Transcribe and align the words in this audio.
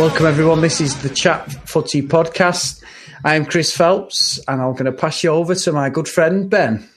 welcome 0.00 0.24
everyone. 0.24 0.62
This 0.62 0.80
is 0.80 1.02
the 1.02 1.10
Chat 1.10 1.52
Footy 1.68 2.00
podcast. 2.00 2.82
I'm 3.22 3.44
Chris 3.44 3.76
Phelps, 3.76 4.40
and 4.48 4.62
I'm 4.62 4.72
going 4.72 4.86
to 4.86 4.92
pass 4.92 5.22
you 5.22 5.28
over 5.28 5.54
to 5.54 5.72
my 5.72 5.90
good 5.90 6.08
friend 6.08 6.48
Ben. 6.48 6.88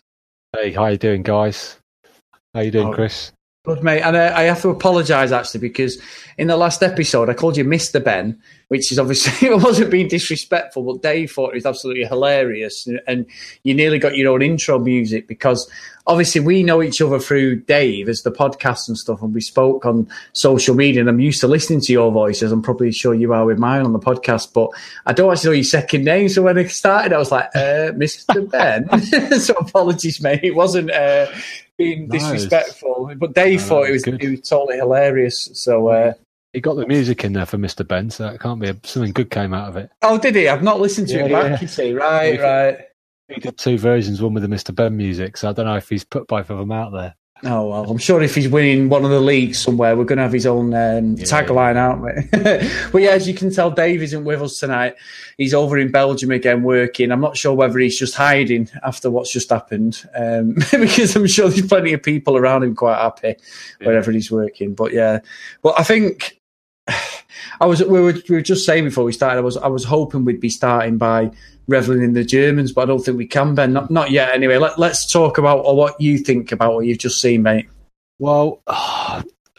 Hey, 0.55 0.71
how 0.71 0.85
you 0.85 0.95
doing, 0.97 1.21
guys? 1.21 1.77
How 2.53 2.61
you 2.61 2.71
doing, 2.71 2.87
Oh. 2.87 2.93
Chris? 2.93 3.33
Good 3.65 3.81
mate, 3.81 4.01
and 4.01 4.17
uh, 4.17 4.33
I 4.35 4.43
have 4.43 4.61
to 4.63 4.69
apologise 4.71 5.31
actually 5.31 5.61
because 5.61 5.97
in 6.37 6.47
the 6.47 6.57
last 6.57 6.83
episode 6.83 7.29
I 7.29 7.33
called 7.33 7.55
you 7.55 7.63
Mister 7.63 8.01
Ben, 8.01 8.37
which 8.67 8.91
is 8.91 8.99
obviously 8.99 9.47
it 9.51 9.55
wasn't 9.55 9.89
being 9.89 10.09
disrespectful, 10.09 10.83
but 10.83 11.01
Dave 11.01 11.31
thought 11.31 11.51
it 11.51 11.55
was 11.55 11.65
absolutely 11.65 12.03
hilarious, 12.03 12.89
and 13.07 13.25
you 13.63 13.73
nearly 13.73 13.99
got 13.99 14.17
your 14.17 14.33
own 14.33 14.41
intro 14.41 14.79
music 14.79 15.29
because 15.29 15.71
obviously 16.07 16.41
we 16.41 16.61
know 16.61 16.83
each 16.83 17.01
other 17.01 17.19
through 17.19 17.61
Dave 17.61 18.09
as 18.09 18.23
the 18.23 18.33
podcast 18.33 18.89
and 18.89 18.97
stuff, 18.97 19.21
and 19.21 19.33
we 19.33 19.39
spoke 19.39 19.85
on 19.85 20.09
social 20.33 20.75
media, 20.75 20.99
and 20.99 21.07
I'm 21.07 21.21
used 21.21 21.39
to 21.39 21.47
listening 21.47 21.79
to 21.83 21.93
your 21.93 22.11
voices. 22.11 22.51
I'm 22.51 22.61
probably 22.61 22.91
sure 22.91 23.13
you 23.13 23.31
are 23.31 23.45
with 23.45 23.59
mine 23.59 23.85
on 23.85 23.93
the 23.93 23.99
podcast, 23.99 24.51
but 24.51 24.71
I 25.05 25.13
don't 25.13 25.31
actually 25.31 25.51
know 25.51 25.55
your 25.55 25.63
second 25.63 26.03
name. 26.03 26.27
So 26.27 26.41
when 26.41 26.57
I 26.57 26.65
started, 26.65 27.13
I 27.13 27.17
was 27.17 27.31
like, 27.31 27.49
uh, 27.55 27.93
Mister 27.95 28.41
Ben. 28.41 28.89
so 29.39 29.53
apologies, 29.53 30.19
mate. 30.19 30.41
It 30.43 30.53
wasn't. 30.53 30.91
Uh, 30.91 31.27
being 31.77 32.03
it's- 32.03 32.21
disrespectful, 32.23 33.11
but 33.17 33.33
Dave 33.33 33.59
No, 33.61 33.65
thought 33.67 33.89
it 33.89 33.91
was 33.93 34.03
it 34.07 34.29
was 34.29 34.41
totally 34.41 34.77
hilarious. 34.77 35.49
So, 35.53 35.87
uh, 35.87 36.13
You 36.53 36.61
got 36.61 36.75
the 36.75 36.85
music 36.87 37.23
in 37.23 37.33
there 37.33 37.45
for 37.45 37.57
Mr. 37.57 37.87
Ben, 37.87 38.09
so 38.09 38.23
that 38.23 38.39
can't 38.39 38.59
be 38.61 38.69
a, 38.69 38.77
something 38.83 39.11
good 39.11 39.29
came 39.31 39.53
out 39.53 39.69
of 39.69 39.77
it. 39.77 39.89
oh, 40.03 40.17
did 40.17 40.35
he? 40.35 40.47
I've 40.47 40.63
not 40.63 40.79
listened 40.79 41.07
to 41.09 41.15
Yeah, 41.15 41.25
it 41.25 41.31
back. 41.31 41.51
yeah. 41.51 41.61
You 41.61 41.67
see, 41.67 41.93
right, 41.93 42.39
right. 42.39 42.77
He 43.29 43.39
did 43.39 43.57
two 43.57 43.77
versions, 43.77 44.21
one 44.21 44.33
with 44.33 44.43
the 44.43 44.49
Mr. 44.49 44.75
Ben 44.75 44.95
music, 44.95 45.37
so 45.37 45.49
I 45.49 45.53
don't 45.53 45.65
know 45.65 45.75
if 45.77 45.89
he's 45.89 46.03
put 46.03 46.27
both 46.27 46.49
of 46.49 46.57
them 46.59 46.71
out 46.71 46.91
there. 46.91 47.15
Oh 47.45 47.67
well, 47.67 47.89
I'm 47.89 47.97
sure 47.97 48.21
if 48.21 48.35
he's 48.35 48.47
winning 48.47 48.87
one 48.87 49.03
of 49.03 49.11
the 49.11 49.19
leagues 49.19 49.59
somewhere, 49.59 49.97
we're 49.97 50.05
going 50.05 50.17
to 50.17 50.23
have 50.23 50.31
his 50.31 50.45
own 50.45 50.73
um, 50.73 51.15
Yeah. 51.17 51.25
tagline, 51.25 51.75
aren't 51.75 52.01
we? 52.01 52.39
but 52.91 53.01
yeah, 53.01 53.09
as 53.11 53.27
you 53.27 53.33
can 53.33 53.51
tell, 53.53 53.69
Dave 53.69 54.01
isn't 54.01 54.23
with 54.23 54.41
us 54.41 54.59
tonight. 54.59 54.95
He's 55.37 55.53
over 55.53 55.77
in 55.77 55.91
Belgium 55.91 56.31
again 56.31 56.63
working. 56.63 57.11
I'm 57.11 57.19
not 57.19 57.35
sure 57.35 57.53
whether 57.53 57.79
he's 57.79 57.99
just 57.99 58.15
hiding 58.15 58.69
after 58.83 59.11
what's 59.11 59.31
just 59.33 59.49
happened, 59.49 60.07
um, 60.15 60.53
because 60.71 61.15
I'm 61.17 61.27
sure 61.27 61.49
there's 61.49 61.67
plenty 61.67 61.91
of 61.91 62.01
people 62.01 62.37
around 62.37 62.63
him 62.63 62.75
quite 62.75 62.97
happy 62.97 63.35
wherever 63.83 64.11
he's 64.11 64.31
working. 64.31 64.73
But 64.73 64.93
yeah, 64.93 65.19
well, 65.63 65.73
I 65.77 65.83
think 65.83 66.39
I 67.59 67.65
was 67.65 67.83
we 67.83 67.99
were, 67.99 68.13
we 68.29 68.35
were 68.35 68.41
just 68.41 68.65
saying 68.65 68.83
before 68.83 69.03
we 69.03 69.13
started. 69.13 69.39
I 69.39 69.43
was 69.43 69.57
I 69.57 69.67
was 69.67 69.83
hoping 69.83 70.25
we'd 70.25 70.39
be 70.39 70.49
starting 70.49 70.97
by 70.97 71.31
reveling 71.67 72.03
in 72.03 72.13
the 72.13 72.23
Germans, 72.23 72.71
but 72.71 72.81
I 72.81 72.85
don't 72.85 72.99
think 72.99 73.17
we 73.17 73.27
can, 73.27 73.55
Ben. 73.55 73.73
Not 73.73 73.89
not 73.89 74.11
yet. 74.11 74.33
Anyway, 74.33 74.57
let, 74.57 74.77
let's 74.77 75.11
talk 75.11 75.37
about 75.37 75.59
or 75.59 75.75
what 75.75 75.99
you 75.99 76.17
think 76.17 76.51
about 76.51 76.73
what 76.73 76.85
you've 76.85 76.97
just 76.97 77.21
seen, 77.21 77.43
mate. 77.43 77.67
Well, 78.19 78.61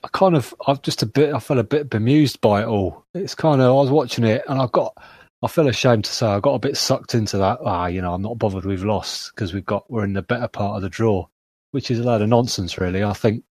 I 0.04 0.08
kind 0.12 0.36
of, 0.36 0.54
I've 0.66 0.82
just 0.82 1.02
a 1.02 1.06
bit, 1.06 1.34
I 1.34 1.38
felt 1.38 1.58
a 1.58 1.64
bit 1.64 1.88
bemused 1.88 2.40
by 2.42 2.62
it 2.62 2.66
all. 2.66 3.04
It's 3.14 3.34
kind 3.34 3.62
of, 3.62 3.68
I 3.68 3.72
was 3.72 3.90
watching 3.90 4.24
it 4.24 4.44
and 4.48 4.60
I 4.60 4.66
got, 4.70 4.94
I 5.42 5.48
feel 5.48 5.66
ashamed 5.66 6.04
to 6.04 6.12
say 6.12 6.26
I 6.26 6.40
got 6.40 6.54
a 6.54 6.58
bit 6.58 6.76
sucked 6.76 7.14
into 7.14 7.38
that. 7.38 7.58
Ah, 7.64 7.86
you 7.86 8.02
know, 8.02 8.12
I'm 8.12 8.22
not 8.22 8.38
bothered 8.38 8.66
we've 8.66 8.84
lost 8.84 9.34
because 9.34 9.54
we've 9.54 9.64
got, 9.64 9.90
we're 9.90 10.04
in 10.04 10.12
the 10.12 10.22
better 10.22 10.48
part 10.48 10.76
of 10.76 10.82
the 10.82 10.90
draw, 10.90 11.26
which 11.70 11.90
is 11.90 11.98
a 11.98 12.02
load 12.02 12.20
of 12.20 12.28
nonsense, 12.28 12.76
really. 12.76 13.02
I 13.02 13.14
think 13.14 13.44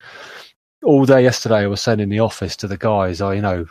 all 0.83 1.05
day 1.05 1.23
yesterday 1.23 1.59
I 1.59 1.67
was 1.67 1.81
saying 1.81 2.01
in 2.01 2.09
the 2.09 2.21
office 2.21 2.57
to 2.57 2.69
the 2.69 2.77
guys, 2.77 3.21
I, 3.21 3.35
you 3.35 3.43
know, 3.43 3.67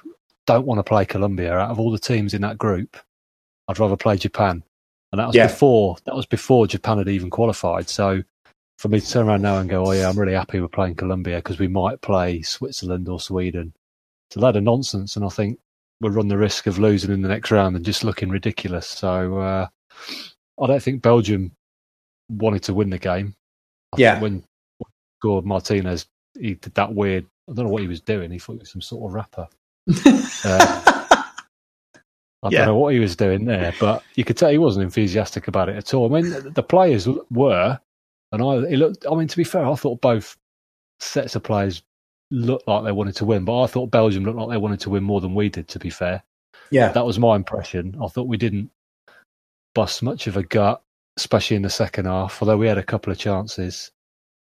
don't 0.45 0.65
want 0.65 0.79
to 0.79 0.83
play 0.83 1.05
Colombia. 1.05 1.57
Out 1.57 1.71
of 1.71 1.79
all 1.79 1.91
the 1.91 1.99
teams 1.99 2.33
in 2.33 2.41
that 2.41 2.57
group, 2.57 2.97
I'd 3.67 3.79
rather 3.79 3.97
play 3.97 4.17
Japan. 4.17 4.63
And 5.11 5.19
that 5.19 5.27
was 5.27 5.35
Yeah. 5.35 5.47
before, 5.47 5.97
that 6.05 6.15
was 6.15 6.25
before 6.25 6.67
Japan 6.67 6.97
had 6.99 7.07
even 7.07 7.29
qualified. 7.29 7.89
So, 7.89 8.23
for 8.77 8.87
me 8.87 9.01
to 9.01 9.09
turn 9.09 9.27
around 9.27 9.41
now 9.41 9.57
and 9.57 9.69
go, 9.69 9.85
oh 9.85 9.91
yeah, 9.91 10.07
I'm 10.07 10.17
really 10.17 10.33
happy 10.33 10.61
we're 10.61 10.69
playing 10.69 10.95
Colombia 10.95 11.37
because 11.37 11.59
we 11.59 11.67
might 11.67 11.99
play 12.01 12.41
Switzerland 12.41 13.09
or 13.09 13.19
Sweden. 13.19 13.73
It's 14.29 14.37
a 14.37 14.39
load 14.39 14.55
of 14.55 14.63
nonsense, 14.63 15.17
and 15.17 15.25
I 15.25 15.29
think 15.29 15.59
we'll 15.99 16.13
run 16.13 16.29
the 16.29 16.37
risk 16.37 16.65
of 16.65 16.79
losing 16.79 17.11
in 17.11 17.21
the 17.21 17.27
next 17.27 17.51
round 17.51 17.75
and 17.75 17.83
just 17.83 18.05
looking 18.05 18.29
ridiculous. 18.29 18.87
So 18.87 19.39
uh, 19.39 19.67
I 20.61 20.67
don't 20.67 20.81
think 20.81 21.01
Belgium 21.01 21.51
wanted 22.29 22.63
to 22.63 22.73
win 22.73 22.89
the 22.89 22.99
game. 22.99 23.35
I 23.93 23.97
Yeah. 23.97 24.21
when 24.21 24.43
he 25.23 25.41
Martinez, 25.43 26.05
he 26.39 26.55
did 26.55 26.73
that 26.75 26.93
weird. 26.93 27.25
I 27.49 27.53
don't 27.53 27.65
know 27.65 27.71
what 27.71 27.81
he 27.81 27.87
was 27.87 28.01
doing. 28.01 28.31
He 28.31 28.39
thought 28.39 28.53
he 28.53 28.59
was 28.59 28.71
some 28.71 28.81
sort 28.81 29.09
of 29.09 29.13
rapper. 29.15 29.47
Uh, 30.45 30.83
I 32.41 32.49
Yeah. 32.49 32.59
don't 32.59 32.67
know 32.67 32.77
what 32.77 32.93
he 32.93 32.99
was 32.99 33.15
doing 33.15 33.45
there, 33.45 33.73
but 33.79 34.03
you 34.15 34.23
could 34.23 34.37
tell 34.37 34.49
he 34.49 34.57
wasn't 34.57 34.83
enthusiastic 34.85 35.47
about 35.47 35.67
it 35.69 35.75
at 35.75 35.93
all. 35.93 36.05
I 36.15 36.21
mean, 36.21 36.31
the- 36.31 36.49
the 36.51 36.63
players 36.63 37.07
were, 37.29 37.79
and 38.31 38.41
I, 38.41 38.55
it 38.71 38.77
looked. 38.77 39.05
I 39.11 39.15
mean, 39.15 39.27
to 39.27 39.37
be 39.37 39.43
fair, 39.43 39.65
I 39.65 39.75
thought 39.75 39.99
both 40.01 40.37
sets 40.99 41.35
of 41.35 41.43
players 41.43 41.81
looked 42.31 42.67
like 42.67 42.83
they 42.83 42.91
wanted 42.91 43.15
to 43.17 43.25
win, 43.25 43.43
but 43.43 43.61
I 43.61 43.67
thought 43.67 43.91
Belgium 43.91 44.23
looked 44.23 44.37
like 44.37 44.49
they 44.49 44.57
wanted 44.57 44.79
to 44.81 44.89
win 44.89 45.03
more 45.03 45.19
than 45.19 45.33
we 45.35 45.49
did. 45.49 45.67
To 45.69 45.79
be 45.79 45.89
fair, 45.89 46.23
yeah, 46.71 46.91
that 46.91 47.05
was 47.05 47.19
my 47.19 47.35
impression. 47.35 47.97
I 48.01 48.07
thought 48.07 48.27
we 48.27 48.37
didn't 48.37 48.69
bust 49.75 50.01
much 50.03 50.27
of 50.27 50.37
a 50.37 50.43
gut, 50.43 50.81
especially 51.17 51.57
in 51.57 51.63
the 51.63 51.69
second 51.69 52.05
half, 52.05 52.41
although 52.41 52.57
we 52.57 52.67
had 52.67 52.77
a 52.77 52.83
couple 52.83 53.11
of 53.11 53.17
chances. 53.19 53.91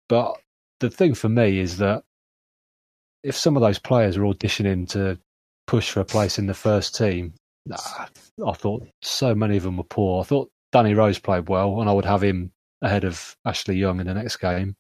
But 0.08 0.36
the 0.80 0.90
thing 0.90 1.14
for 1.14 1.28
me 1.28 1.58
is 1.58 1.78
that 1.78 2.02
if 3.22 3.36
some 3.36 3.56
of 3.56 3.62
those 3.62 3.78
players 3.78 4.16
are 4.16 4.22
auditioning 4.22 4.88
to 4.90 5.18
push 5.66 5.90
for 5.90 6.00
a 6.00 6.04
place 6.04 6.38
in 6.38 6.46
the 6.46 6.54
first 6.54 6.94
team, 6.96 7.34
I 7.72 8.52
thought 8.52 8.86
so 9.02 9.34
many 9.34 9.56
of 9.56 9.64
them 9.64 9.76
were 9.76 9.84
poor. 9.84 10.20
I 10.20 10.24
thought 10.24 10.50
Danny 10.72 10.94
Rose 10.94 11.18
played 11.18 11.48
well, 11.48 11.80
and 11.80 11.90
I 11.90 11.92
would 11.92 12.04
have 12.04 12.22
him 12.22 12.52
ahead 12.82 13.04
of 13.04 13.36
Ashley 13.44 13.76
Young 13.76 14.00
in 14.00 14.06
the 14.06 14.14
next 14.14 14.36
game. 14.36 14.76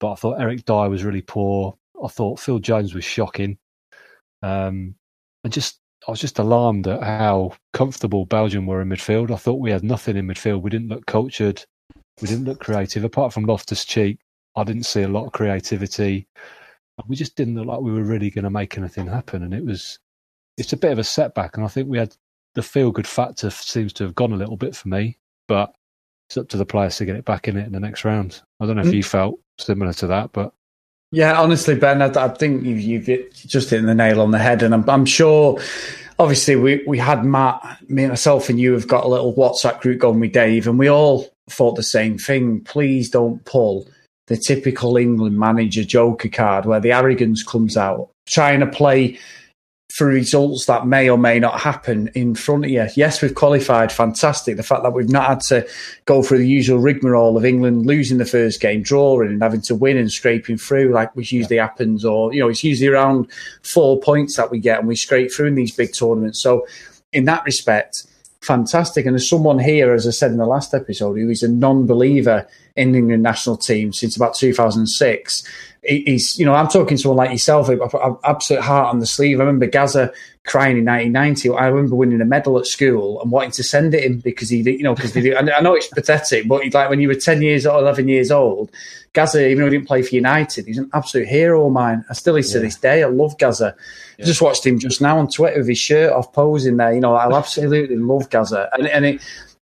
But 0.00 0.12
I 0.12 0.14
thought 0.14 0.40
Eric 0.40 0.64
Dier 0.64 0.88
was 0.88 1.04
really 1.04 1.22
poor. 1.22 1.76
I 2.02 2.08
thought 2.08 2.38
Phil 2.38 2.60
Jones 2.60 2.94
was 2.94 3.04
shocking. 3.04 3.58
Um, 4.42 4.94
and 5.42 5.52
just 5.52 5.80
I 6.06 6.10
was 6.12 6.20
just 6.20 6.38
alarmed 6.38 6.86
at 6.86 7.02
how 7.02 7.52
comfortable 7.72 8.24
Belgium 8.24 8.66
were 8.66 8.80
in 8.80 8.88
midfield. 8.88 9.32
I 9.32 9.36
thought 9.36 9.60
we 9.60 9.72
had 9.72 9.82
nothing 9.82 10.16
in 10.16 10.26
midfield. 10.26 10.62
We 10.62 10.70
didn't 10.70 10.88
look 10.88 11.06
cultured. 11.06 11.64
We 12.20 12.28
didn't 12.28 12.44
look 12.44 12.60
creative. 12.60 13.04
Apart 13.04 13.32
from 13.32 13.44
Loftus 13.44 13.84
Cheek, 13.84 14.18
I 14.56 14.64
didn't 14.64 14.84
see 14.84 15.02
a 15.02 15.08
lot 15.08 15.26
of 15.26 15.32
creativity. 15.32 16.26
We 17.06 17.16
just 17.16 17.36
didn't 17.36 17.54
look 17.54 17.66
like 17.66 17.80
we 17.80 17.92
were 17.92 18.02
really 18.02 18.30
going 18.30 18.44
to 18.44 18.50
make 18.50 18.76
anything 18.76 19.06
happen. 19.06 19.42
And 19.42 19.54
it 19.54 19.64
was, 19.64 19.98
it's 20.56 20.72
a 20.72 20.76
bit 20.76 20.92
of 20.92 20.98
a 20.98 21.04
setback. 21.04 21.56
And 21.56 21.64
I 21.64 21.68
think 21.68 21.88
we 21.88 21.98
had 21.98 22.16
the 22.54 22.62
feel 22.62 22.90
good 22.90 23.06
factor 23.06 23.50
seems 23.50 23.92
to 23.94 24.04
have 24.04 24.16
gone 24.16 24.32
a 24.32 24.36
little 24.36 24.56
bit 24.56 24.74
for 24.74 24.88
me. 24.88 25.18
But 25.46 25.72
it's 26.28 26.36
up 26.36 26.48
to 26.48 26.56
the 26.56 26.66
players 26.66 26.96
to 26.96 27.04
get 27.04 27.16
it 27.16 27.24
back 27.24 27.48
in 27.48 27.56
it 27.56 27.66
in 27.66 27.72
the 27.72 27.80
next 27.80 28.04
round. 28.04 28.42
I 28.60 28.66
don't 28.66 28.76
know 28.76 28.82
if 28.82 28.88
Mm. 28.88 28.94
you 28.94 29.02
felt 29.02 29.38
similar 29.58 29.92
to 29.94 30.06
that, 30.08 30.32
but 30.32 30.52
yeah. 31.10 31.40
Honestly, 31.40 31.74
Ben, 31.74 32.02
I, 32.02 32.06
I 32.06 32.28
think 32.28 32.64
you've, 32.64 32.80
you've 32.80 33.32
just 33.32 33.70
hit 33.70 33.80
the 33.86 33.94
nail 33.94 34.20
on 34.20 34.30
the 34.30 34.38
head, 34.38 34.62
and 34.62 34.74
I'm, 34.74 34.88
I'm 34.90 35.06
sure. 35.06 35.58
Obviously, 36.18 36.56
we 36.56 36.82
we 36.86 36.98
had 36.98 37.24
Matt, 37.24 37.78
me, 37.88 38.06
myself, 38.08 38.50
and 38.50 38.58
you 38.60 38.72
have 38.72 38.88
got 38.88 39.04
a 39.04 39.08
little 39.08 39.32
WhatsApp 39.34 39.80
group 39.80 40.00
going 40.00 40.20
with 40.20 40.32
Dave, 40.32 40.66
and 40.66 40.78
we 40.78 40.90
all 40.90 41.28
thought 41.48 41.76
the 41.76 41.82
same 41.82 42.18
thing. 42.18 42.60
Please 42.60 43.08
don't 43.08 43.42
pull 43.46 43.88
the 44.28 44.36
typical 44.36 44.96
England 44.96 45.38
manager 45.38 45.84
joker 45.84 46.28
card 46.28 46.66
where 46.66 46.80
the 46.80 46.92
arrogance 46.92 47.42
comes 47.42 47.76
out, 47.76 48.10
trying 48.26 48.60
to 48.60 48.66
play 48.66 49.18
for 49.94 50.06
results 50.06 50.66
that 50.66 50.86
may 50.86 51.08
or 51.08 51.16
may 51.16 51.38
not 51.38 51.60
happen 51.60 52.10
in 52.14 52.34
front 52.34 52.64
of 52.66 52.70
you. 52.70 52.86
Yes, 52.94 53.22
we've 53.22 53.34
qualified, 53.34 53.90
fantastic. 53.90 54.56
The 54.56 54.62
fact 54.62 54.82
that 54.82 54.92
we've 54.92 55.08
not 55.08 55.26
had 55.26 55.40
to 55.48 55.66
go 56.04 56.22
through 56.22 56.38
the 56.38 56.48
usual 56.48 56.78
rigmarole 56.78 57.38
of 57.38 57.44
England 57.44 57.86
losing 57.86 58.18
the 58.18 58.26
first 58.26 58.60
game, 58.60 58.82
drawing, 58.82 59.30
and 59.30 59.42
having 59.42 59.62
to 59.62 59.74
win 59.74 59.96
and 59.96 60.12
scraping 60.12 60.58
through, 60.58 60.92
like 60.92 61.16
which 61.16 61.32
usually 61.32 61.56
happens, 61.56 62.04
or 62.04 62.34
you 62.34 62.40
know, 62.40 62.48
it's 62.48 62.62
usually 62.62 62.88
around 62.88 63.28
four 63.62 63.98
points 63.98 64.36
that 64.36 64.50
we 64.50 64.58
get 64.58 64.78
and 64.78 64.88
we 64.88 64.96
scrape 64.96 65.32
through 65.32 65.46
in 65.46 65.54
these 65.54 65.74
big 65.74 65.94
tournaments. 65.94 66.42
So, 66.42 66.66
in 67.14 67.24
that 67.24 67.44
respect, 67.46 68.06
fantastic. 68.42 69.06
And 69.06 69.16
as 69.16 69.28
someone 69.28 69.58
here, 69.58 69.94
as 69.94 70.06
I 70.06 70.10
said 70.10 70.30
in 70.32 70.36
the 70.36 70.46
last 70.46 70.74
episode, 70.74 71.14
who 71.14 71.30
is 71.30 71.42
a 71.42 71.48
non-believer 71.48 72.46
in 72.78 72.92
the 72.92 72.98
England 72.98 73.22
national 73.22 73.56
team 73.56 73.92
since 73.92 74.16
about 74.16 74.34
2006, 74.34 75.42
he's, 75.82 76.38
you 76.38 76.44
know, 76.46 76.54
I'm 76.54 76.68
talking 76.68 76.96
to 76.96 77.02
someone 77.02 77.16
like 77.18 77.30
yourself, 77.30 77.68
I've 77.68 77.78
got 77.78 78.20
absolute 78.24 78.62
heart 78.62 78.88
on 78.88 79.00
the 79.00 79.06
sleeve. 79.06 79.38
I 79.40 79.44
remember 79.44 79.66
Gaza 79.66 80.12
crying 80.46 80.78
in 80.78 80.84
1990. 80.84 81.50
I 81.50 81.66
remember 81.66 81.94
winning 81.96 82.20
a 82.20 82.24
medal 82.24 82.58
at 82.58 82.66
school 82.66 83.20
and 83.20 83.30
wanting 83.30 83.50
to 83.52 83.62
send 83.62 83.94
it 83.94 84.04
him 84.04 84.20
because 84.20 84.48
he, 84.48 84.58
you 84.58 84.82
know, 84.82 84.94
because 84.94 85.12
they 85.12 85.20
do. 85.20 85.34
I 85.34 85.40
I 85.40 85.60
know 85.60 85.74
it's 85.74 85.88
pathetic, 85.88 86.48
but 86.48 86.62
like 86.72 86.88
when 86.90 87.00
you 87.00 87.08
were 87.08 87.14
10 87.14 87.42
years 87.42 87.66
or 87.66 87.78
11 87.78 88.08
years 88.08 88.30
old, 88.30 88.70
Gaza, 89.12 89.44
even 89.46 89.58
though 89.58 89.70
he 89.70 89.76
didn't 89.76 89.88
play 89.88 90.02
for 90.02 90.14
United, 90.14 90.66
he's 90.66 90.78
an 90.78 90.90
absolute 90.94 91.28
hero 91.28 91.66
of 91.66 91.72
mine. 91.72 92.04
I 92.10 92.14
still 92.14 92.36
is 92.36 92.50
to 92.52 92.58
Yeah. 92.58 92.64
this 92.64 92.76
day. 92.76 93.02
I 93.02 93.06
love 93.08 93.36
Gaza. 93.38 93.74
I 94.20 94.22
just 94.22 94.42
watched 94.42 94.66
him 94.66 94.78
just 94.78 95.00
now 95.00 95.18
on 95.18 95.28
Twitter 95.28 95.58
with 95.58 95.68
his 95.68 95.78
shirt 95.78 96.12
off 96.12 96.32
posing 96.32 96.76
there. 96.76 96.92
You 96.92 97.00
know, 97.00 97.14
I 97.14 97.34
absolutely 97.36 97.96
love 97.96 98.28
Gaza. 98.30 98.68
And, 98.72 98.86
and 98.88 99.04
it, 99.06 99.20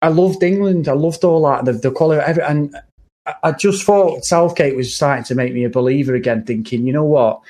I 0.02 0.08
loved 0.08 0.42
England. 0.42 0.88
I 0.88 0.94
loved 0.94 1.24
all 1.24 1.42
that, 1.48 1.64
the, 1.66 1.72
the 1.72 1.90
quality 1.90 2.20
of 2.22 2.26
every, 2.28 2.42
and 2.42 2.74
I- 3.42 3.52
just 3.52 3.84
thought 3.84 4.24
Southgate 4.24 4.76
was 4.76 4.94
starting 4.94 5.24
to 5.24 5.34
make 5.34 5.52
me 5.52 5.64
a 5.64 5.70
believer 5.70 6.14
again, 6.14 6.44
thinking, 6.44 6.86
you 6.86 6.92
know 6.92 7.04
what? 7.04 7.40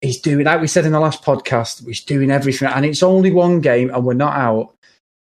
He's 0.00 0.20
doing, 0.20 0.46
like 0.46 0.60
we 0.60 0.66
said 0.66 0.86
in 0.86 0.92
the 0.92 1.00
last 1.00 1.22
podcast, 1.22 1.84
he's 1.86 2.02
doing 2.02 2.30
everything. 2.30 2.68
And 2.68 2.86
it's 2.86 3.02
only 3.02 3.30
one 3.30 3.60
game 3.60 3.90
and 3.92 4.04
we're 4.04 4.14
not 4.14 4.34
out. 4.36 4.74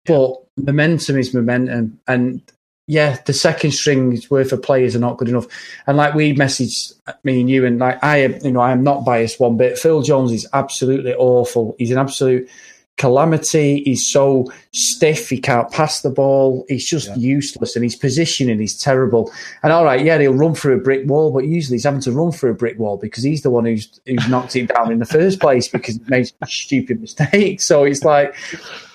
But 0.06 0.36
momentum 0.56 1.18
is 1.18 1.34
momentum. 1.34 2.00
And 2.08 2.42
yeah, 2.88 3.18
the 3.26 3.34
second 3.34 3.72
string's 3.72 4.30
worth 4.30 4.52
of 4.52 4.62
players 4.62 4.96
are 4.96 5.00
not 5.00 5.18
good 5.18 5.30
enough. 5.30 5.48
And 5.88 5.98
like 5.98 6.14
we 6.14 6.34
messaged 6.34 6.94
me 7.24 7.42
and 7.42 7.50
you, 7.50 7.66
and 7.66 7.80
like 7.80 8.02
I 8.04 8.18
am, 8.18 8.38
you 8.44 8.52
know, 8.52 8.62
I 8.62 8.72
am 8.72 8.84
not 8.84 9.04
biased 9.04 9.40
one 9.40 9.58
bit. 9.58 9.78
Phil 9.78 10.04
Jones 10.04 10.32
is 10.32 10.48
absolutely 10.54 11.14
awful. 11.14 11.76
He's 11.78 11.92
an 11.92 11.98
absolute 11.98 12.50
calamity. 12.98 13.84
He's 13.84 14.10
so 14.10 14.52
stiff, 14.74 15.30
he 15.30 15.40
can't 15.40 15.72
pass 15.72 16.02
the 16.02 16.10
ball. 16.10 16.66
He's 16.68 16.88
just 16.88 17.10
yeah. 17.10 17.16
useless, 17.16 17.76
and 17.76 17.84
his 17.84 17.96
positioning 17.96 18.62
is 18.62 18.78
terrible. 18.78 19.32
And 19.64 19.72
all 19.72 19.86
right, 19.86 20.04
yeah, 20.04 20.20
he'll 20.20 20.34
run 20.34 20.56
through 20.56 20.76
a 20.76 20.82
brick 20.82 21.08
wall, 21.08 21.32
but 21.32 21.46
usually 21.46 21.76
he's 21.76 21.86
having 21.86 22.02
to 22.02 22.12
run 22.12 22.32
through 22.32 22.52
a 22.52 22.56
brick 22.56 22.78
wall 22.78 22.98
because 22.98 23.24
he's 23.24 23.44
the 23.44 23.50
one 23.50 23.66
who's 23.66 24.00
who's 24.06 24.28
knocked 24.28 24.56
it 24.56 24.68
down 24.68 24.92
in 24.92 25.00
the 25.00 25.06
first 25.06 25.40
place 25.40 25.68
because 25.68 25.96
he 25.96 26.02
made 26.08 26.32
stupid 26.48 27.00
mistakes. 27.00 27.66
So 27.66 27.84
it's 27.84 28.04
like 28.04 28.36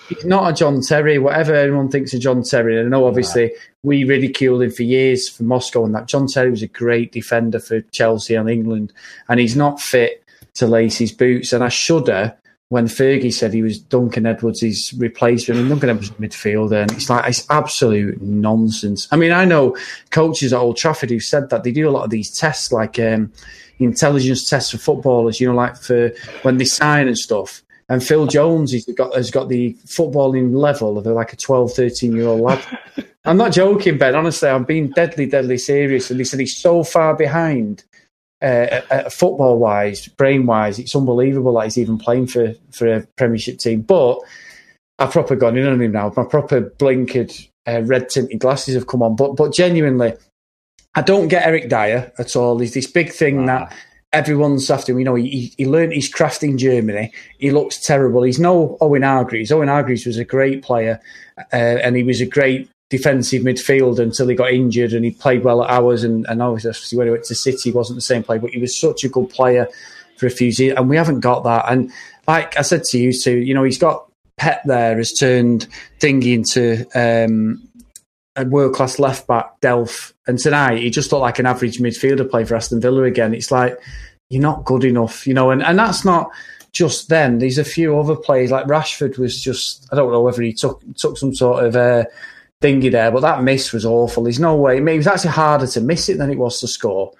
he's 0.09 0.25
not 0.25 0.51
a 0.51 0.53
John 0.53 0.81
Terry. 0.81 1.17
Whatever 1.17 1.55
anyone 1.55 1.89
thinks 1.89 2.13
of 2.13 2.21
John 2.21 2.43
Terry, 2.43 2.79
I 2.79 2.83
know 2.83 3.07
obviously 3.07 3.43
yeah. 3.43 3.59
we 3.83 4.03
ridiculed 4.03 4.61
him 4.61 4.71
for 4.71 4.83
years 4.83 5.29
for 5.29 5.43
Moscow 5.43 5.85
and 5.85 5.95
that. 5.95 6.07
John 6.07 6.27
Terry 6.27 6.51
was 6.51 6.61
a 6.61 6.67
great 6.67 7.11
defender 7.11 7.59
for 7.59 7.81
Chelsea 7.81 8.35
and 8.35 8.49
England, 8.49 8.93
and 9.29 9.39
he's 9.39 9.55
not 9.55 9.79
fit 9.79 10.23
to 10.55 10.67
lace 10.67 10.97
his 10.97 11.11
boots. 11.11 11.53
And 11.53 11.63
I 11.63 11.69
shudder 11.69 12.35
when 12.73 12.87
Fergie 12.87 13.31
said 13.31 13.53
he 13.53 13.61
was 13.61 13.77
Duncan 13.77 14.25
Edwards' 14.25 14.93
replacement. 14.97 15.59
I 15.59 15.61
mean, 15.61 15.69
Duncan 15.69 15.89
Edwards 15.91 16.09
midfielder, 16.11 16.81
and 16.81 16.91
it's 16.93 17.07
like 17.07 17.29
it's 17.29 17.45
absolute 17.51 18.19
nonsense. 18.19 19.07
I 19.11 19.15
mean, 19.15 19.31
I 19.31 19.45
know 19.45 19.77
coaches 20.09 20.53
at 20.53 20.59
Old 20.59 20.75
Trafford 20.75 21.11
who 21.11 21.19
said 21.19 21.51
that 21.51 21.63
they 21.63 21.71
do 21.71 21.87
a 21.87 21.91
lot 21.91 22.03
of 22.03 22.09
these 22.09 22.35
tests, 22.35 22.71
like 22.71 22.97
um, 22.97 23.31
intelligence 23.77 24.49
tests 24.49 24.71
for 24.71 24.79
footballers. 24.79 25.39
You 25.39 25.49
know, 25.49 25.55
like 25.55 25.77
for 25.77 26.11
when 26.41 26.57
they 26.57 26.65
sign 26.65 27.07
and 27.07 27.15
stuff 27.15 27.61
and 27.89 28.03
Phil 28.03 28.25
Jones 28.25 28.71
has 28.71 28.85
got, 28.85 29.13
has 29.15 29.29
got 29.29 29.49
the 29.49 29.75
footballing 29.85 30.55
level 30.55 30.97
of 30.97 31.05
like 31.05 31.31
a 31.31 31.35
12, 31.35 31.73
13 31.73 32.15
year 32.15 32.25
old 32.25 32.41
lad. 32.41 32.63
I'm 33.25 33.37
not 33.37 33.51
joking, 33.51 33.99
Ben. 33.99 34.15
Honestly, 34.15 34.49
I'm 34.49 34.63
being 34.63 34.89
deadly, 34.89 35.27
deadly 35.27 35.59
serious. 35.59 36.09
And 36.09 36.19
he 36.19 36.25
said 36.25 36.39
he's 36.39 36.57
so 36.57 36.83
far 36.83 37.15
behind 37.15 37.83
uh, 38.43 38.81
uh, 38.91 39.09
football 39.09 39.57
wise, 39.57 40.07
brain 40.07 40.45
wise. 40.45 40.77
It's 40.77 40.95
unbelievable 40.95 41.53
that 41.53 41.63
he's 41.63 41.77
even 41.77 41.97
playing 41.97 42.27
for, 42.27 42.53
for 42.71 42.87
a 42.87 43.07
Premiership 43.17 43.57
team. 43.57 43.81
But 43.81 44.19
I've 44.99 45.11
proper 45.11 45.35
gone 45.35 45.57
in 45.57 45.65
on 45.65 45.81
him 45.81 45.91
now. 45.93 46.11
My 46.15 46.25
proper 46.25 46.61
blinkered, 46.61 47.47
uh, 47.65 47.81
red 47.83 48.09
tinted 48.09 48.39
glasses 48.39 48.75
have 48.75 48.87
come 48.87 49.01
on. 49.01 49.15
But, 49.15 49.35
but 49.37 49.53
genuinely, 49.53 50.13
I 50.93 51.01
don't 51.01 51.29
get 51.29 51.47
Eric 51.47 51.69
Dier 51.69 52.11
at 52.19 52.35
all. 52.35 52.59
He's 52.59 52.73
this 52.73 52.91
big 52.91 53.11
thing 53.11 53.45
wow. 53.45 53.45
that 53.45 53.75
everyone's 54.11 54.69
after 54.69 54.91
him. 54.91 54.99
You 54.99 55.05
know, 55.05 55.15
he, 55.15 55.53
he 55.57 55.65
learned 55.65 55.93
his 55.93 56.09
craft 56.09 56.43
in 56.43 56.57
Germany. 56.57 57.11
He 57.39 57.51
looks 57.51 57.79
terrible. 57.79 58.23
He's 58.23 58.39
no 58.39 58.77
Owen 58.81 59.01
Hargreaves. 59.01 59.51
Owen 59.51 59.69
Hargreaves 59.69 60.05
was 60.05 60.17
a 60.17 60.25
great 60.25 60.61
player, 60.61 60.99
uh, 61.37 61.55
and 61.55 61.95
he 61.95 62.03
was 62.03 62.21
a 62.21 62.25
great 62.25 62.69
defensive 62.93 63.41
midfielder 63.41 63.99
until 63.99 64.27
he 64.27 64.35
got 64.35 64.51
injured, 64.51 64.93
and 64.93 65.03
he 65.03 65.09
played 65.09 65.43
well 65.43 65.63
at 65.63 65.71
ours. 65.71 66.03
And, 66.03 66.27
and 66.29 66.43
obviously, 66.43 66.95
when 66.95 67.07
he 67.07 67.11
went 67.11 67.23
to 67.25 67.35
City, 67.35 67.71
wasn't 67.71 67.97
the 67.97 68.01
same 68.01 68.21
player, 68.21 68.39
but 68.39 68.51
he 68.51 68.59
was 68.59 68.77
such 68.77 69.03
a 69.03 69.09
good 69.09 69.29
player 69.31 69.67
for 70.17 70.27
a 70.27 70.29
few 70.29 70.51
years, 70.55 70.77
and 70.77 70.89
we 70.89 70.95
haven't 70.95 71.21
got 71.21 71.43
that. 71.43 71.65
And 71.67 71.91
like 72.27 72.55
I 72.57 72.61
said 72.61 72.83
to 72.83 72.99
you 72.99 73.11
too, 73.11 73.37
you 73.39 73.55
know, 73.55 73.63
he's 73.63 73.79
got 73.79 74.07
Pep 74.37 74.61
there 74.65 74.97
has 74.97 75.13
turned 75.13 75.67
Thingy 75.99 76.33
into 76.33 76.85
um, 76.95 77.67
a 78.35 78.45
world 78.45 78.75
class 78.75 78.99
left 78.99 79.25
back, 79.27 79.59
Delph, 79.61 80.13
and 80.27 80.37
tonight 80.37 80.79
he 80.79 80.91
just 80.91 81.11
looked 81.11 81.21
like 81.21 81.39
an 81.39 81.47
average 81.47 81.79
midfielder 81.79 82.29
play 82.29 82.45
for 82.45 82.55
Aston 82.55 82.79
Villa 82.79 83.03
again. 83.03 83.33
It's 83.33 83.51
like 83.51 83.77
you're 84.29 84.41
not 84.41 84.65
good 84.65 84.83
enough, 84.83 85.25
you 85.25 85.33
know, 85.33 85.49
and, 85.49 85.63
and 85.63 85.79
that's 85.79 86.05
not 86.05 86.29
just 86.73 87.09
then. 87.09 87.37
There's 87.37 87.59
a 87.59 87.63
few 87.63 87.97
other 87.97 88.15
players 88.15 88.51
like 88.51 88.65
Rashford 88.65 89.17
was 89.17 89.41
just 89.41 89.87
I 89.91 89.95
don't 89.95 90.11
know 90.11 90.21
whether 90.21 90.41
he 90.41 90.53
took 90.53 90.81
took 90.95 91.17
some 91.17 91.33
sort 91.33 91.63
of 91.63 91.75
uh, 91.75 92.05
thingy 92.63 92.91
there, 92.91 93.11
but 93.11 93.21
that 93.21 93.43
miss 93.43 93.73
was 93.73 93.85
awful. 93.85 94.23
There's 94.23 94.39
no 94.39 94.55
way. 94.55 94.77
I 94.77 94.79
mean, 94.79 94.95
it 94.95 94.99
was 94.99 95.07
actually 95.07 95.31
harder 95.31 95.67
to 95.67 95.81
miss 95.81 96.07
it 96.07 96.17
than 96.17 96.31
it 96.31 96.37
was 96.37 96.59
to 96.61 96.67
score. 96.67 97.11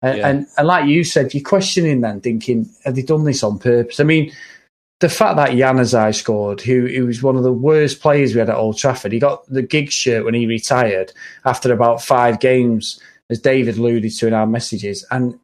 And, 0.00 0.18
yeah. 0.18 0.28
and, 0.28 0.46
and 0.56 0.66
like 0.66 0.86
you 0.86 1.04
said, 1.04 1.34
you're 1.34 1.42
questioning 1.42 2.00
then, 2.00 2.20
thinking, 2.20 2.68
have 2.84 2.94
they 2.94 3.02
done 3.02 3.24
this 3.24 3.42
on 3.42 3.58
purpose? 3.58 4.00
I 4.00 4.04
mean, 4.04 4.32
the 5.00 5.08
fact 5.08 5.36
that 5.36 5.50
Januzaj 5.50 6.14
scored, 6.14 6.60
who, 6.60 6.86
who 6.86 7.06
was 7.06 7.22
one 7.22 7.36
of 7.36 7.42
the 7.42 7.52
worst 7.52 8.00
players 8.00 8.32
we 8.32 8.38
had 8.38 8.48
at 8.48 8.56
Old 8.56 8.78
Trafford, 8.78 9.12
he 9.12 9.18
got 9.18 9.44
the 9.48 9.62
gig 9.62 9.90
shirt 9.90 10.24
when 10.24 10.34
he 10.34 10.46
retired 10.46 11.12
after 11.44 11.72
about 11.72 12.02
five 12.02 12.38
games, 12.38 13.00
as 13.28 13.40
David 13.40 13.78
alluded 13.78 14.12
to 14.12 14.26
in 14.28 14.34
our 14.34 14.46
messages. 14.46 15.04
And 15.10 15.38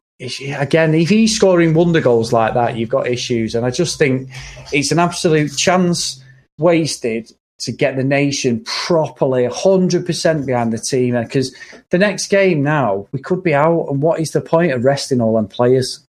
again, 0.57 0.93
if 0.93 1.09
he's 1.09 1.35
scoring 1.35 1.73
wonder 1.73 2.01
goals 2.01 2.31
like 2.31 2.53
that, 2.53 2.77
you've 2.77 2.89
got 2.89 3.07
issues. 3.07 3.55
And 3.55 3.65
I 3.65 3.69
just 3.69 3.97
think 3.97 4.29
it's 4.71 4.91
an 4.91 4.99
absolute 4.99 5.55
chance 5.57 6.23
wasted 6.57 7.31
to 7.59 7.71
get 7.71 7.95
the 7.95 8.03
nation 8.03 8.63
properly 8.65 9.43
100% 9.43 10.45
behind 10.45 10.73
the 10.73 10.77
team. 10.77 11.15
Because 11.15 11.55
the 11.89 11.97
next 11.97 12.27
game 12.27 12.63
now, 12.63 13.07
we 13.11 13.21
could 13.21 13.43
be 13.43 13.53
out. 13.53 13.87
And 13.89 14.01
what 14.01 14.19
is 14.19 14.31
the 14.31 14.41
point 14.41 14.71
of 14.71 14.83
resting 14.83 15.21
all 15.21 15.35
them 15.35 15.47
players? 15.47 16.05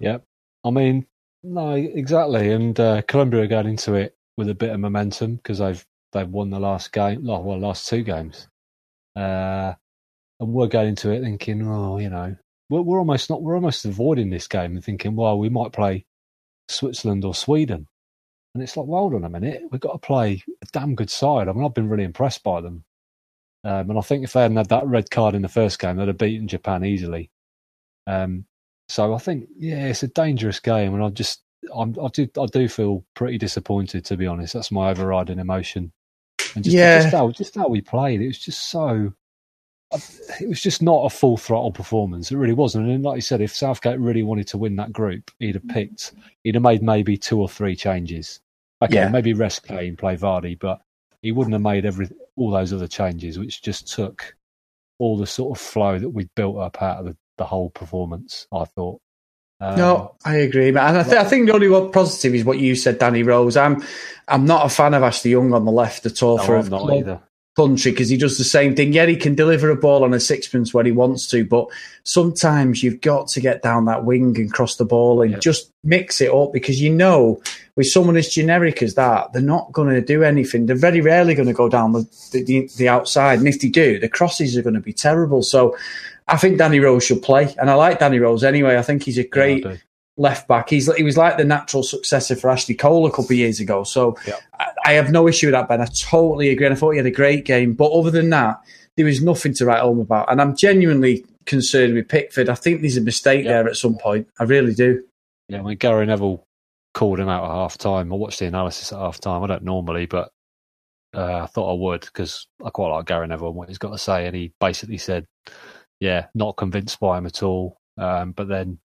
Yep. 0.00 0.22
I 0.64 0.70
mean, 0.70 1.06
no, 1.42 1.72
exactly. 1.72 2.50
And 2.50 2.78
uh, 2.78 3.02
Colombia 3.02 3.42
are 3.42 3.48
going 3.48 3.68
into 3.68 3.94
it 3.94 4.14
with 4.36 4.48
a 4.48 4.54
bit 4.54 4.70
of 4.70 4.80
momentum 4.80 5.36
because 5.36 5.58
they've 5.58 5.84
they've 6.12 6.28
won 6.28 6.50
the 6.50 6.60
last 6.60 6.92
game, 6.92 7.24
well, 7.24 7.58
last 7.58 7.88
two 7.88 8.02
games, 8.02 8.48
uh, 9.16 9.72
and 10.40 10.52
we're 10.52 10.68
going 10.68 10.88
into 10.88 11.10
it 11.10 11.22
thinking, 11.22 11.66
oh, 11.66 11.98
you 11.98 12.10
know, 12.10 12.36
we're, 12.68 12.82
we're 12.82 12.98
almost 12.98 13.30
not, 13.30 13.42
we're 13.42 13.54
almost 13.54 13.84
avoiding 13.84 14.30
this 14.30 14.46
game 14.46 14.72
and 14.72 14.84
thinking, 14.84 15.16
well, 15.16 15.38
we 15.38 15.48
might 15.48 15.72
play 15.72 16.04
Switzerland 16.68 17.24
or 17.24 17.34
Sweden, 17.34 17.86
and 18.54 18.62
it's 18.62 18.76
like, 18.76 18.86
well, 18.86 19.00
hold 19.00 19.14
on 19.14 19.24
a 19.24 19.28
minute, 19.28 19.62
we've 19.70 19.80
got 19.80 19.92
to 19.92 19.98
play 19.98 20.42
a 20.62 20.66
damn 20.72 20.94
good 20.94 21.10
side. 21.10 21.48
I 21.48 21.52
mean, 21.52 21.64
I've 21.64 21.74
been 21.74 21.88
really 21.88 22.04
impressed 22.04 22.42
by 22.42 22.60
them, 22.60 22.84
um, 23.64 23.90
and 23.90 23.98
I 23.98 24.02
think 24.02 24.24
if 24.24 24.32
they 24.32 24.42
hadn't 24.42 24.56
had 24.56 24.68
that 24.68 24.86
red 24.86 25.10
card 25.10 25.34
in 25.34 25.42
the 25.42 25.48
first 25.48 25.78
game, 25.78 25.96
they'd 25.96 26.08
have 26.08 26.18
beaten 26.18 26.48
Japan 26.48 26.84
easily. 26.84 27.30
Um, 28.06 28.44
so 28.88 29.14
I 29.14 29.18
think, 29.18 29.48
yeah, 29.56 29.86
it's 29.86 30.02
a 30.02 30.08
dangerous 30.08 30.60
game, 30.60 30.94
and 30.94 31.02
I 31.02 31.08
just, 31.10 31.42
I'm, 31.74 31.96
I 32.02 32.08
do, 32.08 32.28
I 32.38 32.46
do 32.46 32.68
feel 32.68 33.04
pretty 33.14 33.38
disappointed 33.38 34.04
to 34.06 34.16
be 34.16 34.26
honest. 34.26 34.54
That's 34.54 34.72
my 34.72 34.90
overriding 34.90 35.38
emotion. 35.38 35.92
And 36.54 36.64
just, 36.64 36.76
yeah. 36.76 37.02
just 37.02 37.14
how, 37.14 37.30
just 37.30 37.54
how 37.54 37.68
we 37.68 37.80
played, 37.80 38.20
it 38.20 38.26
was 38.26 38.38
just 38.38 38.70
so. 38.70 39.12
It 40.40 40.48
was 40.48 40.62
just 40.62 40.80
not 40.80 41.04
a 41.04 41.10
full 41.10 41.36
throttle 41.36 41.70
performance. 41.70 42.32
It 42.32 42.38
really 42.38 42.54
wasn't. 42.54 42.88
And 42.88 43.04
like 43.04 43.16
you 43.16 43.20
said, 43.20 43.42
if 43.42 43.54
Southgate 43.54 44.00
really 44.00 44.22
wanted 44.22 44.46
to 44.48 44.56
win 44.56 44.76
that 44.76 44.90
group, 44.90 45.30
he'd 45.38 45.54
have 45.54 45.68
picked, 45.68 46.12
he'd 46.44 46.54
have 46.54 46.62
made 46.62 46.82
maybe 46.82 47.18
two 47.18 47.38
or 47.38 47.46
three 47.46 47.76
changes. 47.76 48.40
Okay, 48.82 48.94
yeah. 48.94 49.08
maybe 49.08 49.32
rest 49.32 49.64
Kane, 49.64 49.96
play 49.96 50.16
Vardy, 50.16 50.58
but 50.58 50.80
he 51.22 51.32
wouldn't 51.32 51.52
have 51.52 51.62
made 51.62 51.86
every 51.86 52.08
all 52.36 52.50
those 52.50 52.72
other 52.72 52.88
changes, 52.88 53.38
which 53.38 53.62
just 53.62 53.92
took 53.92 54.34
all 54.98 55.16
the 55.16 55.26
sort 55.26 55.56
of 55.56 55.64
flow 55.64 55.98
that 55.98 56.10
we'd 56.10 56.34
built 56.34 56.58
up 56.58 56.82
out 56.82 56.98
of 56.98 57.06
the 57.06 57.16
the 57.38 57.44
whole 57.44 57.70
performance. 57.70 58.46
I 58.52 58.64
thought. 58.64 59.00
Um, 59.60 59.76
no, 59.76 60.16
I 60.24 60.36
agree, 60.36 60.68
and 60.70 60.78
I, 60.78 61.04
th- 61.04 61.14
I, 61.14 61.22
think 61.22 61.46
the 61.46 61.54
only 61.54 61.68
one 61.68 61.92
positive 61.92 62.34
is 62.34 62.44
what 62.44 62.58
you 62.58 62.74
said, 62.74 62.98
Danny 62.98 63.22
Rose. 63.22 63.56
I'm, 63.56 63.80
I'm 64.26 64.44
not 64.44 64.66
a 64.66 64.68
fan 64.68 64.92
of 64.92 65.04
Ashley 65.04 65.30
Young 65.30 65.54
on 65.54 65.64
the 65.64 65.70
left 65.70 66.04
at 66.04 66.20
all 66.20 66.38
no, 66.38 66.42
for 66.42 66.56
I'm 66.56 66.66
a 66.66 66.70
not 66.70 66.92
either 66.92 67.20
country 67.54 67.90
because 67.92 68.08
he 68.08 68.16
does 68.16 68.38
the 68.38 68.44
same 68.44 68.74
thing. 68.74 68.92
Yeah, 68.92 69.06
he 69.06 69.16
can 69.16 69.34
deliver 69.34 69.70
a 69.70 69.76
ball 69.76 70.04
on 70.04 70.14
a 70.14 70.20
sixpence 70.20 70.72
when 70.72 70.86
he 70.86 70.92
wants 70.92 71.26
to, 71.28 71.44
but 71.44 71.66
sometimes 72.04 72.82
you've 72.82 73.00
got 73.00 73.28
to 73.28 73.40
get 73.40 73.62
down 73.62 73.84
that 73.86 74.04
wing 74.04 74.36
and 74.38 74.52
cross 74.52 74.76
the 74.76 74.84
ball 74.84 75.22
and 75.22 75.40
just 75.40 75.72
mix 75.84 76.20
it 76.20 76.32
up 76.32 76.52
because 76.52 76.80
you 76.80 76.92
know 76.92 77.42
with 77.76 77.86
someone 77.86 78.16
as 78.16 78.28
generic 78.28 78.82
as 78.82 78.94
that, 78.94 79.32
they're 79.32 79.42
not 79.42 79.72
going 79.72 79.94
to 79.94 80.00
do 80.00 80.22
anything. 80.22 80.66
They're 80.66 80.76
very 80.76 81.00
rarely 81.00 81.34
going 81.34 81.48
to 81.48 81.54
go 81.54 81.68
down 81.68 81.92
the, 81.92 82.06
the, 82.32 82.68
the 82.76 82.88
outside, 82.88 83.38
and 83.38 83.48
if 83.48 83.60
they 83.60 83.68
do, 83.68 83.98
the 83.98 84.08
crosses 84.08 84.56
are 84.56 84.62
going 84.62 84.74
to 84.74 84.80
be 84.80 84.92
terrible. 84.92 85.42
So 85.42 85.76
I 86.28 86.36
think 86.36 86.58
Danny 86.58 86.80
Rose 86.80 87.04
should 87.04 87.22
play, 87.22 87.54
and 87.58 87.70
I 87.70 87.74
like 87.74 87.98
Danny 87.98 88.18
Rose 88.18 88.44
anyway. 88.44 88.76
I 88.76 88.82
think 88.82 89.02
he's 89.02 89.18
a 89.18 89.26
great 89.26 89.64
yeah, 89.64 89.76
left 90.16 90.48
back. 90.48 90.70
He's 90.70 90.94
he 90.96 91.02
was 91.02 91.16
like 91.16 91.36
the 91.36 91.44
natural 91.44 91.82
successor 91.82 92.36
for 92.36 92.50
Ashley 92.50 92.74
Cole 92.74 93.06
a 93.06 93.10
couple 93.10 93.26
of 93.26 93.32
years 93.32 93.60
ago. 93.60 93.84
So 93.84 94.16
yeah. 94.26 94.36
I, 94.58 94.68
I, 94.86 94.92
have 94.92 95.10
no 95.10 95.28
issue 95.28 95.46
with 95.46 95.54
that, 95.54 95.68
Ben. 95.68 95.80
I 95.80 95.86
totally 95.86 96.50
agree. 96.50 96.66
And 96.66 96.74
I 96.74 96.78
thought 96.78 96.90
he 96.90 96.98
had 96.98 97.06
a 97.06 97.10
great 97.10 97.44
game, 97.44 97.74
but 97.74 97.90
other 97.92 98.10
than 98.10 98.30
that, 98.30 98.60
there 98.96 99.06
was 99.06 99.22
nothing 99.22 99.54
to 99.54 99.66
write 99.66 99.80
home 99.80 100.00
about. 100.00 100.30
And 100.30 100.40
I'm 100.40 100.56
genuinely 100.56 101.24
concerned 101.46 101.94
with 101.94 102.08
Pickford. 102.08 102.48
I 102.48 102.54
think 102.54 102.80
there's 102.80 102.96
a 102.96 103.02
mistake 103.02 103.44
yeah. 103.44 103.52
there 103.52 103.68
at 103.68 103.76
some 103.76 103.96
point. 103.96 104.28
I 104.38 104.44
really 104.44 104.74
do. 104.74 105.02
Yeah, 105.48 105.62
when 105.62 105.76
Gary 105.76 106.06
Neville 106.06 106.44
called 106.94 107.20
him 107.20 107.28
out 107.28 107.44
at 107.44 107.50
half 107.50 107.78
time, 107.78 108.12
I 108.12 108.16
watched 108.16 108.38
the 108.38 108.46
analysis 108.46 108.92
at 108.92 108.98
half 108.98 109.18
time. 109.18 109.42
I 109.42 109.46
don't 109.46 109.64
normally, 109.64 110.06
but 110.06 110.30
uh, 111.14 111.42
I 111.42 111.46
thought 111.46 111.72
I 111.72 111.78
would 111.78 112.02
because 112.02 112.46
I 112.64 112.70
quite 112.70 112.88
like 112.88 113.06
Gary 113.06 113.26
Neville 113.26 113.48
and 113.48 113.56
what 113.56 113.68
he's 113.68 113.78
got 113.78 113.90
to 113.90 113.98
say. 113.98 114.26
And 114.26 114.36
he 114.36 114.52
basically 114.60 114.98
said 114.98 115.26
yeah, 116.02 116.26
not 116.34 116.56
convinced 116.56 116.98
by 116.98 117.16
him 117.16 117.26
at 117.26 117.44
all. 117.44 117.78
Um, 117.96 118.32
but 118.32 118.48
then 118.48 118.80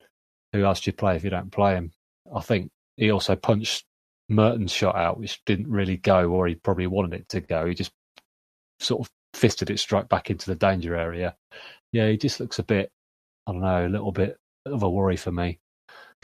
who 0.58 0.66
else 0.66 0.82
do 0.82 0.90
you 0.90 0.94
play 0.94 1.16
if 1.16 1.24
you 1.24 1.30
don't 1.30 1.52
play 1.52 1.76
him? 1.76 1.92
I 2.34 2.42
think 2.42 2.72
he 2.98 3.12
also 3.12 3.36
punched 3.36 3.86
Mertens' 4.30 4.72
shot 4.72 4.96
out, 4.96 5.20
which 5.20 5.44
didn't 5.46 5.70
really 5.70 5.98
go, 5.98 6.30
or 6.32 6.48
he 6.48 6.56
probably 6.56 6.88
wanted 6.88 7.14
it 7.14 7.30
to 7.30 7.42
go. 7.42 7.66
He 7.66 7.74
just 7.74 7.92
sort 8.80 9.02
of 9.02 9.12
fisted 9.34 9.70
it 9.70 9.80
straight 9.80 10.10
back 10.10 10.30
into 10.30 10.48
the 10.48 10.56
danger 10.56 10.96
area. 10.96 11.36
Yeah, 11.92 12.10
he 12.10 12.18
just 12.18 12.40
looks 12.40 12.60
a 12.60 12.64
bit, 12.64 12.92
I 13.46 13.52
don't 13.54 13.62
know, 13.62 13.86
a 13.86 13.90
little 13.90 14.12
bit 14.12 14.38
of 14.66 14.84
a 14.84 14.90
worry 14.90 15.18
for 15.18 15.32
me. 15.32 15.60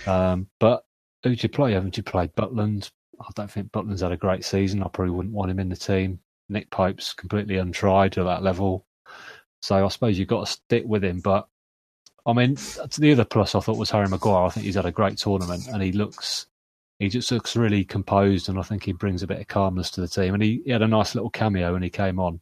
Um, 0.05 0.47
but 0.59 0.83
who'd 1.23 1.41
you 1.41 1.49
play? 1.49 1.73
Haven't 1.73 1.97
you 1.97 2.03
played 2.03 2.35
Butland? 2.35 2.91
I 3.21 3.27
don't 3.35 3.49
think 3.49 3.71
Butland's 3.71 4.01
had 4.01 4.11
a 4.11 4.17
great 4.17 4.43
season. 4.43 4.83
I 4.83 4.87
probably 4.87 5.13
wouldn't 5.13 5.33
want 5.33 5.51
him 5.51 5.59
in 5.59 5.69
the 5.69 5.75
team. 5.75 6.19
Nick 6.49 6.69
Pope's 6.69 7.13
completely 7.13 7.57
untried 7.57 8.17
at 8.17 8.25
that 8.25 8.43
level. 8.43 8.85
So 9.61 9.85
I 9.85 9.87
suppose 9.87 10.19
you've 10.19 10.27
got 10.27 10.45
to 10.45 10.51
stick 10.51 10.83
with 10.85 11.03
him. 11.03 11.21
But 11.21 11.47
I 12.25 12.33
mean, 12.33 12.55
the 12.55 13.11
other 13.11 13.25
plus 13.25 13.53
I 13.53 13.59
thought 13.59 13.77
was 13.77 13.91
Harry 13.91 14.07
Maguire. 14.07 14.45
I 14.45 14.49
think 14.49 14.65
he's 14.65 14.75
had 14.75 14.85
a 14.85 14.91
great 14.91 15.17
tournament 15.17 15.67
and 15.67 15.83
he 15.83 15.91
looks 15.91 16.47
he 16.99 17.09
just 17.09 17.31
looks 17.31 17.55
really 17.55 17.83
composed, 17.83 18.49
and 18.49 18.57
I 18.57 18.61
think 18.61 18.83
he 18.83 18.93
brings 18.93 19.23
a 19.23 19.27
bit 19.27 19.39
of 19.39 19.47
calmness 19.47 19.89
to 19.91 20.01
the 20.01 20.07
team. 20.07 20.33
And 20.33 20.43
he, 20.43 20.61
he 20.63 20.71
had 20.71 20.81
a 20.81 20.87
nice 20.87 21.15
little 21.15 21.29
cameo 21.29 21.73
when 21.73 21.83
he 21.83 21.89
came 21.89 22.19
on. 22.19 22.39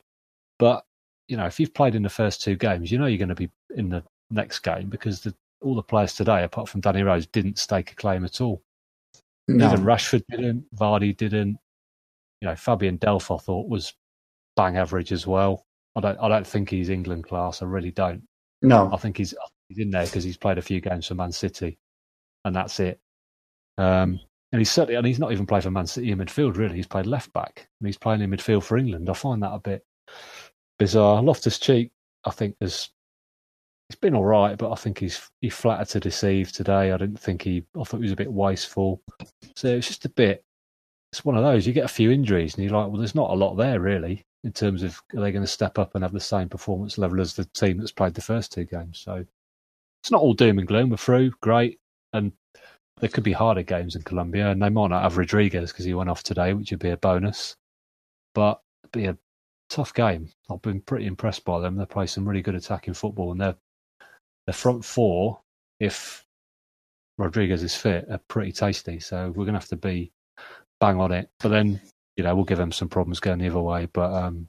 But 0.60 0.84
you 1.28 1.38
know, 1.38 1.46
if 1.46 1.60
you've 1.60 1.74
played 1.74 1.96
in 1.96 2.04
the 2.04 2.10
first 2.10 2.44
two 2.44 2.56
games, 2.56 2.92
you 2.92 3.00
know 3.00 3.06
you're 3.08 3.18
going 3.18 3.30
to 3.30 3.36
be 3.36 3.50
in 3.76 3.90
the 3.90 4.04
next 4.30 4.60
game 4.60 4.90
because 4.90 5.22
the, 5.22 5.34
all 5.62 5.76
the 5.76 5.82
players 5.82 6.14
today, 6.14 6.44
apart 6.44 6.70
from 6.70 6.82
Danny 6.82 7.02
Rose, 7.04 7.26
didn't 7.26 7.58
stake 7.58 7.92
a 7.92 7.96
claim 7.96 8.26
at 8.26 8.42
all. 8.42 8.62
No. 9.48 9.72
Even 9.72 9.86
Rashford 9.86 10.24
didn't, 10.30 10.66
Vardy 10.76 11.16
didn't. 11.16 11.58
You 12.42 12.50
know, 12.50 12.56
Fabian 12.56 12.98
Delph 12.98 13.34
I 13.34 13.40
thought 13.42 13.70
was 13.70 13.94
bang 14.56 14.78
average 14.78 15.12
as 15.12 15.26
well. 15.26 15.66
I 15.96 16.02
don't, 16.02 16.20
I 16.20 16.28
don't 16.28 16.46
think 16.46 16.70
he's 16.70 16.90
England 16.90 17.24
class. 17.24 17.62
I 17.62 17.66
really 17.66 17.92
don't. 17.92 18.24
No, 18.62 18.92
I 18.94 18.98
think 18.98 19.18
he's 19.18 19.34
he's 19.72 19.86
in 19.86 19.92
there 19.92 20.06
because 20.06 20.24
he's 20.24 20.38
played 20.38 20.58
a 20.58 20.62
few 20.62 20.82
games 20.82 21.08
for 21.08 21.16
Man 21.16 21.32
City, 21.32 21.78
and 22.46 22.56
that's 22.56 22.80
it. 22.80 23.00
Um, 23.78 24.20
and 24.52 24.60
he's 24.60 24.72
certainly, 24.72 24.96
and 24.96 25.08
he's 25.08 25.20
not 25.20 25.32
even 25.32 25.46
played 25.46 25.64
for 25.64 25.72
Man 25.72 25.88
City 25.88 26.12
in 26.12 26.20
midfield. 26.20 26.58
Really, 26.58 26.76
he's 26.76 26.88
played 26.88 27.06
left 27.06 27.32
back, 27.34 27.70
and 27.80 27.88
he's 27.88 27.98
playing 27.98 28.22
in 28.22 28.30
midfield 28.30 28.64
for 28.64 28.78
England. 28.78 29.10
I 29.10 29.14
find 29.14 29.42
that 29.44 29.54
a 29.54 29.60
bit 29.60 29.86
bizarre. 30.78 31.24
Loftus 31.24 31.58
Cheek, 31.58 31.92
I 32.26 32.32
think, 32.32 32.56
has 32.62 32.90
he's 33.90 33.96
been 33.96 34.16
all 34.16 34.26
right, 34.26 34.58
but 34.58 34.72
I 34.72 34.76
think 34.76 35.00
he's 35.00 35.30
he 35.40 35.50
flattered 35.50 35.90
to 35.90 36.00
deceive 36.00 36.52
today. 36.52 36.92
I 36.92 36.98
didn't 36.98 37.20
think 37.20 37.42
he. 37.44 37.64
I 37.80 37.84
thought 37.84 37.98
he 37.98 38.04
was 38.04 38.12
a 38.12 38.18
bit 38.18 38.32
wasteful. 38.32 39.02
So 39.56 39.70
it's 39.70 39.88
just 39.88 40.06
a 40.06 40.10
bit. 40.10 40.44
It's 41.14 41.26
one 41.26 41.38
of 41.38 41.44
those. 41.44 41.66
You 41.66 41.74
get 41.74 41.86
a 41.86 41.90
few 41.90 42.12
injuries, 42.12 42.56
and 42.56 42.64
you're 42.64 42.74
like, 42.74 42.90
well, 42.90 42.98
there's 42.98 43.16
not 43.16 43.32
a 43.32 43.36
lot 43.36 43.56
there 43.56 43.80
really 43.80 44.26
in 44.44 44.52
terms 44.52 44.84
of 44.84 45.02
are 45.16 45.22
they 45.22 45.32
going 45.32 45.44
to 45.44 45.48
step 45.48 45.78
up 45.78 45.94
and 45.94 46.04
have 46.04 46.14
the 46.14 46.20
same 46.20 46.50
performance 46.50 46.98
level 46.98 47.22
as 47.22 47.36
the 47.36 47.46
team 47.46 47.78
that's 47.78 47.92
played 47.92 48.14
the 48.14 48.22
first 48.22 48.52
two 48.52 48.66
games. 48.66 49.00
So 49.00 49.26
it's 50.02 50.12
not 50.12 50.22
all 50.22 50.34
doom 50.34 50.60
and 50.60 50.68
gloom. 50.68 50.90
We're 50.90 50.98
through, 50.98 51.32
great, 51.42 51.80
and 52.14 52.32
there 53.00 53.10
could 53.10 53.24
be 53.24 53.32
harder 53.32 53.64
games 53.64 53.96
in 53.96 54.04
Colombia, 54.04 54.50
and 54.50 54.62
they 54.62 54.70
might 54.70 54.90
not 54.90 55.04
have 55.04 55.18
Rodriguez 55.18 55.72
because 55.72 55.86
he 55.86 55.94
went 55.94 56.10
off 56.10 56.24
today, 56.24 56.54
which 56.54 56.72
would 56.72 56.80
be 56.80 56.90
a 56.90 56.98
bonus. 56.98 57.56
But 58.34 58.62
it'd 58.84 58.92
be 58.92 59.06
a 59.06 59.18
tough 59.70 59.94
game. 59.94 60.30
I've 60.50 60.62
been 60.62 60.82
pretty 60.82 61.06
impressed 61.06 61.46
by 61.46 61.60
them. 61.60 61.76
They 61.76 61.86
play 61.86 62.08
some 62.08 62.28
really 62.28 62.42
good 62.42 62.56
attacking 62.56 62.94
football, 62.94 63.32
and 63.32 63.42
their 63.42 63.56
their 64.48 64.54
front 64.54 64.84
four, 64.84 65.40
if 65.80 66.26
Rodriguez 67.18 67.64
is 67.64 67.76
fit, 67.76 68.06
are 68.10 68.20
pretty 68.28 68.52
tasty. 68.52 69.00
So 69.00 69.28
we're 69.28 69.46
going 69.46 69.54
to 69.54 69.60
have 69.60 69.68
to 69.70 69.76
be 69.76 70.12
bang 70.80 71.00
on 71.00 71.12
it. 71.12 71.30
But 71.40 71.50
then, 71.50 71.80
you 72.18 72.24
know, 72.24 72.36
we'll 72.36 72.46
give 72.46 72.58
them 72.58 72.72
some 72.72 72.90
problems 72.90 73.20
going 73.20 73.40
the 73.40 73.50
other 73.50 73.62
way. 73.62 73.88
But 73.94 74.12
um, 74.14 74.48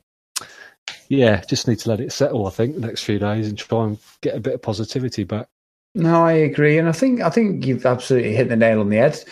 yeah, 1.13 1.43
just 1.43 1.69
need 1.69 1.79
to 1.81 1.91
let 1.91 2.01
it 2.01 2.11
settle. 2.11 2.47
I 2.47 2.51
think 2.51 2.75
the 2.75 2.81
next 2.81 3.05
few 3.05 3.19
days 3.19 3.47
and 3.47 3.59
try 3.59 3.85
and 3.85 3.99
get 4.23 4.35
a 4.35 4.41
bit 4.41 4.55
of 4.55 4.63
positivity 4.63 5.25
back. 5.25 5.47
No, 5.95 6.25
I 6.25 6.33
agree, 6.33 6.79
and 6.79 6.89
I 6.89 6.93
think 6.93 7.21
I 7.21 7.29
think 7.29 7.67
you've 7.67 7.85
absolutely 7.85 8.35
hit 8.35 8.49
the 8.49 8.57
nail 8.57 8.81
on 8.81 8.89
the 8.89 8.97
head 8.97 9.23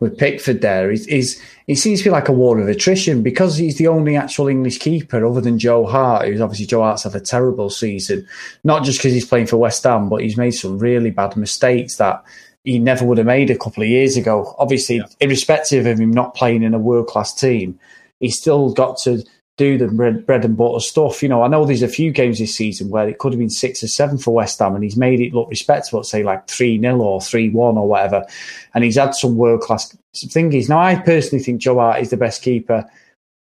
with 0.00 0.18
Pickford. 0.18 0.62
There, 0.62 0.90
he's, 0.90 1.06
he's 1.06 1.40
he 1.68 1.76
seems 1.76 2.00
to 2.00 2.04
be 2.06 2.10
like 2.10 2.28
a 2.28 2.32
war 2.32 2.58
of 2.58 2.66
attrition 2.66 3.22
because 3.22 3.56
he's 3.56 3.78
the 3.78 3.86
only 3.86 4.16
actual 4.16 4.48
English 4.48 4.80
keeper 4.80 5.24
other 5.24 5.40
than 5.40 5.60
Joe 5.60 5.86
Hart, 5.86 6.26
who's 6.26 6.40
obviously 6.40 6.66
Joe 6.66 6.82
Hart's 6.82 7.04
had 7.04 7.14
a 7.14 7.20
terrible 7.20 7.70
season, 7.70 8.26
not 8.64 8.82
just 8.82 8.98
because 8.98 9.12
he's 9.12 9.28
playing 9.28 9.46
for 9.46 9.58
West 9.58 9.84
Ham, 9.84 10.08
but 10.08 10.22
he's 10.22 10.36
made 10.36 10.50
some 10.50 10.80
really 10.80 11.12
bad 11.12 11.36
mistakes 11.36 11.98
that 11.98 12.20
he 12.64 12.80
never 12.80 13.04
would 13.04 13.18
have 13.18 13.28
made 13.28 13.48
a 13.50 13.56
couple 13.56 13.84
of 13.84 13.88
years 13.88 14.16
ago. 14.16 14.56
Obviously, 14.58 14.96
yeah. 14.96 15.06
irrespective 15.20 15.86
of 15.86 16.00
him 16.00 16.10
not 16.10 16.34
playing 16.34 16.64
in 16.64 16.74
a 16.74 16.80
world 16.80 17.06
class 17.06 17.32
team, 17.32 17.78
he's 18.18 18.36
still 18.36 18.72
got 18.72 18.98
to 18.98 19.22
do 19.58 19.76
the 19.76 19.88
bread, 19.88 20.44
and 20.44 20.56
butter 20.56 20.80
stuff. 20.80 21.22
You 21.22 21.28
know, 21.28 21.42
I 21.42 21.48
know 21.48 21.66
there's 21.66 21.82
a 21.82 21.88
few 21.88 22.12
games 22.12 22.38
this 22.38 22.54
season 22.54 22.88
where 22.88 23.08
it 23.08 23.18
could 23.18 23.32
have 23.32 23.38
been 23.38 23.50
six 23.50 23.82
or 23.82 23.88
seven 23.88 24.16
for 24.16 24.32
West 24.32 24.60
Ham, 24.60 24.74
and 24.74 24.84
he's 24.84 24.96
made 24.96 25.20
it 25.20 25.34
look 25.34 25.50
respectable, 25.50 26.02
say 26.04 26.22
like 26.22 26.46
3 26.48 26.80
0 26.80 26.98
or 26.98 27.20
3 27.20 27.50
1 27.50 27.76
or 27.76 27.86
whatever. 27.86 28.24
And 28.72 28.84
he's 28.84 28.96
had 28.96 29.14
some 29.14 29.36
world 29.36 29.60
class 29.60 29.94
thingies. 30.14 30.68
Now, 30.68 30.78
I 30.78 30.94
personally 30.94 31.44
think 31.44 31.60
Joe 31.60 31.78
Hart 31.78 32.00
is 32.00 32.10
the 32.10 32.16
best 32.16 32.40
keeper 32.40 32.88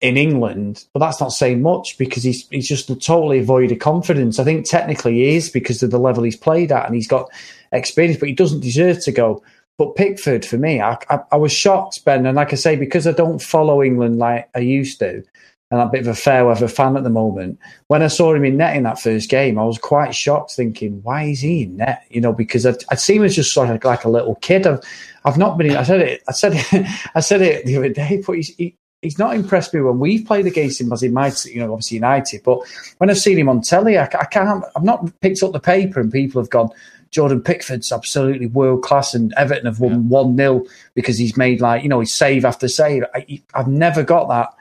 in 0.01 0.17
England, 0.17 0.85
but 0.93 1.01
that's 1.01 1.21
not 1.21 1.33
saying 1.33 1.61
much 1.61 1.99
because 1.99 2.23
he's 2.23 2.49
he's 2.49 2.69
just 2.69 2.89
totally 3.03 3.43
void 3.43 3.73
of 3.73 3.81
confidence. 3.81 4.39
I 4.39 4.45
think 4.45 4.65
technically 4.65 5.15
he 5.15 5.37
is 5.37 5.51
because 5.51 5.83
of 5.83 5.91
the 5.91 5.99
level 5.99 6.23
he's 6.23 6.37
played 6.37 6.71
at 6.71 6.87
and 6.87 6.95
he's 6.95 7.09
got 7.09 7.29
experience, 7.73 8.19
but 8.19 8.29
he 8.29 8.35
doesn't 8.35 8.61
deserve 8.61 9.03
to 9.05 9.13
go. 9.13 9.43
But 9.79 9.97
Pickford, 9.97 10.47
for 10.47 10.57
me, 10.57 10.81
I, 10.81 10.97
I, 11.11 11.19
I 11.33 11.37
was 11.37 11.53
shocked, 11.53 12.05
Ben, 12.05 12.25
and 12.25 12.37
like 12.37 12.53
I 12.53 12.57
say, 12.57 12.77
because 12.77 13.07
I 13.07 13.13
don't 13.13 13.43
follow 13.43 13.83
England 13.83 14.19
like 14.19 14.49
I 14.55 14.61
used 14.61 15.01
to, 15.01 15.23
and 15.71 15.81
I'm 15.81 15.89
a 15.89 15.91
bit 15.91 16.03
of 16.03 16.07
a 16.07 16.15
fair 16.15 16.47
weather 16.47 16.69
fan 16.69 16.97
at 16.97 17.03
the 17.03 17.11
moment. 17.11 17.59
When 17.89 18.03
I 18.03 18.07
saw 18.07 18.33
him 18.33 18.45
in 18.45 18.57
net 18.57 18.77
in 18.77 18.85
that 18.85 19.01
first 19.01 19.29
game, 19.29 19.59
I 19.59 19.65
was 19.65 19.79
quite 19.79 20.15
shocked, 20.15 20.53
thinking, 20.53 21.03
"Why 21.03 21.25
is 21.25 21.41
he 21.41 21.63
in 21.63 21.79
net?" 21.79 22.05
You 22.09 22.21
know, 22.21 22.33
because 22.33 22.65
I'd, 22.65 22.77
I'd 22.91 23.01
seen 23.01 23.19
him 23.19 23.25
as 23.25 23.35
just 23.35 23.53
sort 23.53 23.71
of 23.71 23.83
like 23.83 24.05
a 24.05 24.09
little 24.09 24.37
kid. 24.37 24.67
I've, 24.67 24.81
I've 25.25 25.39
not 25.39 25.59
been. 25.59 25.77
I 25.77 25.83
said 25.83 26.01
it. 26.01 26.23
I 26.29 26.33
said 26.33 26.53
it. 26.55 26.87
I 27.15 27.21
said 27.21 27.43
it 27.43 27.67
the 27.67 27.77
other 27.79 27.89
day. 27.89 28.23
But 28.25 28.35
he's, 28.35 28.55
he, 28.57 28.77
he's 29.03 29.19
not 29.19 29.35
impressed 29.35 29.75
me 29.75 29.81
when 29.81 29.99
we've 29.99 30.25
played 30.25 30.47
against 30.47 30.81
him 30.81 30.93
as 30.93 31.01
he 31.01 31.09
might, 31.09 31.45
you 31.47 31.59
know, 31.59 31.73
obviously 31.73 31.97
United. 31.97 32.43
But 32.45 32.61
when 32.99 33.11
I've 33.11 33.19
seen 33.19 33.39
him 33.39 33.49
on 33.49 33.61
telly, 33.61 33.99
I, 33.99 34.05
I 34.05 34.27
can't. 34.27 34.65
I've 34.77 34.85
not 34.85 35.11
picked 35.21 35.43
up 35.43 35.53
the 35.53 35.61
paper 35.61 35.99
and 35.99 36.13
people 36.13 36.41
have 36.41 36.51
gone. 36.51 36.69
Jordan 37.11 37.41
Pickford's 37.41 37.91
absolutely 37.91 38.47
world 38.47 38.85
class, 38.85 39.15
and 39.15 39.35
Everton 39.37 39.67
have 39.67 39.81
won 39.81 40.09
one 40.09 40.39
yeah. 40.39 40.47
0 40.47 40.67
because 40.95 41.19
he's 41.19 41.37
made 41.37 41.61
like 41.61 41.83
you 41.83 41.89
know 41.89 41.99
he's 41.99 42.15
save 42.15 42.45
after 42.45 42.69
save. 42.69 43.03
I, 43.15 43.43
I've 43.55 43.69
never 43.69 44.05
got 44.05 44.29
that 44.29 44.55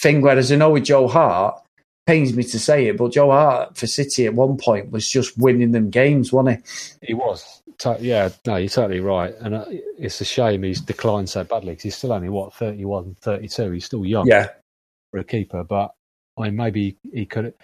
thing. 0.00 0.20
Whereas 0.22 0.50
I 0.50 0.56
know 0.56 0.70
with 0.70 0.84
Joe 0.84 1.08
Hart, 1.08 1.60
pains 2.06 2.34
me 2.34 2.42
to 2.42 2.58
say 2.58 2.86
it, 2.86 2.96
but 2.96 3.12
Joe 3.12 3.30
Hart 3.30 3.76
for 3.76 3.86
City 3.86 4.26
at 4.26 4.34
one 4.34 4.56
point 4.56 4.90
was 4.90 5.08
just 5.08 5.38
winning 5.38 5.72
them 5.72 5.90
games, 5.90 6.32
wasn't 6.32 6.64
he? 7.00 7.06
He 7.08 7.14
was. 7.14 7.62
Yeah, 8.00 8.28
no, 8.46 8.56
you're 8.56 8.68
totally 8.68 9.00
right. 9.00 9.34
And 9.40 9.54
uh, 9.54 9.64
it's 9.68 10.20
a 10.20 10.24
shame 10.24 10.62
he's 10.64 10.82
declined 10.82 11.30
so 11.30 11.44
badly 11.44 11.72
because 11.72 11.84
he's 11.84 11.96
still 11.96 12.12
only, 12.12 12.28
what, 12.28 12.52
31, 12.52 13.16
32. 13.20 13.70
He's 13.70 13.84
still 13.86 14.04
young 14.04 14.26
yeah. 14.26 14.48
for 15.10 15.20
a 15.20 15.24
keeper. 15.24 15.64
But 15.64 15.94
I 16.36 16.44
mean, 16.44 16.56
maybe 16.56 16.96
he 17.12 17.24
could 17.24 17.54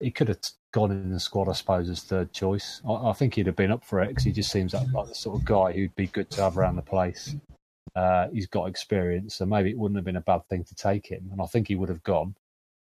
he 0.00 0.10
could 0.10 0.28
have 0.28 0.40
gone 0.72 0.90
in 0.90 1.12
the 1.12 1.20
squad, 1.20 1.48
I 1.48 1.52
suppose, 1.52 1.88
as 1.88 2.02
third 2.02 2.32
choice. 2.32 2.82
I, 2.86 2.92
I 2.92 3.12
think 3.14 3.34
he'd 3.34 3.46
have 3.46 3.56
been 3.56 3.70
up 3.70 3.84
for 3.84 4.02
it 4.02 4.08
because 4.08 4.24
he 4.24 4.32
just 4.32 4.52
seems 4.52 4.74
like, 4.74 4.92
like 4.92 5.08
the 5.08 5.14
sort 5.14 5.38
of 5.38 5.46
guy 5.46 5.72
who'd 5.72 5.94
be 5.94 6.08
good 6.08 6.30
to 6.32 6.42
have 6.42 6.58
around 6.58 6.76
the 6.76 6.82
place. 6.82 7.34
Uh, 7.94 8.28
he's 8.32 8.46
got 8.46 8.68
experience, 8.68 9.36
so 9.36 9.46
maybe 9.46 9.70
it 9.70 9.78
wouldn't 9.78 9.98
have 9.98 10.04
been 10.04 10.16
a 10.16 10.20
bad 10.20 10.46
thing 10.48 10.64
to 10.64 10.74
take 10.74 11.06
him. 11.06 11.28
And 11.30 11.40
I 11.40 11.46
think 11.46 11.68
he 11.68 11.76
would 11.76 11.88
have 11.88 12.02
gone 12.02 12.34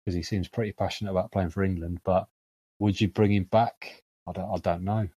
because 0.04 0.14
he 0.14 0.22
seems 0.22 0.48
pretty 0.48 0.72
passionate 0.72 1.10
about 1.10 1.32
playing 1.32 1.50
for 1.50 1.62
England. 1.62 2.00
But 2.04 2.26
would 2.78 3.00
you 3.00 3.08
bring 3.08 3.32
him 3.32 3.44
back? 3.44 4.02
I 4.26 4.32
don't. 4.32 4.52
I 4.52 4.58
don't 4.58 4.84
know. 4.84 5.08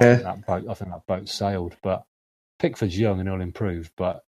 Yeah. 0.00 0.10
I 0.10 0.14
think 0.14 0.22
that 0.24 0.46
boat. 0.46 0.68
I 0.68 0.74
think 0.74 0.90
that 0.90 1.06
boat 1.06 1.28
sailed. 1.28 1.76
But 1.82 2.04
Pickford's 2.58 2.98
young 2.98 3.20
and 3.20 3.28
he'll 3.28 3.40
improve. 3.40 3.92
But 3.96 4.24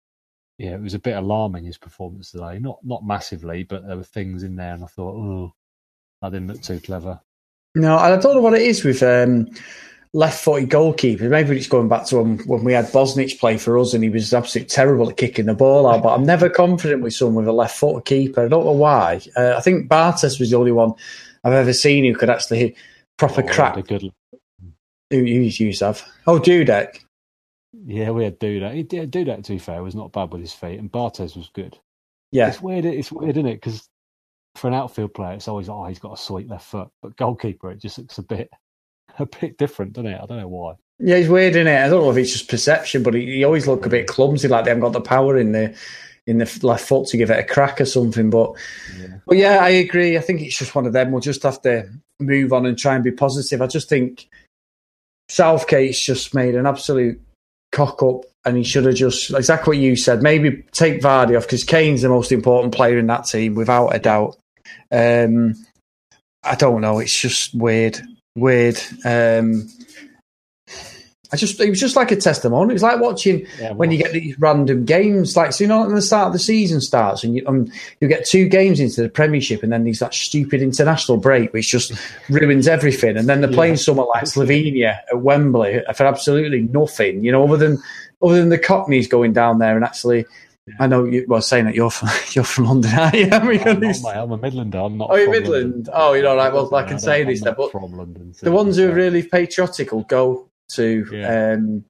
yeah, 0.58 0.74
it 0.74 0.80
was 0.80 0.94
a 0.94 1.00
bit 1.00 1.16
alarming 1.16 1.64
his 1.64 1.78
performance 1.78 2.30
today. 2.30 2.58
Not 2.60 2.78
not 2.84 3.04
massively, 3.04 3.64
but 3.64 3.86
there 3.86 3.96
were 3.96 4.04
things 4.04 4.42
in 4.44 4.56
there, 4.56 4.74
and 4.74 4.84
I 4.84 4.86
thought, 4.86 5.16
oh, 5.16 5.54
I 6.22 6.30
didn't 6.30 6.48
look 6.48 6.62
too 6.62 6.80
clever. 6.80 7.20
No, 7.74 7.96
I 7.96 8.10
don't 8.16 8.34
know 8.34 8.40
what 8.40 8.54
it 8.54 8.62
is 8.62 8.84
with. 8.84 9.02
Um, 9.02 9.48
left-footed 10.14 10.70
goalkeeper. 10.70 11.28
Maybe 11.28 11.56
it's 11.56 11.66
going 11.66 11.88
back 11.88 12.06
to 12.06 12.18
when, 12.18 12.38
when 12.46 12.64
we 12.64 12.72
had 12.72 12.86
Bosnich 12.86 13.38
play 13.38 13.58
for 13.58 13.76
us, 13.78 13.92
and 13.92 14.02
he 14.02 14.08
was 14.08 14.32
absolutely 14.32 14.68
terrible 14.68 15.10
at 15.10 15.16
kicking 15.16 15.46
the 15.46 15.54
ball 15.54 15.86
out. 15.86 16.02
But 16.02 16.14
I'm 16.14 16.24
never 16.24 16.48
confident 16.48 17.02
with 17.02 17.14
someone 17.14 17.44
with 17.44 17.48
a 17.48 17.52
left-footed 17.52 18.06
keeper. 18.06 18.44
I 18.44 18.48
don't 18.48 18.64
know 18.64 18.72
why. 18.72 19.20
Uh, 19.36 19.54
I 19.56 19.60
think 19.60 19.90
Barthez 19.90 20.40
was 20.40 20.50
the 20.50 20.56
only 20.56 20.72
one 20.72 20.94
I've 21.42 21.52
ever 21.52 21.72
seen 21.72 22.04
who 22.04 22.16
could 22.16 22.30
actually 22.30 22.58
hit 22.60 22.76
proper 23.18 23.42
oh, 23.42 23.52
crack. 23.52 23.86
Good... 23.86 24.12
Who 25.10 25.18
you 25.18 25.72
have? 25.80 26.02
Oh, 26.26 26.38
Dudek. 26.38 27.00
Yeah, 27.84 28.10
we 28.10 28.24
had 28.24 28.38
Dudek. 28.38 28.92
Yeah, 28.92 29.04
Dudek, 29.04 29.44
to 29.44 29.52
be 29.52 29.58
fair, 29.58 29.82
was 29.82 29.96
not 29.96 30.12
bad 30.12 30.32
with 30.32 30.40
his 30.40 30.54
feet, 30.54 30.78
and 30.78 30.90
Barthez 30.90 31.36
was 31.36 31.50
good. 31.52 31.76
Yeah, 32.30 32.48
it's 32.48 32.62
weird. 32.62 32.84
It's 32.84 33.12
weird, 33.12 33.36
isn't 33.36 33.46
it? 33.46 33.56
Because 33.56 33.88
for 34.54 34.68
an 34.68 34.74
outfield 34.74 35.12
player, 35.12 35.34
it's 35.34 35.48
always 35.48 35.68
oh 35.68 35.84
he's 35.84 35.98
got 35.98 36.14
a 36.14 36.16
sweet 36.16 36.48
left 36.48 36.66
foot, 36.66 36.88
but 37.02 37.16
goalkeeper, 37.16 37.72
it 37.72 37.80
just 37.80 37.98
looks 37.98 38.18
a 38.18 38.22
bit 38.22 38.48
a 39.18 39.26
bit 39.26 39.58
different, 39.58 39.92
doesn't 39.92 40.10
it? 40.10 40.20
I 40.20 40.26
don't 40.26 40.38
know 40.38 40.48
why. 40.48 40.74
Yeah, 40.98 41.16
he's 41.16 41.28
weird 41.28 41.56
in 41.56 41.66
it. 41.66 41.84
I 41.84 41.88
don't 41.88 42.02
know 42.02 42.10
if 42.10 42.16
it's 42.16 42.32
just 42.32 42.48
perception, 42.48 43.02
but 43.02 43.14
he, 43.14 43.26
he 43.26 43.44
always 43.44 43.66
look 43.66 43.84
a 43.84 43.88
bit 43.90 44.06
clumsy, 44.06 44.48
like 44.48 44.64
they 44.64 44.70
haven't 44.70 44.82
got 44.82 44.92
the 44.92 45.00
power 45.00 45.36
in 45.36 45.52
the 45.52 45.76
in 46.26 46.38
the 46.38 46.58
left 46.62 46.86
foot 46.86 47.06
to 47.08 47.18
give 47.18 47.30
it 47.30 47.38
a 47.38 47.44
crack 47.44 47.80
or 47.80 47.84
something. 47.84 48.30
But 48.30 48.52
yeah. 48.98 49.18
but 49.26 49.36
yeah, 49.36 49.58
I 49.58 49.70
agree. 49.70 50.16
I 50.16 50.20
think 50.20 50.40
it's 50.40 50.58
just 50.58 50.74
one 50.74 50.86
of 50.86 50.92
them. 50.92 51.10
We'll 51.10 51.20
just 51.20 51.42
have 51.42 51.60
to 51.62 51.88
move 52.20 52.52
on 52.52 52.64
and 52.64 52.78
try 52.78 52.94
and 52.94 53.04
be 53.04 53.10
positive. 53.10 53.60
I 53.60 53.66
just 53.66 53.88
think 53.88 54.28
Southgate's 55.28 56.00
just 56.00 56.34
made 56.34 56.54
an 56.54 56.66
absolute 56.66 57.20
cock 57.72 58.02
up, 58.02 58.22
and 58.44 58.56
he 58.56 58.62
should 58.62 58.86
have 58.86 58.94
just 58.94 59.32
exactly 59.32 59.76
what 59.76 59.82
you 59.82 59.96
said. 59.96 60.22
Maybe 60.22 60.64
take 60.72 61.02
Vardy 61.02 61.36
off 61.36 61.44
because 61.44 61.64
Kane's 61.64 62.02
the 62.02 62.08
most 62.08 62.30
important 62.30 62.72
player 62.72 62.98
in 62.98 63.08
that 63.08 63.26
team, 63.26 63.56
without 63.56 63.88
a 63.88 63.98
doubt. 63.98 64.38
Um, 64.92 65.54
I 66.44 66.54
don't 66.54 66.82
know. 66.82 67.00
It's 67.00 67.20
just 67.20 67.52
weird 67.54 68.00
weird. 68.34 68.80
Um, 69.04 69.68
I 71.34 71.36
just 71.36 71.58
it 71.58 71.68
was 71.68 71.80
just 71.80 71.96
like 71.96 72.12
a 72.12 72.16
testimony. 72.16 72.70
It 72.70 72.74
was 72.74 72.84
like 72.84 73.00
watching 73.00 73.44
yeah, 73.58 73.72
when 73.72 73.90
you 73.90 73.98
get 73.98 74.12
these 74.12 74.38
random 74.38 74.84
games, 74.84 75.36
like 75.36 75.52
so 75.52 75.64
you 75.64 75.68
know, 75.68 75.80
when 75.80 75.96
the 75.96 76.00
start 76.00 76.28
of 76.28 76.32
the 76.32 76.38
season 76.38 76.80
starts 76.80 77.24
and 77.24 77.34
you 77.34 77.44
um, 77.48 77.66
you 78.00 78.06
get 78.06 78.24
two 78.24 78.48
games 78.48 78.78
into 78.78 79.02
the 79.02 79.08
Premiership, 79.08 79.64
and 79.64 79.72
then 79.72 79.82
there's 79.82 79.98
that 79.98 80.14
stupid 80.14 80.62
international 80.62 81.18
break 81.18 81.52
which 81.52 81.68
just 81.68 81.92
ruins 82.28 82.68
everything, 82.68 83.16
and 83.16 83.28
then 83.28 83.40
they're 83.40 83.50
playing 83.50 83.74
yeah. 83.74 83.78
someone 83.78 84.06
like 84.14 84.24
Slovenia 84.24 84.98
at 85.10 85.22
Wembley 85.22 85.82
for 85.96 86.06
absolutely 86.06 86.62
nothing, 86.62 87.24
you 87.24 87.32
know, 87.32 87.42
other 87.42 87.56
than 87.56 87.82
other 88.22 88.36
than 88.36 88.50
the 88.50 88.58
Cockneys 88.58 89.08
going 89.08 89.32
down 89.32 89.58
there 89.58 89.74
and 89.74 89.84
actually. 89.84 90.26
I 90.80 90.86
know 90.86 91.04
you 91.04 91.26
well 91.28 91.42
saying 91.42 91.66
that 91.66 91.74
you're 91.74 91.90
from 91.90 92.08
you're 92.30 92.44
from 92.44 92.64
London, 92.64 92.92
aren't 92.94 93.14
you? 93.14 93.28
I'm, 93.30 93.42
I'm 93.42 94.32
a 94.32 94.38
Midlander. 94.38 94.86
I'm 94.86 94.96
not. 94.96 95.10
Oh, 95.10 95.16
you're 95.16 95.30
Midland. 95.30 95.74
London. 95.74 95.92
Oh, 95.94 96.14
you 96.14 96.22
know, 96.22 96.34
like 96.34 96.52
well, 96.52 96.74
I 96.74 96.84
can 96.84 96.98
say 96.98 97.24
this, 97.24 97.42
but 97.42 97.70
from 97.70 97.96
London. 97.96 98.32
So 98.34 98.46
the 98.46 98.52
ones 98.52 98.76
who 98.76 98.90
are 98.90 98.94
really 98.94 99.22
patriotic 99.22 99.92
will 99.92 100.04
go 100.04 100.48
to 100.72 101.06
yeah. 101.12 101.52
um, 101.52 101.84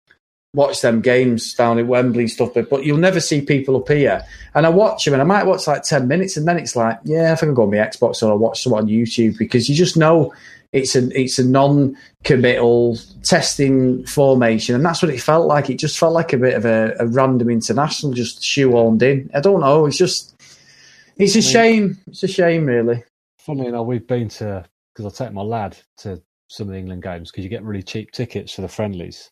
watch 0.55 0.81
them 0.81 1.01
games 1.01 1.55
down 1.55 1.79
in 1.79 1.87
Wembley 1.87 2.27
stuff, 2.27 2.55
but, 2.55 2.69
but 2.69 2.85
you'll 2.85 2.99
never 2.99 3.21
see 3.21 3.41
people 3.41 3.77
up 3.77 3.89
here. 3.89 4.25
And 4.55 4.67
I 4.67 4.71
watch 4.71 5.05
them, 5.05 5.15
and 5.15 5.23
I 5.23 5.27
might 5.27 5.47
watch 5.47 5.69
like 5.69 5.83
ten 5.83 6.09
minutes, 6.09 6.37
and 6.37 6.49
then 6.49 6.59
it's 6.59 6.75
like, 6.75 6.99
yeah, 7.05 7.33
I 7.33 7.37
think 7.37 7.51
I'll 7.51 7.57
go 7.57 7.63
on 7.63 7.71
my 7.71 7.77
Xbox 7.77 8.23
or 8.23 8.31
I'll 8.31 8.39
watch 8.39 8.65
someone 8.65 8.85
on 8.85 8.89
YouTube 8.89 9.39
because 9.39 9.69
you 9.69 9.77
just 9.77 9.97
know 9.97 10.33
it's 10.75 10.95
a 10.95 11.09
it's 11.19 11.39
a 11.39 11.45
non-committal 11.45 12.99
testing 13.23 14.05
formation, 14.07 14.75
and 14.75 14.85
that's 14.85 15.03
what 15.03 15.13
it 15.13 15.21
felt 15.21 15.47
like. 15.47 15.71
It 15.71 15.79
just 15.79 15.99
felt 15.99 16.13
like 16.13 16.33
a 16.33 16.39
bit 16.39 16.55
of 16.55 16.65
a, 16.65 16.95
a 16.99 17.07
random 17.07 17.49
international, 17.49 18.13
just 18.13 18.43
shoehorned 18.43 19.03
in. 19.03 19.31
I 19.35 19.41
don't 19.41 19.61
know. 19.61 19.87
It's 19.87 19.97
just 19.97 20.35
it's 21.17 21.35
a 21.35 21.39
I 21.39 21.41
mean, 21.41 21.53
shame. 21.53 21.99
It's 22.09 22.23
a 22.23 22.29
shame, 22.29 22.67
really. 22.67 23.05
Funny 23.39 23.67
enough, 23.67 23.87
we've 23.87 24.07
been 24.07 24.29
to 24.29 24.65
because 24.95 25.21
I 25.21 25.25
take 25.25 25.33
my 25.33 25.43
lad 25.43 25.77
to 25.99 26.23
some 26.49 26.69
of 26.69 26.73
the 26.73 26.79
England 26.79 27.03
games 27.03 27.31
because 27.31 27.45
you 27.45 27.51
get 27.51 27.65
really 27.65 27.83
cheap 27.83 28.13
tickets 28.13 28.53
for 28.53 28.63
the 28.63 28.69
friendlies 28.69 29.31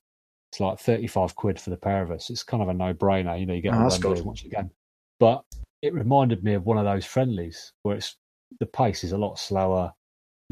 it's 0.52 0.60
like 0.60 0.78
35 0.78 1.34
quid 1.34 1.58
for 1.58 1.70
the 1.70 1.78
pair 1.78 2.02
of 2.02 2.10
us. 2.10 2.28
It's 2.28 2.42
kind 2.42 2.62
of 2.62 2.68
a 2.68 2.74
no 2.74 2.92
brainer. 2.92 3.40
You 3.40 3.46
know, 3.46 3.54
you 3.54 3.62
get 3.62 3.72
oh, 3.72 4.22
watch 4.22 4.44
again. 4.44 4.70
But 5.18 5.44
it 5.80 5.94
reminded 5.94 6.44
me 6.44 6.52
of 6.52 6.66
one 6.66 6.76
of 6.76 6.84
those 6.84 7.06
friendlies 7.06 7.72
where 7.82 7.96
it's 7.96 8.16
the 8.60 8.66
pace 8.66 9.02
is 9.02 9.12
a 9.12 9.18
lot 9.18 9.38
slower. 9.38 9.94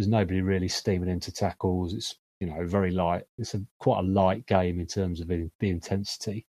There's 0.00 0.08
nobody 0.08 0.40
really 0.40 0.68
steaming 0.68 1.10
into 1.10 1.30
tackles. 1.30 1.92
It's 1.92 2.16
you 2.40 2.46
know 2.46 2.64
very 2.66 2.90
light. 2.90 3.24
It's 3.36 3.52
a 3.52 3.60
quite 3.80 3.98
a 3.98 4.08
light 4.08 4.46
game 4.46 4.80
in 4.80 4.86
terms 4.86 5.20
of 5.20 5.28
the, 5.28 5.50
the 5.60 5.68
intensity. 5.68 6.46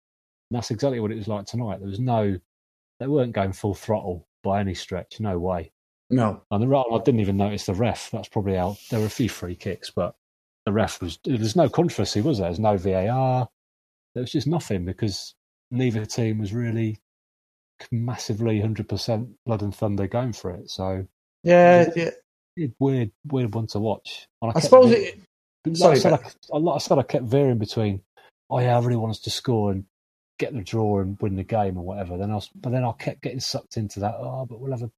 And 0.51 0.55
that's 0.57 0.69
exactly 0.69 0.99
what 0.99 1.11
it 1.11 1.17
was 1.17 1.27
like 1.27 1.47
tonight. 1.47 1.79
There 1.79 1.89
was 1.89 1.99
no, 1.99 2.39
they 2.99 3.07
weren't 3.07 3.33
going 3.33 3.53
full 3.53 3.73
throttle 3.73 4.27
by 4.43 4.59
any 4.59 4.75
stretch. 4.75 5.19
No 5.19 5.39
way. 5.39 5.71
No. 6.11 6.43
And 6.51 6.61
the 6.61 6.67
rather 6.67 6.93
I 6.93 6.99
didn't 6.99 7.21
even 7.21 7.37
notice 7.37 7.65
the 7.65 7.73
ref. 7.73 8.11
That's 8.11 8.27
probably 8.27 8.55
out. 8.55 8.77
There 8.91 8.99
were 8.99 9.07
a 9.07 9.09
few 9.09 9.29
free 9.29 9.55
kicks, 9.55 9.89
but 9.89 10.13
the 10.67 10.71
ref 10.71 11.01
was 11.01 11.17
there's 11.25 11.55
no 11.55 11.69
controversy, 11.69 12.21
was 12.21 12.37
there? 12.37 12.49
There's 12.49 12.59
no 12.59 12.77
VAR. 12.77 13.49
There 14.13 14.21
was 14.21 14.31
just 14.31 14.45
nothing 14.45 14.85
because 14.85 15.33
neither 15.71 16.05
team 16.05 16.37
was 16.37 16.53
really 16.53 17.01
massively 17.91 18.61
hundred 18.61 18.87
percent 18.87 19.29
blood 19.43 19.63
and 19.63 19.73
thunder 19.73 20.05
going 20.05 20.33
for 20.33 20.51
it. 20.51 20.69
So 20.69 21.07
yeah, 21.41 21.89
yeah. 21.95 22.11
Weird, 22.79 23.11
weird 23.25 23.53
one 23.53 23.67
to 23.67 23.79
watch. 23.79 24.27
I, 24.41 24.51
I 24.55 24.59
suppose 24.59 24.91
it. 24.91 25.19
Like 25.65 25.75
sorry, 25.75 25.95
I 25.97 25.99
said, 25.99 26.13
I, 26.53 26.57
like 26.57 26.75
I 26.75 26.79
said, 26.79 26.97
I 26.97 27.03
kept 27.03 27.25
veering 27.25 27.57
between. 27.57 28.01
Oh 28.49 28.59
yeah, 28.59 28.77
I 28.77 28.79
really 28.79 28.95
want 28.95 29.11
us 29.11 29.19
to 29.21 29.29
score 29.29 29.71
and 29.71 29.85
get 30.39 30.53
the 30.53 30.61
draw 30.61 31.01
and 31.01 31.17
win 31.21 31.35
the 31.35 31.43
game 31.43 31.77
or 31.77 31.83
whatever. 31.83 32.17
Then 32.17 32.31
I 32.31 32.35
was, 32.35 32.49
but 32.55 32.71
then 32.71 32.83
I 32.83 32.91
kept 32.93 33.21
getting 33.21 33.39
sucked 33.41 33.77
into 33.77 33.99
that. 33.99 34.15
Oh, 34.17 34.45
but 34.49 34.59
we'll 34.59 34.71
have 34.71 34.83
a 34.83 34.91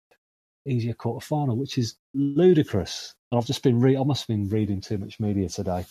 easier 0.66 0.94
quarter 0.94 1.26
final, 1.26 1.58
which 1.58 1.78
is 1.78 1.96
ludicrous. 2.14 3.14
And 3.32 3.40
I've 3.40 3.48
just 3.48 3.64
been 3.64 3.80
re- 3.80 3.98
I 3.98 4.04
must 4.04 4.22
have 4.22 4.28
been 4.28 4.50
reading 4.50 4.82
too 4.82 4.98
much 4.98 5.20
media 5.20 5.50
today. 5.50 5.86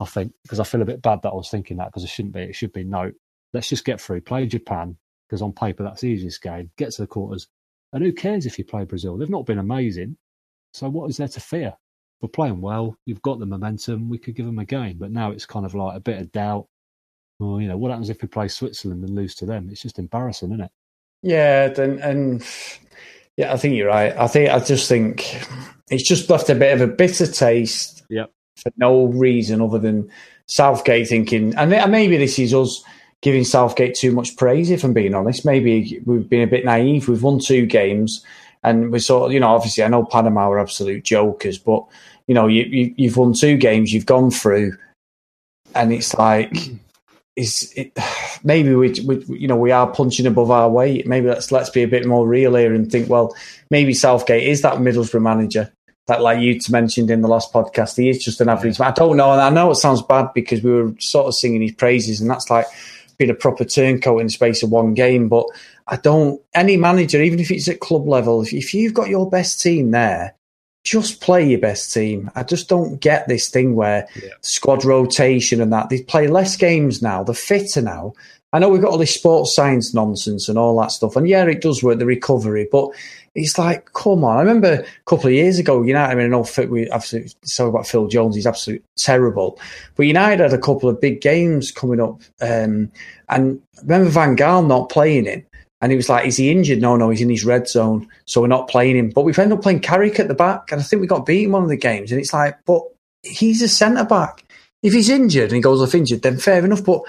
I 0.00 0.04
think 0.04 0.32
because 0.42 0.60
I 0.60 0.64
feel 0.64 0.82
a 0.82 0.86
bit 0.86 1.02
bad 1.02 1.22
that 1.22 1.30
I 1.30 1.34
was 1.34 1.48
thinking 1.48 1.76
that 1.78 1.86
because 1.86 2.04
it 2.04 2.10
shouldn't 2.10 2.34
be. 2.34 2.42
It 2.42 2.54
should 2.56 2.72
be 2.72 2.84
no. 2.84 3.12
Let's 3.52 3.68
just 3.68 3.84
get 3.84 4.00
through. 4.00 4.22
Play 4.22 4.46
Japan 4.46 4.96
because 5.28 5.42
on 5.42 5.52
paper 5.52 5.82
that's 5.84 6.00
the 6.00 6.08
easiest 6.08 6.42
game. 6.42 6.70
Get 6.76 6.92
to 6.92 7.02
the 7.02 7.06
quarters, 7.06 7.46
and 7.92 8.02
who 8.02 8.12
cares 8.12 8.46
if 8.46 8.58
you 8.58 8.64
play 8.64 8.84
Brazil? 8.84 9.16
They've 9.16 9.30
not 9.30 9.46
been 9.46 9.58
amazing, 9.58 10.16
so 10.76 10.90
what 10.90 11.08
is 11.08 11.16
there 11.16 11.28
to 11.28 11.40
fear? 11.40 11.74
We're 12.20 12.28
playing 12.28 12.60
well. 12.60 12.96
You've 13.06 13.22
got 13.22 13.38
the 13.38 13.46
momentum. 13.46 14.08
We 14.08 14.18
could 14.18 14.34
give 14.34 14.46
them 14.46 14.58
a 14.58 14.64
game, 14.64 14.98
but 14.98 15.10
now 15.10 15.30
it's 15.30 15.46
kind 15.46 15.64
of 15.64 15.74
like 15.74 15.96
a 15.96 16.00
bit 16.00 16.20
of 16.20 16.32
doubt. 16.32 16.66
Well, 17.38 17.60
you 17.60 17.68
know, 17.68 17.76
what 17.76 17.90
happens 17.90 18.10
if 18.10 18.20
we 18.20 18.28
play 18.28 18.48
Switzerland 18.48 19.02
and 19.04 19.14
lose 19.14 19.34
to 19.36 19.46
them? 19.46 19.68
It's 19.70 19.82
just 19.82 19.98
embarrassing, 19.98 20.50
isn't 20.50 20.64
it? 20.64 20.70
Yeah, 21.22 21.72
and 21.80 21.98
and 22.00 22.46
yeah, 23.36 23.52
I 23.52 23.56
think 23.56 23.74
you're 23.74 23.88
right. 23.88 24.16
I 24.16 24.26
think 24.26 24.50
I 24.50 24.58
just 24.60 24.88
think 24.88 25.42
it's 25.90 26.06
just 26.06 26.28
left 26.28 26.50
a 26.50 26.54
bit 26.54 26.74
of 26.74 26.80
a 26.80 26.92
bitter 26.92 27.26
taste. 27.26 28.04
Yeah. 28.08 28.26
For 28.56 28.72
no 28.76 29.06
reason 29.06 29.60
other 29.60 29.78
than 29.78 30.10
Southgate 30.46 31.08
thinking, 31.08 31.54
and 31.56 31.70
maybe 31.90 32.16
this 32.16 32.38
is 32.38 32.54
us 32.54 32.82
giving 33.20 33.44
Southgate 33.44 33.94
too 33.94 34.12
much 34.12 34.36
praise. 34.36 34.70
If 34.70 34.84
I'm 34.84 34.94
being 34.94 35.14
honest, 35.14 35.44
maybe 35.44 36.00
we've 36.06 36.28
been 36.28 36.42
a 36.42 36.46
bit 36.46 36.64
naive. 36.64 37.08
We've 37.08 37.22
won 37.22 37.38
two 37.38 37.66
games, 37.66 38.24
and 38.66 38.90
we 38.90 38.98
sort 38.98 39.26
of, 39.26 39.32
you 39.32 39.40
know, 39.40 39.54
obviously 39.54 39.84
I 39.84 39.88
know 39.88 40.04
Panama 40.04 40.50
are 40.50 40.58
absolute 40.58 41.04
jokers, 41.04 41.56
but 41.56 41.84
you 42.26 42.34
know, 42.34 42.48
you, 42.48 42.64
you 42.64 42.94
you've 42.96 43.16
won 43.16 43.32
two 43.32 43.56
games, 43.56 43.92
you've 43.92 44.06
gone 44.06 44.32
through, 44.32 44.76
and 45.74 45.92
it's 45.92 46.14
like 46.14 46.52
is 47.36 47.72
it, 47.76 47.96
maybe 48.44 48.74
we, 48.74 48.92
we, 49.06 49.24
you 49.38 49.46
know 49.46 49.56
we 49.56 49.70
are 49.70 49.86
punching 49.86 50.26
above 50.26 50.50
our 50.50 50.68
weight. 50.68 51.06
Maybe 51.06 51.28
let's 51.28 51.52
let's 51.52 51.70
be 51.70 51.84
a 51.84 51.88
bit 51.88 52.06
more 52.06 52.26
real 52.26 52.56
here 52.56 52.74
and 52.74 52.90
think. 52.90 53.08
Well, 53.08 53.34
maybe 53.70 53.94
Southgate 53.94 54.42
is 54.42 54.62
that 54.62 54.74
Middlesbrough 54.74 55.22
manager 55.22 55.72
that, 56.08 56.20
like 56.20 56.40
you 56.40 56.58
mentioned 56.68 57.10
in 57.10 57.20
the 57.20 57.28
last 57.28 57.52
podcast, 57.52 57.96
he 57.96 58.08
is 58.08 58.22
just 58.22 58.40
an 58.40 58.48
average. 58.48 58.80
I 58.80 58.90
don't 58.90 59.16
know, 59.16 59.30
and 59.30 59.40
I 59.40 59.50
know 59.50 59.70
it 59.70 59.76
sounds 59.76 60.02
bad 60.02 60.34
because 60.34 60.60
we 60.60 60.72
were 60.72 60.92
sort 60.98 61.28
of 61.28 61.34
singing 61.34 61.62
his 61.62 61.72
praises, 61.72 62.20
and 62.20 62.28
that's 62.28 62.50
like 62.50 62.66
being 63.16 63.30
a 63.30 63.34
proper 63.34 63.64
turncoat 63.64 64.20
in 64.20 64.26
the 64.26 64.32
space 64.32 64.64
of 64.64 64.70
one 64.70 64.94
game. 64.94 65.28
But 65.28 65.46
I 65.88 65.96
don't. 65.96 66.40
Any 66.54 66.76
manager, 66.76 67.22
even 67.22 67.40
if 67.40 67.50
it's 67.50 67.68
at 67.68 67.80
club 67.80 68.08
level, 68.08 68.42
if, 68.42 68.52
if 68.52 68.74
you've 68.74 68.94
got 68.94 69.08
your 69.08 69.30
best 69.30 69.60
team 69.60 69.92
there, 69.92 70.34
just 70.84 71.20
play 71.20 71.48
your 71.48 71.58
best 71.58 71.92
team. 71.92 72.30
I 72.34 72.44
just 72.44 72.68
don't 72.68 73.00
get 73.00 73.26
this 73.26 73.48
thing 73.48 73.74
where 73.74 74.08
yeah. 74.22 74.30
squad 74.40 74.84
rotation 74.84 75.60
and 75.60 75.72
that. 75.72 75.88
They 75.88 76.02
play 76.02 76.28
less 76.28 76.56
games 76.56 77.02
now. 77.02 77.24
They're 77.24 77.34
fitter 77.34 77.82
now. 77.82 78.14
I 78.52 78.58
know 78.58 78.68
we've 78.68 78.80
got 78.80 78.92
all 78.92 78.98
this 78.98 79.14
sports 79.14 79.54
science 79.54 79.92
nonsense 79.92 80.48
and 80.48 80.56
all 80.56 80.80
that 80.80 80.92
stuff. 80.92 81.16
And 81.16 81.28
yeah, 81.28 81.44
it 81.44 81.60
does 81.60 81.82
work, 81.82 81.98
the 81.98 82.06
recovery, 82.06 82.68
but 82.70 82.88
it's 83.34 83.58
like, 83.58 83.92
come 83.92 84.24
on. 84.24 84.36
I 84.36 84.40
remember 84.40 84.72
a 84.72 84.84
couple 85.04 85.26
of 85.26 85.32
years 85.32 85.58
ago, 85.58 85.82
United, 85.82 86.12
I 86.12 86.14
mean, 86.14 86.26
I 86.26 86.28
know 86.28 86.46
we 86.68 86.88
absolutely 86.90 87.32
talk 87.54 87.68
about 87.68 87.86
Phil 87.86 88.06
Jones, 88.06 88.36
he's 88.36 88.46
absolutely 88.46 88.86
terrible. 88.96 89.58
But 89.96 90.06
United 90.06 90.40
had 90.40 90.52
a 90.52 90.58
couple 90.58 90.88
of 90.88 91.00
big 91.00 91.20
games 91.20 91.70
coming 91.70 92.00
up. 92.00 92.20
Um, 92.40 92.92
and 93.28 93.60
I 93.76 93.80
remember 93.82 94.10
Van 94.10 94.36
Gaal 94.36 94.66
not 94.66 94.88
playing 94.88 95.26
it. 95.26 95.46
And 95.80 95.92
he 95.92 95.96
was 95.96 96.08
like, 96.08 96.26
Is 96.26 96.36
he 96.36 96.50
injured? 96.50 96.80
No, 96.80 96.96
no, 96.96 97.10
he's 97.10 97.20
in 97.20 97.30
his 97.30 97.44
red 97.44 97.68
zone. 97.68 98.08
So 98.24 98.40
we're 98.40 98.46
not 98.46 98.68
playing 98.68 98.96
him. 98.96 99.10
But 99.10 99.22
we've 99.22 99.38
ended 99.38 99.58
up 99.58 99.62
playing 99.62 99.80
Carrick 99.80 100.18
at 100.18 100.28
the 100.28 100.34
back. 100.34 100.72
And 100.72 100.80
I 100.80 100.84
think 100.84 101.00
we 101.00 101.06
got 101.06 101.26
beaten 101.26 101.52
one 101.52 101.62
of 101.62 101.68
the 101.68 101.76
games. 101.76 102.12
And 102.12 102.20
it's 102.20 102.32
like, 102.32 102.58
But 102.64 102.82
he's 103.22 103.62
a 103.62 103.68
centre 103.68 104.04
back. 104.04 104.44
If 104.82 104.92
he's 104.92 105.10
injured 105.10 105.50
and 105.50 105.56
he 105.56 105.60
goes 105.60 105.82
off 105.82 105.94
injured, 105.94 106.22
then 106.22 106.38
fair 106.38 106.64
enough. 106.64 106.84
But 106.84 107.02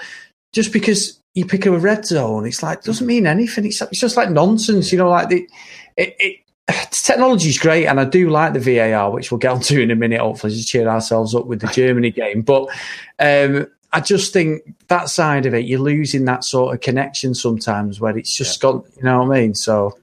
just 0.52 0.72
because 0.72 1.20
you 1.34 1.46
pick 1.46 1.66
up 1.66 1.74
a 1.74 1.78
red 1.78 2.04
zone, 2.04 2.46
it's 2.46 2.62
like, 2.62 2.82
doesn't 2.82 3.06
mean 3.06 3.26
anything. 3.26 3.66
It's, 3.66 3.80
it's 3.80 4.00
just 4.00 4.16
like 4.16 4.30
nonsense, 4.30 4.90
you 4.90 4.98
know, 4.98 5.10
like 5.10 5.28
the, 5.28 5.48
it, 5.96 6.16
it 6.18 6.36
technology 7.04 7.48
is 7.48 7.58
great, 7.58 7.86
and 7.86 8.00
I 8.00 8.04
do 8.04 8.30
like 8.30 8.52
the 8.52 8.60
VAR, 8.60 9.10
which 9.10 9.30
we'll 9.30 9.38
get 9.38 9.52
onto 9.52 9.80
in 9.80 9.90
a 9.90 9.96
minute. 9.96 10.20
Hopefully, 10.20 10.54
to 10.54 10.64
cheer 10.64 10.88
ourselves 10.88 11.34
up 11.34 11.46
with 11.46 11.60
the 11.60 11.68
Germany 11.68 12.10
game. 12.10 12.42
But 12.42 12.68
um, 13.18 13.66
I 13.92 14.00
just 14.00 14.32
think 14.32 14.62
that 14.88 15.08
side 15.08 15.46
of 15.46 15.54
it, 15.54 15.64
you're 15.64 15.80
losing 15.80 16.26
that 16.26 16.44
sort 16.44 16.74
of 16.74 16.80
connection 16.80 17.34
sometimes 17.34 18.00
where 18.00 18.16
it's 18.16 18.36
just 18.36 18.62
yeah. 18.62 18.70
got, 18.70 18.84
you 18.96 19.02
know 19.02 19.22
what 19.22 19.36
I 19.36 19.40
mean? 19.40 19.54
So. 19.54 19.98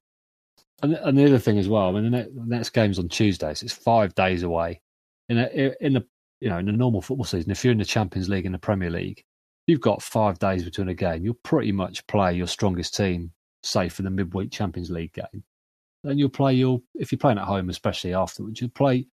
And, 0.82 0.94
and 0.94 1.18
the 1.18 1.26
other 1.26 1.40
thing 1.40 1.58
as 1.58 1.70
well, 1.70 1.90
I 1.90 1.92
mean, 1.92 2.04
the 2.04 2.10
next, 2.10 2.36
the 2.36 2.46
next 2.46 2.70
game's 2.72 3.00
on 3.00 3.10
Tuesday, 3.10 3.54
so 3.54 3.64
it's 3.64 3.74
five 3.74 4.14
days 4.16 4.44
away. 4.44 4.82
In 5.30 5.40
a, 5.40 5.74
in 5.82 5.94
the 5.94 6.06
you 6.40 6.50
know 6.50 6.58
in 6.60 6.70
a 6.70 6.74
normal 6.74 7.02
football 7.02 7.26
season, 7.26 7.50
if 7.50 7.64
you're 7.64 7.72
in 7.72 7.80
the 7.80 7.86
Champions 7.86 8.30
League 8.30 8.46
and 8.46 8.54
the 8.54 8.60
Premier 8.60 8.92
League, 8.92 9.24
you've 9.66 9.82
got 9.82 10.04
five 10.04 10.38
days 10.38 10.64
between 10.64 10.90
a 10.90 10.94
game. 10.94 11.24
You'll 11.24 11.40
pretty 11.42 11.72
much 11.72 12.06
play 12.06 12.34
your 12.34 12.46
strongest 12.46 12.96
team, 12.96 13.32
say 13.64 13.90
for 13.90 14.04
the 14.04 14.12
midweek 14.12 14.52
Champions 14.52 14.92
League 14.92 15.14
game. 15.14 15.44
Then 16.04 16.20
you'll 16.20 16.30
play 16.30 16.54
your 16.54 16.82
if 16.94 17.12
you're 17.12 17.18
playing 17.18 17.40
at 17.40 17.46
home, 17.46 17.70
especially 17.70 18.14
afterwards, 18.14 18.62
you'll 18.62 18.70
play. 18.70 19.08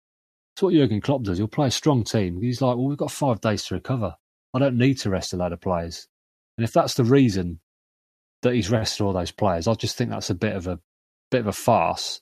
It's 0.55 0.63
what 0.63 0.75
Jurgen 0.75 1.01
Klopp 1.01 1.23
does. 1.23 1.39
He'll 1.39 1.49
play 1.49 1.69
a 1.69 1.71
strong 1.71 2.05
team. 2.05 2.43
He's 2.43 2.61
like, 2.61 2.77
well, 2.77 2.85
we've 2.85 2.99
got 2.99 3.11
five 3.11 3.41
days 3.41 3.65
to 3.67 3.75
recover. 3.75 4.17
I 4.55 4.59
don't 4.59 4.79
need 4.79 4.99
to 4.99 5.11
rest 5.11 5.33
a 5.33 5.37
load 5.37 5.53
of 5.53 5.61
players. 5.61 6.09
And 6.59 6.65
if 6.65 6.73
that's 6.73 6.95
the 6.95 7.05
reason 7.05 7.61
that 8.43 8.55
he's 8.55 8.71
rested 8.71 9.05
all 9.05 9.13
those 9.13 9.31
players, 9.31 9.67
I 9.67 9.75
just 9.75 9.97
think 9.97 10.11
that's 10.11 10.31
a 10.31 10.35
bit 10.35 10.55
of 10.55 10.67
a 10.67 10.79
bit 11.31 11.41
of 11.41 11.47
a 11.47 11.53
farce 11.53 12.21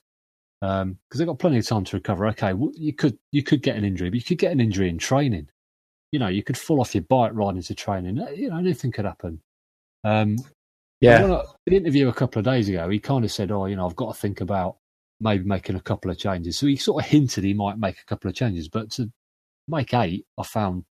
because 0.61 0.83
um, 0.83 0.99
they've 1.15 1.27
got 1.27 1.39
plenty 1.39 1.59
of 1.59 1.67
time 1.67 1.85
to 1.85 1.97
recover. 1.97 2.27
Okay, 2.29 2.53
well, 2.53 2.71
you 2.75 2.93
could 2.93 3.19
you 3.33 3.43
could 3.43 3.63
get 3.63 3.77
an 3.77 3.85
injury, 3.85 4.11
but 4.11 4.17
you 4.17 4.25
could 4.25 4.39
get 4.39 4.53
an 4.53 4.61
injury 4.61 4.89
in 4.89 4.99
training. 4.99 5.49
You 6.13 6.19
know, 6.19 6.29
you 6.29 6.43
could 6.43 6.59
fall 6.59 6.81
off 6.81 6.95
your 6.95 7.05
bike 7.05 7.33
riding 7.35 7.59
into 7.59 7.75
training. 7.75 8.19
Uh, 8.19 8.31
you 8.31 8.51
know, 8.51 8.59
anything 8.59 8.93
could 8.93 9.05
happen. 9.05 9.41
Um, 10.05 10.37
yeah. 11.01 11.25
In 11.25 11.31
an 11.31 11.73
interview 11.73 12.09
a 12.09 12.13
couple 12.13 12.41
of 12.41 12.45
days 12.45 12.69
ago, 12.69 12.89
he 12.91 12.99
kind 12.99 13.25
of 13.25 13.33
said, 13.33 13.51
"Oh, 13.51 13.67
you 13.67 13.77
know, 13.77 13.87
I've 13.87 13.97
got 13.97 14.15
to 14.15 14.21
think 14.21 14.41
about 14.41 14.77
maybe 15.19 15.45
making 15.45 15.77
a 15.77 15.81
couple 15.81 16.11
of 16.11 16.19
changes." 16.19 16.59
So 16.59 16.67
he 16.67 16.77
sort 16.77 17.05
of 17.05 17.11
hinted 17.11 17.45
he 17.45 17.55
might 17.55 17.79
make 17.79 17.99
a 17.99 18.05
couple 18.05 18.29
of 18.29 18.37
changes, 18.37 18.69
but 18.69 18.91
to 18.93 19.11
make 19.67 19.95
eight, 19.95 20.27
I 20.37 20.43
found 20.43 20.85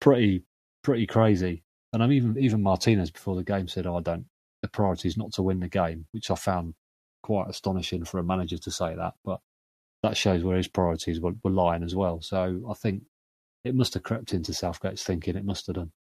pretty 0.00 0.44
pretty 0.82 1.06
crazy. 1.06 1.62
And 1.92 2.02
I'm 2.02 2.12
even 2.12 2.36
even 2.38 2.62
Martinez 2.62 3.10
before 3.10 3.36
the 3.36 3.44
game 3.44 3.68
said, 3.68 3.86
"Oh, 3.86 3.96
I 3.96 4.00
don't. 4.00 4.26
The 4.62 4.68
priority 4.68 5.08
is 5.08 5.16
not 5.16 5.32
to 5.34 5.42
win 5.42 5.60
the 5.60 5.68
game," 5.68 6.06
which 6.12 6.30
I 6.30 6.34
found 6.34 6.74
quite 7.22 7.48
astonishing 7.48 8.04
for 8.04 8.18
a 8.18 8.24
manager 8.24 8.58
to 8.58 8.70
say 8.70 8.94
that. 8.94 9.14
But 9.24 9.40
that 10.02 10.16
shows 10.16 10.44
where 10.44 10.56
his 10.56 10.68
priorities 10.68 11.20
were, 11.20 11.34
were 11.42 11.50
lying 11.50 11.82
as 11.82 11.94
well. 11.94 12.20
So 12.20 12.66
I 12.70 12.74
think 12.74 13.02
it 13.64 13.74
must 13.74 13.94
have 13.94 14.02
crept 14.02 14.32
into 14.34 14.52
Southgate's 14.54 15.04
thinking. 15.04 15.36
It 15.36 15.44
must 15.44 15.66
have 15.66 15.76
done. 15.76 15.92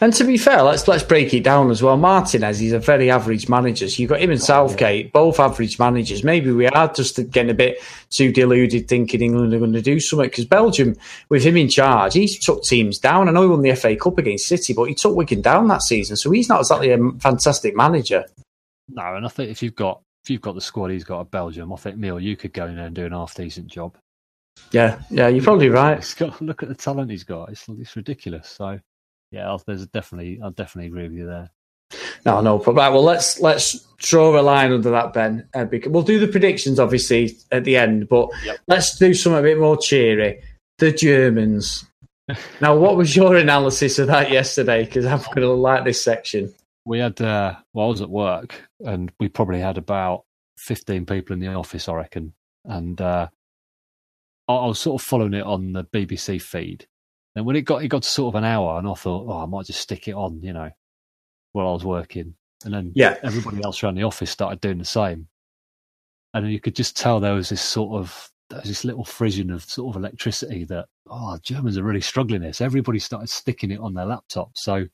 And 0.00 0.12
to 0.14 0.24
be 0.24 0.36
fair, 0.36 0.62
let's 0.62 0.86
let's 0.86 1.02
break 1.02 1.32
it 1.34 1.44
down 1.44 1.70
as 1.70 1.82
well. 1.82 1.96
Martinez, 1.96 2.58
he's 2.58 2.72
a 2.72 2.78
very 2.78 3.10
average 3.10 3.48
manager. 3.48 3.88
So 3.88 4.00
you've 4.00 4.10
got 4.10 4.20
him 4.20 4.30
oh, 4.30 4.32
and 4.32 4.42
Southgate, 4.42 5.12
both 5.12 5.40
average 5.40 5.78
managers. 5.78 6.22
Maybe 6.22 6.50
we 6.52 6.66
are 6.66 6.92
just 6.92 7.16
getting 7.30 7.50
a 7.50 7.54
bit 7.54 7.78
too 8.10 8.32
deluded 8.32 8.88
thinking 8.88 9.22
England 9.22 9.54
are 9.54 9.58
going 9.58 9.72
to 9.72 9.82
do 9.82 10.00
something 10.00 10.28
because 10.28 10.44
Belgium, 10.44 10.96
with 11.28 11.44
him 11.44 11.56
in 11.56 11.68
charge, 11.68 12.14
he's 12.14 12.38
took 12.38 12.62
teams 12.64 12.98
down. 12.98 13.28
I 13.28 13.32
know 13.32 13.42
he 13.42 13.48
won 13.48 13.62
the 13.62 13.74
FA 13.74 13.96
Cup 13.96 14.18
against 14.18 14.46
City, 14.46 14.74
but 14.74 14.84
he 14.84 14.94
took 14.94 15.16
Wigan 15.16 15.40
down 15.40 15.68
that 15.68 15.82
season. 15.82 16.16
So 16.16 16.30
he's 16.30 16.48
not 16.48 16.60
exactly 16.60 16.90
a 16.90 16.98
fantastic 17.20 17.74
manager. 17.74 18.26
No, 18.88 19.14
and 19.14 19.24
I 19.24 19.28
think 19.28 19.50
if 19.50 19.62
you've 19.62 19.76
got 19.76 20.02
if 20.24 20.30
you've 20.30 20.42
got 20.42 20.54
the 20.54 20.60
squad 20.60 20.90
he's 20.90 21.04
got 21.04 21.20
at 21.20 21.30
Belgium, 21.30 21.72
I 21.72 21.76
think 21.76 21.96
Neil, 21.96 22.20
you 22.20 22.36
could 22.36 22.52
go 22.52 22.66
in 22.66 22.76
there 22.76 22.86
and 22.86 22.94
do 22.94 23.06
an 23.06 23.12
half 23.12 23.34
decent 23.34 23.68
job. 23.68 23.96
Yeah, 24.70 25.00
yeah, 25.10 25.28
you're 25.28 25.42
probably 25.42 25.68
right. 25.68 26.14
Got 26.18 26.40
look 26.42 26.62
at 26.62 26.68
the 26.68 26.74
talent 26.74 27.10
he's 27.10 27.24
got. 27.24 27.50
It's 27.50 27.66
it's 27.68 27.96
ridiculous. 27.96 28.48
So 28.48 28.78
yeah, 29.34 29.56
there's 29.66 29.86
definitely 29.88 30.40
I'll 30.42 30.50
definitely 30.50 30.88
agree 30.88 31.08
with 31.08 31.18
you 31.18 31.26
there. 31.26 31.50
No, 32.24 32.40
no 32.40 32.58
problem. 32.58 32.84
Right, 32.84 32.92
well, 32.92 33.02
let's 33.02 33.40
let's 33.40 33.80
draw 33.98 34.38
a 34.38 34.42
line 34.42 34.72
under 34.72 34.90
that, 34.90 35.12
Ben. 35.12 35.48
Uh, 35.54 35.64
because 35.64 35.90
we'll 35.90 36.02
do 36.02 36.18
the 36.18 36.28
predictions 36.28 36.78
obviously 36.78 37.36
at 37.52 37.64
the 37.64 37.76
end, 37.76 38.08
but 38.08 38.30
yep. 38.44 38.58
let's 38.68 38.96
do 38.96 39.12
something 39.12 39.40
a 39.40 39.42
bit 39.42 39.58
more 39.58 39.76
cheery. 39.76 40.40
The 40.78 40.92
Germans. 40.92 41.84
now, 42.60 42.76
what 42.76 42.96
was 42.96 43.14
your 43.14 43.36
analysis 43.36 43.98
of 43.98 44.06
that 44.06 44.30
yesterday? 44.30 44.84
Because 44.84 45.04
I'm 45.04 45.18
going 45.18 45.40
to 45.40 45.52
like 45.52 45.84
this 45.84 46.02
section. 46.02 46.54
We 46.86 46.98
had, 46.98 47.20
uh, 47.20 47.56
well, 47.72 47.86
I 47.86 47.88
was 47.88 48.00
at 48.02 48.10
work, 48.10 48.54
and 48.80 49.12
we 49.18 49.28
probably 49.28 49.60
had 49.60 49.78
about 49.78 50.24
15 50.58 51.06
people 51.06 51.34
in 51.34 51.40
the 51.40 51.48
office, 51.48 51.88
I 51.88 51.94
reckon, 51.94 52.32
and 52.64 53.00
uh, 53.00 53.28
I 54.48 54.66
was 54.66 54.80
sort 54.80 55.00
of 55.00 55.06
following 55.06 55.34
it 55.34 55.44
on 55.44 55.72
the 55.72 55.84
BBC 55.84 56.40
feed, 56.40 56.86
and 57.36 57.44
when 57.44 57.56
it 57.56 57.62
got 57.62 57.82
it 57.82 57.88
got 57.88 58.02
to 58.02 58.08
sort 58.08 58.34
of 58.34 58.38
an 58.38 58.44
hour, 58.44 58.78
and 58.78 58.88
I 58.88 58.94
thought, 58.94 59.26
oh, 59.28 59.42
I 59.42 59.46
might 59.46 59.66
just 59.66 59.80
stick 59.80 60.08
it 60.08 60.14
on, 60.14 60.40
you 60.42 60.52
know, 60.52 60.70
while 61.52 61.68
I 61.68 61.72
was 61.72 61.84
working. 61.84 62.34
And 62.64 62.72
then 62.72 62.92
yeah. 62.94 63.16
everybody 63.22 63.62
else 63.62 63.82
around 63.82 63.96
the 63.96 64.04
office 64.04 64.30
started 64.30 64.60
doing 64.60 64.78
the 64.78 64.84
same. 64.84 65.28
And 66.32 66.50
you 66.50 66.60
could 66.60 66.74
just 66.74 66.96
tell 66.96 67.20
there 67.20 67.34
was 67.34 67.48
this 67.48 67.60
sort 67.60 68.00
of 68.00 68.30
there 68.50 68.60
was 68.60 68.68
this 68.68 68.84
little 68.84 69.04
frisson 69.04 69.50
of 69.50 69.64
sort 69.64 69.94
of 69.94 70.00
electricity 70.00 70.64
that 70.64 70.86
oh 71.08 71.38
Germans 71.42 71.78
are 71.78 71.82
really 71.84 72.00
struggling 72.00 72.42
this. 72.42 72.60
Everybody 72.60 72.98
started 72.98 73.28
sticking 73.28 73.70
it 73.70 73.80
on 73.80 73.94
their 73.94 74.06
laptop. 74.06 74.50
So 74.54 74.86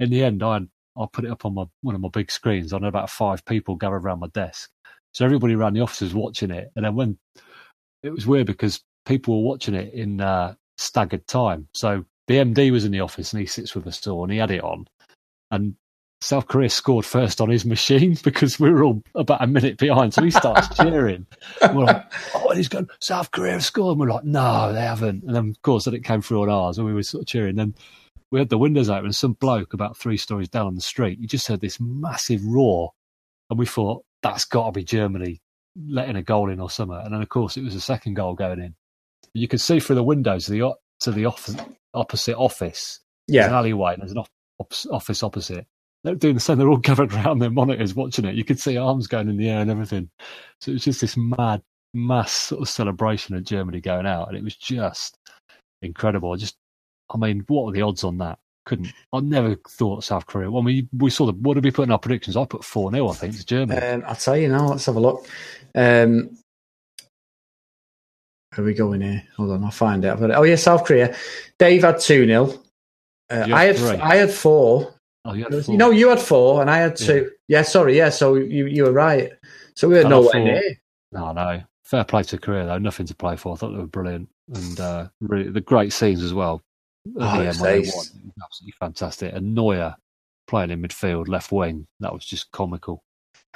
in 0.00 0.10
the 0.10 0.24
end, 0.24 0.42
I 0.42 0.60
I 0.96 1.06
put 1.12 1.24
it 1.24 1.30
up 1.30 1.44
on 1.44 1.54
my 1.54 1.64
one 1.82 1.94
of 1.94 2.00
my 2.00 2.08
big 2.12 2.30
screens. 2.30 2.72
I 2.72 2.76
had 2.76 2.84
about 2.84 3.10
five 3.10 3.44
people 3.44 3.76
gathered 3.76 4.04
around 4.04 4.20
my 4.20 4.28
desk. 4.28 4.70
So 5.12 5.24
everybody 5.24 5.54
around 5.54 5.74
the 5.74 5.80
office 5.80 6.02
was 6.02 6.14
watching 6.14 6.50
it. 6.50 6.70
And 6.76 6.84
then 6.84 6.94
when 6.94 7.18
it 8.02 8.10
was 8.10 8.26
weird 8.26 8.46
because 8.46 8.82
people 9.06 9.42
were 9.42 9.48
watching 9.48 9.74
it 9.74 9.94
in 9.94 10.20
uh, 10.20 10.54
staggered 10.76 11.26
time. 11.26 11.68
So 11.72 12.04
the 12.26 12.36
MD 12.36 12.70
was 12.70 12.84
in 12.84 12.92
the 12.92 13.00
office 13.00 13.32
and 13.32 13.40
he 13.40 13.46
sits 13.46 13.74
with 13.74 13.86
us 13.86 13.98
still 13.98 14.22
and 14.22 14.32
he 14.32 14.38
had 14.38 14.50
it 14.50 14.62
on. 14.62 14.86
And 15.50 15.76
South 16.20 16.48
Korea 16.48 16.70
scored 16.70 17.04
first 17.04 17.40
on 17.40 17.50
his 17.50 17.64
machine 17.64 18.16
because 18.24 18.58
we 18.58 18.70
were 18.70 18.84
all 18.84 19.02
about 19.14 19.42
a 19.42 19.46
minute 19.46 19.78
behind. 19.78 20.14
So 20.14 20.22
he 20.22 20.30
starts 20.30 20.68
cheering. 20.76 21.26
we're 21.62 21.84
like, 21.84 22.12
oh, 22.34 22.48
and 22.48 22.56
he's 22.56 22.68
going, 22.68 22.88
South 23.00 23.30
Korea 23.30 23.52
have 23.52 23.64
scored. 23.64 23.92
And 23.92 24.00
we're 24.00 24.12
like, 24.12 24.24
no, 24.24 24.72
they 24.72 24.80
haven't. 24.80 25.24
And 25.24 25.34
then, 25.34 25.50
of 25.50 25.62
course, 25.62 25.84
then 25.84 25.94
it 25.94 26.04
came 26.04 26.22
through 26.22 26.42
on 26.42 26.50
ours 26.50 26.78
and 26.78 26.86
we 26.86 26.94
were 26.94 27.02
sort 27.02 27.22
of 27.22 27.28
cheering. 27.28 27.56
Then 27.56 27.74
we 28.30 28.38
had 28.38 28.48
the 28.48 28.58
windows 28.58 28.88
open 28.88 29.06
and 29.06 29.14
some 29.14 29.34
bloke 29.34 29.72
about 29.72 29.96
three 29.96 30.16
stories 30.16 30.48
down 30.48 30.66
on 30.66 30.74
the 30.74 30.80
street, 30.80 31.20
you 31.20 31.28
just 31.28 31.46
heard 31.46 31.60
this 31.60 31.78
massive 31.80 32.44
roar. 32.44 32.92
And 33.48 33.58
we 33.58 33.66
thought, 33.66 34.04
that's 34.22 34.44
got 34.44 34.66
to 34.66 34.72
be 34.72 34.82
Germany 34.82 35.40
letting 35.88 36.16
a 36.16 36.22
goal 36.22 36.50
in 36.50 36.58
or 36.58 36.70
something. 36.70 36.96
And 36.96 37.14
then, 37.14 37.22
of 37.22 37.28
course, 37.28 37.56
it 37.56 37.62
was 37.62 37.74
a 37.76 37.80
second 37.80 38.14
goal 38.14 38.34
going 38.34 38.58
in 38.58 38.74
you 39.34 39.48
can 39.48 39.58
see 39.58 39.80
through 39.80 39.96
the 39.96 40.02
windows 40.02 40.46
to 40.46 40.52
the 40.52 40.74
to 41.00 41.10
the 41.10 41.26
off, 41.26 41.48
opposite 41.94 42.36
office. 42.36 43.00
Yeah, 43.28 43.42
there's 43.42 43.52
an 43.52 43.58
alleyway. 43.58 43.92
And 43.94 44.02
there's 44.02 44.12
an 44.12 44.18
off, 44.18 44.30
office 44.90 45.22
opposite. 45.22 45.66
They're 46.04 46.14
doing 46.14 46.34
the 46.34 46.40
same. 46.40 46.58
They're 46.58 46.68
all 46.68 46.76
gathered 46.78 47.12
around 47.12 47.40
their 47.40 47.50
monitors 47.50 47.94
watching 47.94 48.24
it. 48.24 48.34
You 48.34 48.44
could 48.44 48.60
see 48.60 48.76
arms 48.76 49.06
going 49.06 49.28
in 49.28 49.36
the 49.36 49.48
air 49.48 49.60
and 49.60 49.70
everything. 49.70 50.10
So 50.60 50.70
it 50.70 50.74
was 50.74 50.84
just 50.84 51.00
this 51.00 51.16
mad 51.16 51.62
mass 51.94 52.32
sort 52.32 52.62
of 52.62 52.68
celebration 52.68 53.34
of 53.34 53.44
Germany 53.44 53.80
going 53.80 54.06
out, 54.06 54.28
and 54.28 54.36
it 54.36 54.44
was 54.44 54.56
just 54.56 55.18
incredible. 55.82 56.32
I 56.32 56.36
just, 56.36 56.56
I 57.10 57.16
mean, 57.16 57.44
what 57.48 57.66
were 57.66 57.72
the 57.72 57.82
odds 57.82 58.04
on 58.04 58.18
that? 58.18 58.38
Couldn't. 58.66 58.92
I 59.12 59.20
never 59.20 59.56
thought 59.68 60.02
South 60.02 60.26
Korea. 60.26 60.50
Well, 60.50 60.62
we 60.62 60.88
we 60.92 61.10
saw 61.10 61.26
the. 61.26 61.32
What 61.32 61.54
did 61.54 61.64
we 61.64 61.70
put 61.70 61.84
in 61.84 61.92
our 61.92 61.98
predictions? 61.98 62.36
I 62.36 62.44
put 62.44 62.64
four 62.64 62.90
0 62.90 63.08
I 63.08 63.14
think 63.14 63.36
to 63.36 63.46
Germany. 63.46 63.80
Um, 63.80 64.02
I'll 64.06 64.16
tell 64.16 64.36
you 64.36 64.48
now. 64.48 64.66
Let's 64.68 64.86
have 64.86 64.96
a 64.96 65.00
look. 65.00 65.28
Um, 65.74 66.36
are 68.58 68.64
we 68.64 68.74
going 68.74 69.00
here? 69.00 69.22
Hold 69.36 69.50
on, 69.50 69.64
I'll 69.64 69.70
find 69.70 70.04
it. 70.04 70.18
Oh 70.20 70.42
yeah, 70.42 70.56
South 70.56 70.84
Korea. 70.84 71.14
Dave 71.58 71.82
had 71.82 72.00
two 72.00 72.26
0 72.26 72.52
uh, 73.30 73.48
I 73.52 73.64
had 73.64 73.76
three. 73.76 73.96
I 73.96 74.16
had 74.16 74.30
four. 74.30 74.94
Oh, 75.24 75.34
you 75.34 75.44
had 75.44 75.64
four. 75.64 75.76
No, 75.76 75.90
you 75.90 76.08
had 76.08 76.20
four, 76.20 76.60
and 76.60 76.70
I 76.70 76.78
had 76.78 76.96
two. 76.96 77.30
Yeah, 77.48 77.58
yeah 77.58 77.62
sorry. 77.62 77.96
Yeah, 77.96 78.10
so 78.10 78.34
you 78.34 78.66
you 78.66 78.84
were 78.84 78.92
right. 78.92 79.32
So 79.74 79.88
we 79.88 79.94
were 79.94 80.08
nowhere 80.08 80.42
near. 80.42 80.62
No, 81.12 81.32
no. 81.32 81.62
Fair 81.84 82.04
play 82.04 82.22
to 82.24 82.38
Korea 82.38 82.66
though. 82.66 82.78
Nothing 82.78 83.06
to 83.06 83.14
play 83.14 83.36
for. 83.36 83.52
I 83.52 83.56
thought 83.56 83.72
they 83.72 83.78
were 83.78 83.86
brilliant, 83.86 84.28
and 84.54 84.80
uh, 84.80 85.08
really, 85.20 85.50
the 85.50 85.60
great 85.60 85.92
scenes 85.92 86.22
as 86.22 86.34
well. 86.34 86.62
Oh, 87.16 87.42
the 87.42 87.48
absolutely 87.48 88.74
fantastic. 88.78 89.32
And 89.32 89.54
Neuer 89.54 89.94
playing 90.46 90.70
in 90.70 90.82
midfield, 90.82 91.28
left 91.28 91.52
wing. 91.52 91.86
That 92.00 92.12
was 92.12 92.24
just 92.24 92.50
comical. 92.52 93.02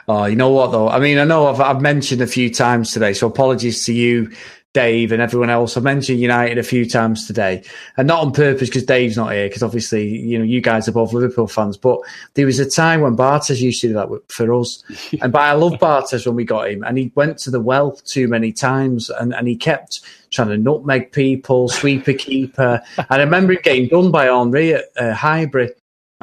Oh, 0.09 0.25
you 0.25 0.37
know 0.37 0.51
what 0.51 0.73
though? 0.73 0.89
I 0.89 0.99
mean, 0.99 1.19
I 1.19 1.25
know 1.25 1.47
I've, 1.47 1.61
I've 1.61 1.83
mentioned 1.83 2.21
a 2.21 2.27
few 2.27 2.53
times 2.53 2.93
today, 2.93 3.13
so 3.13 3.27
apologies 3.27 3.85
to 3.85 3.93
you 3.93 4.33
Dave 4.73 5.11
and 5.11 5.21
everyone 5.21 5.51
else. 5.51 5.77
I 5.77 5.81
mentioned 5.81 6.21
United 6.21 6.57
a 6.57 6.63
few 6.63 6.89
times 6.89 7.27
today, 7.27 7.65
and 7.97 8.07
not 8.07 8.25
on 8.25 8.33
purpose 8.33 8.69
because 8.69 8.85
Dave's 8.85 9.17
not 9.17 9.33
here. 9.33 9.49
Because 9.49 9.65
obviously, 9.65 10.07
you 10.07 10.39
know, 10.39 10.45
you 10.45 10.61
guys 10.61 10.87
are 10.87 10.93
both 10.93 11.13
Liverpool 11.13 11.49
fans. 11.49 11.77
But 11.77 11.99
there 12.35 12.47
was 12.47 12.61
a 12.61 12.71
time 12.71 13.01
when 13.01 13.17
Barthez 13.17 13.61
used 13.61 13.81
to 13.81 13.89
do 13.89 13.95
that 13.95 14.09
for 14.29 14.55
us, 14.55 14.83
and 15.21 15.33
but 15.33 15.43
I 15.43 15.53
love 15.53 15.73
Barthez 15.75 16.25
when 16.25 16.37
we 16.37 16.45
got 16.45 16.71
him, 16.71 16.85
and 16.85 16.97
he 16.97 17.11
went 17.17 17.39
to 17.39 17.51
the 17.51 17.61
well 17.61 17.93
too 17.93 18.29
many 18.29 18.53
times, 18.53 19.11
and, 19.11 19.35
and 19.35 19.49
he 19.49 19.57
kept 19.57 20.01
trying 20.31 20.49
to 20.49 20.57
nutmeg 20.57 21.11
people, 21.11 21.69
sweeper 21.69 22.13
keeper. 22.13 22.81
and 22.97 23.07
I 23.11 23.19
remember 23.19 23.55
him 23.55 23.61
getting 23.63 23.89
done 23.89 24.13
by 24.13 24.27
Henry 24.27 24.75
at 24.75 24.85
uh, 24.97 25.13
Highbury. 25.13 25.71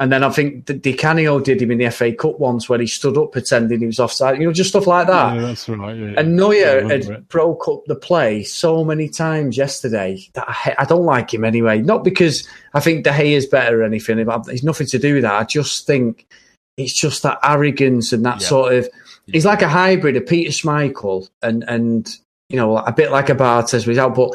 And 0.00 0.12
then 0.12 0.22
I 0.22 0.30
think 0.30 0.64
Di 0.64 0.92
Canio 0.92 1.40
did 1.40 1.60
him 1.60 1.72
in 1.72 1.78
the 1.78 1.90
FA 1.90 2.12
Cup 2.12 2.38
once 2.38 2.68
where 2.68 2.78
he 2.78 2.86
stood 2.86 3.18
up 3.18 3.32
pretending 3.32 3.80
he 3.80 3.86
was 3.86 3.98
offside, 3.98 4.38
you 4.38 4.46
know, 4.46 4.52
just 4.52 4.70
stuff 4.70 4.86
like 4.86 5.08
that. 5.08 5.34
Yeah, 5.34 5.40
that's 5.40 5.68
right. 5.68 5.96
Yeah, 5.96 6.14
and 6.16 6.36
Neuer 6.36 6.86
had 6.86 7.04
it. 7.04 7.28
broke 7.28 7.66
up 7.66 7.84
the 7.86 7.96
play 7.96 8.44
so 8.44 8.84
many 8.84 9.08
times 9.08 9.56
yesterday 9.56 10.20
that 10.34 10.48
I, 10.48 10.76
I, 10.78 10.84
don't 10.84 11.04
like 11.04 11.34
him 11.34 11.44
anyway. 11.44 11.82
Not 11.82 12.04
because 12.04 12.48
I 12.74 12.80
think 12.80 13.02
De 13.02 13.10
Gea 13.10 13.32
is 13.32 13.46
better 13.46 13.80
or 13.80 13.84
anything. 13.84 14.20
It's 14.20 14.62
nothing 14.62 14.86
to 14.86 14.98
do 15.00 15.14
with 15.14 15.24
that. 15.24 15.34
I 15.34 15.42
just 15.42 15.84
think 15.84 16.28
it's 16.76 16.92
just 16.92 17.24
that 17.24 17.40
arrogance 17.42 18.12
and 18.12 18.24
that 18.24 18.40
yeah. 18.40 18.46
sort 18.46 18.74
of. 18.74 18.88
He's 19.26 19.44
like 19.44 19.62
a 19.62 19.68
hybrid 19.68 20.16
of 20.16 20.26
Peter 20.26 20.52
Schmeichel 20.52 21.28
and 21.42 21.64
and 21.64 22.08
you 22.48 22.56
know 22.56 22.78
a 22.78 22.92
bit 22.92 23.10
like 23.10 23.28
a 23.28 23.34
Barthez 23.34 23.86
without, 23.86 24.14
but 24.14 24.34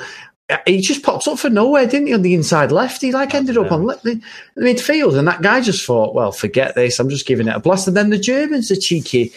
Uh, 0.53 0.57
he 0.65 0.81
just 0.81 1.03
popped 1.03 1.27
up 1.27 1.39
for 1.39 1.49
nowhere, 1.49 1.87
didn't 1.87 2.07
he, 2.07 2.13
on 2.13 2.21
the 2.21 2.33
inside 2.33 2.71
left? 2.71 3.01
He 3.01 3.11
like 3.11 3.33
ended 3.33 3.57
up 3.57 3.71
on 3.71 3.85
the, 3.85 4.21
midfield, 4.57 5.17
and 5.17 5.27
that 5.27 5.41
guy 5.41 5.61
just 5.61 5.85
thought, 5.85 6.13
well, 6.13 6.31
forget 6.31 6.75
this, 6.75 6.99
I'm 6.99 7.09
just 7.09 7.25
giving 7.25 7.47
it 7.47 7.55
a 7.55 7.59
blast. 7.59 7.87
And 7.87 7.97
then 7.97 8.09
the 8.09 8.19
Germans, 8.19 8.69
are 8.71 8.75
cheeky, 8.75 9.33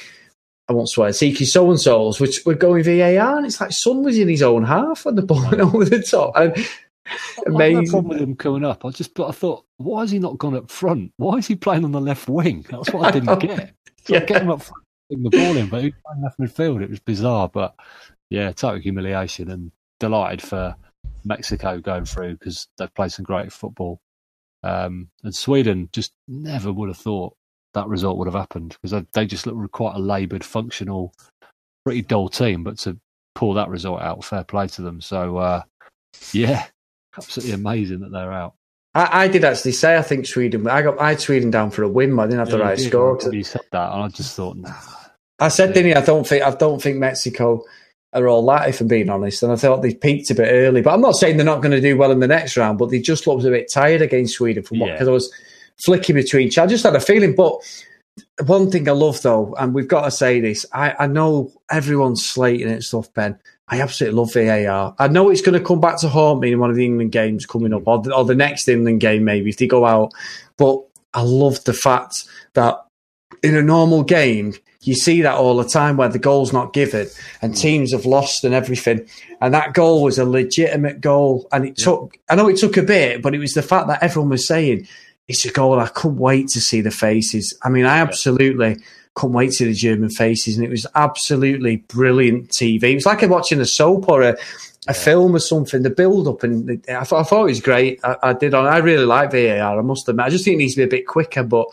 I 0.68 0.72
won't 0.72 0.88
swear, 0.88 1.12
cheeky 1.12 1.44
so 1.44 1.70
and 1.70 1.80
so's, 1.80 2.20
which 2.20 2.44
were 2.44 2.54
going 2.54 2.84
VAR, 2.84 3.36
and 3.36 3.46
it's 3.46 3.60
like 3.60 3.72
Son 3.72 4.02
was 4.02 4.18
in 4.18 4.28
his 4.28 4.42
own 4.42 4.64
half 4.64 5.04
when 5.04 5.14
the 5.14 5.22
ball 5.22 5.42
went 5.42 5.60
over 5.60 5.84
the 5.84 6.02
top. 6.02 6.32
And, 6.36 6.54
amazing. 7.46 7.60
I 7.60 7.64
had 7.64 7.84
no 7.86 7.90
problem 7.90 8.08
with 8.08 8.20
him 8.20 8.36
coming 8.36 8.64
up. 8.64 8.84
I 8.84 8.90
just, 8.90 9.14
but 9.14 9.28
I 9.28 9.32
thought, 9.32 9.64
why 9.78 10.00
has 10.02 10.10
he 10.10 10.18
not 10.18 10.38
gone 10.38 10.56
up 10.56 10.70
front? 10.70 11.12
Why 11.16 11.36
is 11.36 11.46
he 11.46 11.54
playing 11.54 11.84
on 11.84 11.92
the 11.92 12.00
left 12.00 12.28
wing? 12.28 12.66
That's 12.70 12.92
what 12.92 13.06
I 13.06 13.10
didn't 13.12 13.38
get. 13.40 13.74
yeah. 14.08 14.24
Get 14.24 14.42
him 14.42 14.50
up 14.50 14.62
front, 14.62 14.82
the 15.08 15.30
ball 15.30 15.56
in, 15.56 15.68
but 15.68 15.82
he 15.82 15.88
was 15.88 15.94
playing 16.04 16.22
left 16.22 16.38
midfield. 16.38 16.82
It 16.82 16.90
was 16.90 17.00
bizarre, 17.00 17.48
but 17.48 17.74
yeah, 18.28 18.50
total 18.52 18.80
humiliation 18.80 19.50
and 19.50 19.70
delighted 20.00 20.42
for 20.42 20.76
Mexico 21.26 21.80
going 21.80 22.04
through 22.04 22.36
because 22.36 22.68
they've 22.78 22.94
played 22.94 23.12
some 23.12 23.24
great 23.24 23.52
football. 23.52 24.00
Um, 24.62 25.08
and 25.22 25.34
Sweden 25.34 25.88
just 25.92 26.12
never 26.26 26.72
would 26.72 26.88
have 26.88 26.96
thought 26.96 27.36
that 27.74 27.88
result 27.88 28.16
would 28.16 28.26
have 28.26 28.34
happened 28.34 28.76
because 28.80 29.04
they 29.12 29.26
just 29.26 29.46
look 29.46 29.70
quite 29.72 29.96
a 29.96 29.98
laboured, 29.98 30.44
functional, 30.44 31.12
pretty 31.84 32.02
dull 32.02 32.28
team. 32.28 32.64
But 32.64 32.78
to 32.80 32.98
pull 33.34 33.54
that 33.54 33.68
result 33.68 34.00
out, 34.00 34.24
fair 34.24 34.44
play 34.44 34.68
to 34.68 34.82
them. 34.82 35.00
So, 35.00 35.36
uh, 35.36 35.62
yeah, 36.32 36.66
absolutely 37.16 37.54
amazing 37.54 38.00
that 38.00 38.12
they're 38.12 38.32
out. 38.32 38.54
I, 38.94 39.24
I, 39.24 39.28
did 39.28 39.44
actually 39.44 39.72
say 39.72 39.98
I 39.98 40.02
think 40.02 40.26
Sweden. 40.26 40.66
I 40.66 40.80
got 40.80 40.98
I 40.98 41.10
had 41.10 41.20
Sweden 41.20 41.50
down 41.50 41.70
for 41.70 41.82
a 41.82 41.88
win, 41.88 42.16
but 42.16 42.22
I 42.22 42.26
didn't 42.26 42.38
have 42.38 42.48
yeah, 42.48 42.56
the 42.56 42.62
right 42.62 42.80
score. 42.80 43.18
You 43.30 43.44
said 43.44 43.60
that, 43.72 43.92
and 43.92 44.02
I 44.02 44.08
just 44.08 44.34
thought, 44.34 44.56
nah. 44.56 44.72
I 45.38 45.48
said, 45.48 45.74
didn't 45.74 45.98
I? 45.98 46.00
I 46.00 46.04
don't 46.04 46.26
think 46.26 46.42
I 46.42 46.50
don't 46.52 46.80
think 46.80 46.96
Mexico 46.96 47.62
are 48.12 48.28
all 48.28 48.46
that, 48.46 48.68
if 48.68 48.80
I'm 48.80 48.88
being 48.88 49.10
honest. 49.10 49.42
And 49.42 49.52
I 49.52 49.56
thought 49.56 49.82
they 49.82 49.94
peaked 49.94 50.30
a 50.30 50.34
bit 50.34 50.48
early. 50.50 50.82
But 50.82 50.94
I'm 50.94 51.00
not 51.00 51.16
saying 51.16 51.36
they're 51.36 51.46
not 51.46 51.62
going 51.62 51.72
to 51.72 51.80
do 51.80 51.96
well 51.96 52.10
in 52.10 52.20
the 52.20 52.28
next 52.28 52.56
round, 52.56 52.78
but 52.78 52.90
they 52.90 52.98
just 52.98 53.26
looked 53.26 53.44
a 53.44 53.50
bit 53.50 53.70
tired 53.72 54.02
against 54.02 54.34
Sweden 54.34 54.62
from 54.62 54.78
what, 54.78 54.92
because 54.92 55.06
yeah. 55.06 55.10
I 55.10 55.14
was 55.14 55.32
flicking 55.84 56.16
between. 56.16 56.50
I 56.58 56.66
just 56.66 56.84
had 56.84 56.96
a 56.96 57.00
feeling. 57.00 57.34
But 57.34 57.60
one 58.46 58.70
thing 58.70 58.88
I 58.88 58.92
love, 58.92 59.20
though, 59.22 59.54
and 59.58 59.74
we've 59.74 59.88
got 59.88 60.04
to 60.04 60.10
say 60.10 60.40
this, 60.40 60.64
I, 60.72 60.94
I 60.98 61.06
know 61.06 61.52
everyone's 61.70 62.24
slating 62.24 62.68
it 62.68 62.82
stuff, 62.82 63.12
Ben. 63.12 63.38
I 63.68 63.80
absolutely 63.80 64.18
love 64.18 64.32
VAR. 64.32 64.94
I 64.98 65.08
know 65.08 65.28
it's 65.28 65.42
going 65.42 65.58
to 65.58 65.64
come 65.64 65.80
back 65.80 66.00
to 66.00 66.08
haunt 66.08 66.40
me 66.40 66.52
in 66.52 66.60
one 66.60 66.70
of 66.70 66.76
the 66.76 66.84
England 66.84 67.10
games 67.10 67.46
coming 67.46 67.74
up, 67.74 67.82
mm. 67.82 67.88
or 67.88 68.02
the, 68.02 68.14
or 68.14 68.24
the 68.24 68.34
next 68.34 68.68
England 68.68 69.00
game, 69.00 69.24
maybe, 69.24 69.50
if 69.50 69.56
they 69.56 69.66
go 69.66 69.84
out 69.84 70.12
But 70.56 70.82
I 71.14 71.22
love 71.22 71.62
the 71.64 71.72
fact 71.72 72.24
that 72.54 72.85
in 73.46 73.54
a 73.54 73.62
normal 73.62 74.02
game, 74.02 74.54
you 74.82 74.94
see 74.94 75.22
that 75.22 75.34
all 75.34 75.56
the 75.56 75.68
time 75.68 75.96
where 75.96 76.08
the 76.08 76.18
goal's 76.18 76.52
not 76.52 76.72
given 76.72 77.08
and 77.42 77.54
mm. 77.54 77.60
teams 77.60 77.92
have 77.92 78.06
lost 78.06 78.44
and 78.44 78.54
everything. 78.54 79.06
And 79.40 79.54
that 79.54 79.72
goal 79.72 80.02
was 80.02 80.18
a 80.18 80.24
legitimate 80.24 81.00
goal. 81.00 81.48
And 81.52 81.66
it 81.66 81.76
took, 81.76 82.16
I 82.28 82.34
know 82.34 82.48
it 82.48 82.56
took 82.56 82.76
a 82.76 82.82
bit, 82.82 83.22
but 83.22 83.34
it 83.34 83.38
was 83.38 83.54
the 83.54 83.62
fact 83.62 83.88
that 83.88 84.02
everyone 84.02 84.30
was 84.30 84.46
saying, 84.46 84.86
it's 85.28 85.44
a 85.44 85.50
goal. 85.50 85.80
I 85.80 85.88
couldn't 85.88 86.18
wait 86.18 86.48
to 86.48 86.60
see 86.60 86.80
the 86.80 86.90
faces. 86.90 87.56
I 87.62 87.68
mean, 87.68 87.84
I 87.84 87.98
absolutely 87.98 88.76
couldn't 89.14 89.34
wait 89.34 89.48
to 89.48 89.52
see 89.52 89.64
the 89.64 89.74
German 89.74 90.10
faces. 90.10 90.56
And 90.56 90.64
it 90.64 90.70
was 90.70 90.86
absolutely 90.94 91.76
brilliant 91.76 92.50
TV. 92.50 92.82
It 92.84 92.94
was 92.94 93.06
like 93.06 93.22
watching 93.22 93.60
a 93.60 93.66
soap 93.66 94.08
or 94.08 94.22
a, 94.22 94.36
a 94.86 94.94
film 94.94 95.34
or 95.34 95.40
something. 95.40 95.82
The 95.82 95.90
build 95.90 96.28
up 96.28 96.44
and 96.44 96.68
the, 96.68 96.96
I, 96.96 97.02
thought, 97.02 97.20
I 97.20 97.24
thought 97.24 97.44
it 97.44 97.50
was 97.50 97.60
great. 97.60 97.98
I, 98.04 98.16
I 98.22 98.32
did. 98.34 98.54
I 98.54 98.78
really 98.78 99.06
like 99.06 99.32
VAR. 99.32 99.78
I 99.78 99.82
must 99.82 100.08
admit. 100.08 100.26
I 100.26 100.30
just 100.30 100.44
think 100.44 100.54
it 100.54 100.58
needs 100.58 100.74
to 100.74 100.80
be 100.80 100.84
a 100.84 100.98
bit 100.98 101.08
quicker, 101.08 101.42
but 101.42 101.66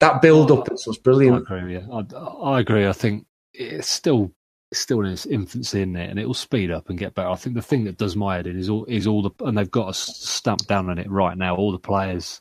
that 0.00 0.20
build 0.20 0.50
up 0.50 0.68
oh, 0.70 0.76
was 0.86 0.98
brilliant. 0.98 1.50
I 1.50 1.56
agree. 1.56 1.74
Yeah, 1.74 1.86
I, 1.90 2.16
I, 2.16 2.60
agree. 2.60 2.86
I 2.86 2.92
think 2.92 3.26
it's 3.54 3.88
still 3.88 4.32
it's 4.70 4.80
still 4.80 5.00
in 5.00 5.06
its 5.06 5.26
infancy 5.26 5.82
in 5.82 5.92
there, 5.92 6.08
and 6.08 6.18
it 6.18 6.26
will 6.26 6.34
speed 6.34 6.70
up 6.70 6.90
and 6.90 6.98
get 6.98 7.14
better. 7.14 7.28
I 7.28 7.36
think 7.36 7.56
the 7.56 7.62
thing 7.62 7.84
that 7.84 7.96
does 7.96 8.16
my 8.16 8.36
head 8.36 8.46
in 8.46 8.58
is 8.58 8.68
all 8.68 8.84
is 8.86 9.06
all 9.06 9.22
the 9.22 9.30
and 9.44 9.56
they've 9.56 9.70
got 9.70 9.90
a 9.90 9.94
stamp 9.94 10.66
down 10.66 10.90
on 10.90 10.98
it 10.98 11.10
right 11.10 11.36
now. 11.36 11.56
All 11.56 11.72
the 11.72 11.78
players 11.78 12.40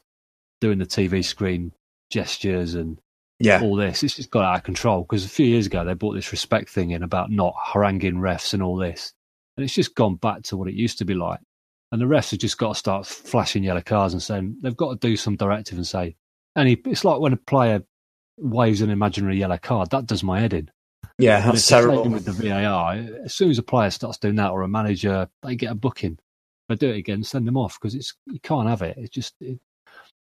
doing 0.62 0.80
the 0.80 0.86
TV 0.86 1.24
screen 1.24 1.72
gestures 2.10 2.76
and 2.76 3.00
yeah, 3.40 3.62
all 3.62 3.76
this. 3.76 4.04
It's 4.04 4.16
just 4.16 4.32
got 4.32 4.44
out 4.44 4.58
of 4.58 4.64
control 4.64 5.02
because 5.04 5.26
a 5.26 5.30
few 5.30 5.46
years 5.46 5.66
ago 5.66 5.84
they 5.84 5.94
brought 5.94 6.14
this 6.14 6.32
respect 6.32 6.70
thing 6.70 6.92
in 6.92 7.04
about 7.04 7.32
not 7.32 7.54
haranguing 7.74 8.16
refs 8.16 8.54
and 8.54 8.64
all 8.64 8.78
this, 8.78 9.14
and 9.56 9.64
it's 9.64 9.74
just 9.74 9.96
gone 9.96 10.16
back 10.16 10.44
to 10.44 10.58
what 10.58 10.68
it 10.68 10.74
used 10.74 10.98
to 11.00 11.06
be 11.06 11.14
like. 11.14 11.40
And 11.92 12.02
the 12.02 12.06
refs 12.06 12.32
have 12.32 12.40
just 12.40 12.58
got 12.58 12.74
to 12.74 12.80
start 12.80 13.06
flashing 13.06 13.64
yellow 13.64 13.82
cards 13.82 14.14
and 14.14 14.22
saying 14.22 14.58
they've 14.62 14.76
got 14.76 14.90
to 15.00 15.08
do 15.08 15.16
some 15.16 15.36
directive 15.38 15.78
and 15.78 15.88
say 15.88 16.16
and 16.56 16.68
he, 16.70 16.82
it's 16.86 17.06
like 17.06 17.20
when 17.20 17.34
a 17.34 17.38
player 17.38 17.84
waves 18.38 18.82
an 18.82 18.90
imaginary 18.90 19.38
yellow 19.38 19.58
card. 19.58 19.92
That 19.92 20.06
does 20.06 20.24
my 20.24 20.40
head 20.40 20.54
in. 20.54 20.70
Yeah, 21.18 21.40
that's 21.40 21.68
terrible. 21.68 22.10
With 22.10 22.26
the 22.26 22.32
VAR, 22.32 22.94
as 23.24 23.34
soon 23.34 23.50
as 23.50 23.58
a 23.58 23.64
player 23.64 23.90
starts 23.90 24.18
doing 24.18 24.36
that, 24.36 24.52
or 24.52 24.64
a 24.64 24.68
manager, 24.68 25.30
they 25.44 25.56
get 25.56 25.72
a 25.72 25.76
booking. 25.76 26.20
They 26.68 26.76
do 26.76 26.90
it 26.90 26.98
again, 26.98 27.24
send 27.24 27.48
them 27.48 27.58
off 27.58 27.80
because 27.80 27.96
it's 27.96 28.14
you 28.26 28.40
can't 28.40 28.68
have 28.68 28.82
it. 28.82 28.98
It's 28.98 29.14
just, 29.14 29.36
it, 29.40 29.60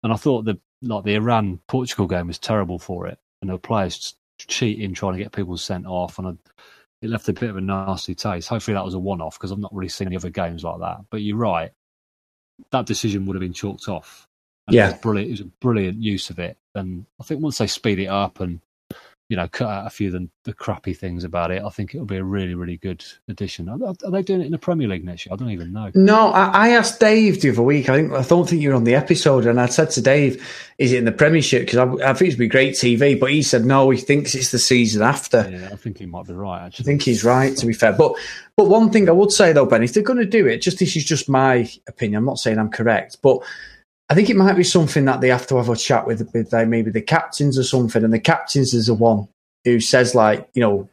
and 0.02 0.12
I 0.12 0.16
thought 0.16 0.44
the 0.44 0.58
like 0.82 1.04
the 1.04 1.14
Iran 1.14 1.60
Portugal 1.68 2.08
game 2.08 2.26
was 2.26 2.38
terrible 2.38 2.78
for 2.78 3.06
it, 3.06 3.18
and 3.40 3.50
the 3.50 3.58
players 3.58 4.16
cheating, 4.38 4.92
trying 4.92 5.12
to 5.14 5.22
get 5.22 5.32
people 5.32 5.56
sent 5.56 5.86
off, 5.86 6.18
and 6.18 6.28
I, 6.28 6.32
it 7.00 7.10
left 7.10 7.28
a 7.28 7.32
bit 7.32 7.50
of 7.50 7.56
a 7.56 7.60
nasty 7.60 8.14
taste. 8.14 8.48
Hopefully, 8.48 8.74
that 8.74 8.84
was 8.84 8.94
a 8.94 8.98
one-off 8.98 9.38
because 9.38 9.52
I've 9.52 9.58
not 9.58 9.74
really 9.74 9.88
seen 9.88 10.08
any 10.08 10.16
other 10.16 10.30
games 10.30 10.64
like 10.64 10.80
that. 10.80 10.98
But 11.10 11.22
you're 11.22 11.36
right, 11.36 11.70
that 12.70 12.86
decision 12.86 13.24
would 13.24 13.36
have 13.36 13.40
been 13.40 13.54
chalked 13.54 13.88
off 13.88 14.28
yeah, 14.72 14.88
it 14.88 14.92
was 14.92 15.00
brilliant. 15.00 15.28
It 15.28 15.32
was 15.32 15.40
a 15.40 15.44
brilliant 15.44 16.02
use 16.02 16.30
of 16.30 16.38
it, 16.38 16.56
and 16.74 17.06
I 17.20 17.24
think 17.24 17.42
once 17.42 17.58
they 17.58 17.66
speed 17.66 17.98
it 17.98 18.06
up 18.06 18.40
and 18.40 18.60
you 19.32 19.36
know 19.36 19.48
cut 19.48 19.66
out 19.66 19.86
a 19.86 19.90
few 19.90 20.08
of 20.08 20.12
the, 20.12 20.28
the 20.44 20.52
crappy 20.52 20.92
things 20.92 21.24
about 21.24 21.50
it, 21.50 21.62
I 21.62 21.70
think 21.70 21.94
it'll 21.94 22.06
be 22.06 22.18
a 22.18 22.22
really, 22.22 22.54
really 22.54 22.76
good 22.76 23.02
addition. 23.28 23.66
Are, 23.66 23.78
are, 23.82 24.10
they 24.10 24.20
doing 24.20 24.42
it 24.42 24.44
in 24.44 24.52
the 24.52 24.58
Premier 24.58 24.86
League 24.86 25.06
next 25.06 25.24
year? 25.24 25.32
I 25.32 25.36
don't 25.36 25.50
even 25.50 25.72
know. 25.72 25.90
No, 25.94 26.28
I, 26.32 26.66
I, 26.66 26.68
asked 26.70 27.00
Dave 27.00 27.40
the 27.40 27.48
other 27.48 27.62
week. 27.62 27.88
I 27.88 27.96
think 27.96 28.12
I 28.12 28.22
don't 28.22 28.46
think 28.46 28.60
you 28.60 28.68
were 28.68 28.74
on 28.74 28.84
the 28.84 28.94
episode, 28.94 29.46
and 29.46 29.58
I 29.58 29.66
said 29.66 29.90
to 29.92 30.02
Dave, 30.02 30.46
"Is 30.76 30.92
it 30.92 30.98
in 30.98 31.06
the 31.06 31.12
Premiership?" 31.12 31.62
Because 31.62 31.78
I, 31.78 32.10
I, 32.10 32.12
think 32.12 32.28
it'd 32.28 32.38
be 32.38 32.46
great 32.46 32.74
TV, 32.74 33.18
but 33.18 33.30
he 33.30 33.42
said 33.42 33.64
no. 33.64 33.88
He 33.88 33.98
thinks 33.98 34.34
it's 34.34 34.50
the 34.50 34.58
season 34.58 35.00
after. 35.00 35.48
Yeah, 35.50 35.70
I 35.72 35.76
think 35.76 35.96
he 35.96 36.04
might 36.04 36.26
be 36.26 36.34
right. 36.34 36.66
Actually, 36.66 36.84
I 36.84 36.86
think 36.86 37.02
he's 37.02 37.24
right. 37.24 37.56
To 37.56 37.66
be 37.66 37.72
fair, 37.72 37.94
but 37.94 38.14
but 38.54 38.68
one 38.68 38.90
thing 38.90 39.08
I 39.08 39.12
would 39.12 39.32
say 39.32 39.54
though, 39.54 39.64
Ben, 39.64 39.82
if 39.82 39.94
they're 39.94 40.02
going 40.02 40.18
to 40.18 40.26
do 40.26 40.46
it, 40.46 40.58
just 40.58 40.78
this 40.78 40.94
is 40.94 41.06
just 41.06 41.30
my 41.30 41.70
opinion. 41.88 42.18
I'm 42.18 42.26
not 42.26 42.38
saying 42.38 42.58
I'm 42.58 42.70
correct, 42.70 43.16
but 43.22 43.38
I 44.12 44.14
think 44.14 44.28
it 44.28 44.36
might 44.36 44.56
be 44.56 44.62
something 44.62 45.06
that 45.06 45.22
they 45.22 45.28
have 45.28 45.46
to 45.46 45.56
have 45.56 45.70
a 45.70 45.74
chat 45.74 46.06
with, 46.06 46.28
with 46.34 46.52
uh, 46.52 46.66
maybe 46.66 46.90
the 46.90 47.00
captains 47.00 47.58
or 47.58 47.62
something. 47.62 48.04
And 48.04 48.12
the 48.12 48.20
captains 48.20 48.74
is 48.74 48.88
the 48.88 48.94
one 48.94 49.26
who 49.64 49.80
says, 49.80 50.14
like, 50.14 50.46
you 50.52 50.60
know, 50.60 50.86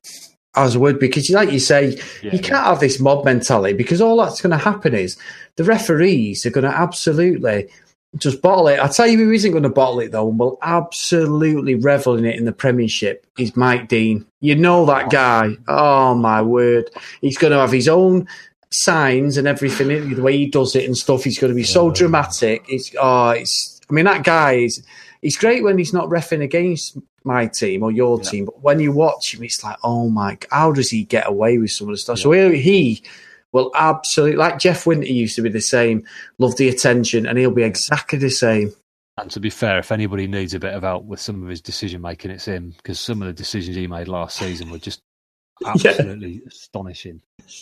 as 0.55 0.75
a 0.75 0.79
word, 0.79 1.01
because 1.01 1.29
like 1.29 1.51
you 1.51 1.60
say, 1.60 1.99
yeah, 2.23 2.32
you 2.32 2.39
can't 2.39 2.63
yeah. 2.63 2.69
have 2.69 2.79
this 2.79 2.97
mob 2.97 3.25
mentality 3.25 3.73
because 3.73 3.99
all 3.99 4.15
that's 4.15 4.39
going 4.39 4.51
to 4.51 4.58
happen 4.58 4.95
is 4.95 5.17
the 5.58 5.65
referees 5.65 6.45
are 6.45 6.49
going 6.49 6.63
to 6.63 6.73
absolutely 6.73 7.67
just 8.15 8.41
bottle 8.41 8.69
it. 8.69 8.79
I 8.79 8.88
tell 8.88 9.05
you 9.05 9.17
who 9.17 9.34
isn't 9.34 9.51
going 9.51 9.63
to 9.63 9.69
bottle 9.69 9.99
it 9.99 10.13
though, 10.13 10.29
and 10.29 10.39
will 10.39 10.58
absolutely 10.62 11.75
revel 11.75 12.17
in 12.17 12.23
it 12.23 12.38
in 12.38 12.45
the 12.45 12.53
Premiership 12.53 13.27
is 13.38 13.58
Mike 13.58 13.89
Dean. 13.89 14.25
You 14.39 14.55
know 14.55 14.86
that 14.86 15.10
guy. 15.10 15.58
Oh 15.67 16.15
my 16.15 16.41
word, 16.41 16.89
he's 17.19 17.38
going 17.38 17.51
to 17.51 17.60
have 17.60 17.73
his 17.73 17.89
own 17.89 18.29
signs 18.71 19.38
and 19.38 19.47
everything, 19.47 19.91
eh, 19.91 20.13
the 20.13 20.21
way 20.21 20.38
he 20.38 20.47
does 20.47 20.75
it 20.75 20.86
and 20.86 20.97
stuff, 20.97 21.23
he's 21.23 21.39
going 21.39 21.51
to 21.51 21.55
be 21.55 21.63
so 21.63 21.91
dramatic. 21.91 22.65
It's 22.67 22.91
oh, 22.99 23.32
it's. 23.32 23.82
I 23.89 23.93
mean, 23.93 24.05
that 24.05 24.23
guy 24.23 24.53
is. 24.53 24.84
He's 25.21 25.38
great 25.38 25.63
when 25.63 25.77
he's 25.77 25.93
not 25.93 26.08
refing 26.08 26.41
against 26.41 26.97
my 27.23 27.47
team 27.47 27.84
or 27.84 27.91
your 27.91 28.19
yeah. 28.21 28.29
team, 28.29 28.45
but 28.45 28.62
when 28.62 28.79
you 28.79 28.91
watch 28.91 29.34
him, 29.34 29.43
it's 29.43 29.63
like, 29.63 29.77
oh 29.84 30.10
my, 30.10 30.38
how 30.49 30.71
does 30.71 30.89
he 30.89 31.03
get 31.03 31.27
away 31.27 31.58
with 31.58 31.71
some 31.71 31.89
of 31.89 31.93
the 31.93 31.97
stuff? 31.97 32.17
Yeah. 32.19 32.23
So 32.23 32.51
he 32.51 33.03
will 33.51 33.71
absolutely, 33.75 34.38
like 34.38 34.60
Jeff 34.60 34.86
Winter 34.86 35.08
used 35.08 35.36
to 35.36 35.41
be 35.41 35.49
the 35.49 35.62
same, 35.62 36.05
love 36.38 36.55
the 36.55 36.69
attention, 36.69 37.25
and 37.25 37.38
he'll 37.38 37.51
be 37.51 37.63
exactly 37.63 38.19
the 38.19 38.29
same. 38.29 38.73
And 39.17 39.29
to 39.32 39.39
be 39.41 39.49
fair, 39.49 39.79
if 39.79 39.91
anybody 39.91 40.27
needs 40.27 40.53
a 40.53 40.60
bit 40.60 40.73
of 40.73 40.84
help 40.84 41.03
with 41.03 41.19
some 41.19 41.43
of 41.43 41.49
his 41.49 41.62
decision 41.62 42.01
making, 42.01 42.32
it's 42.32 42.45
him 42.45 42.73
because 42.77 42.99
some 42.99 43.21
of 43.21 43.27
the 43.27 43.34
decisions 43.34 43.75
he 43.75 43.88
made 43.88 44.08
last 44.08 44.38
season 44.38 44.69
were 44.69 44.77
just 44.77 45.01
absolutely 45.65 46.41
yeah. 46.43 46.49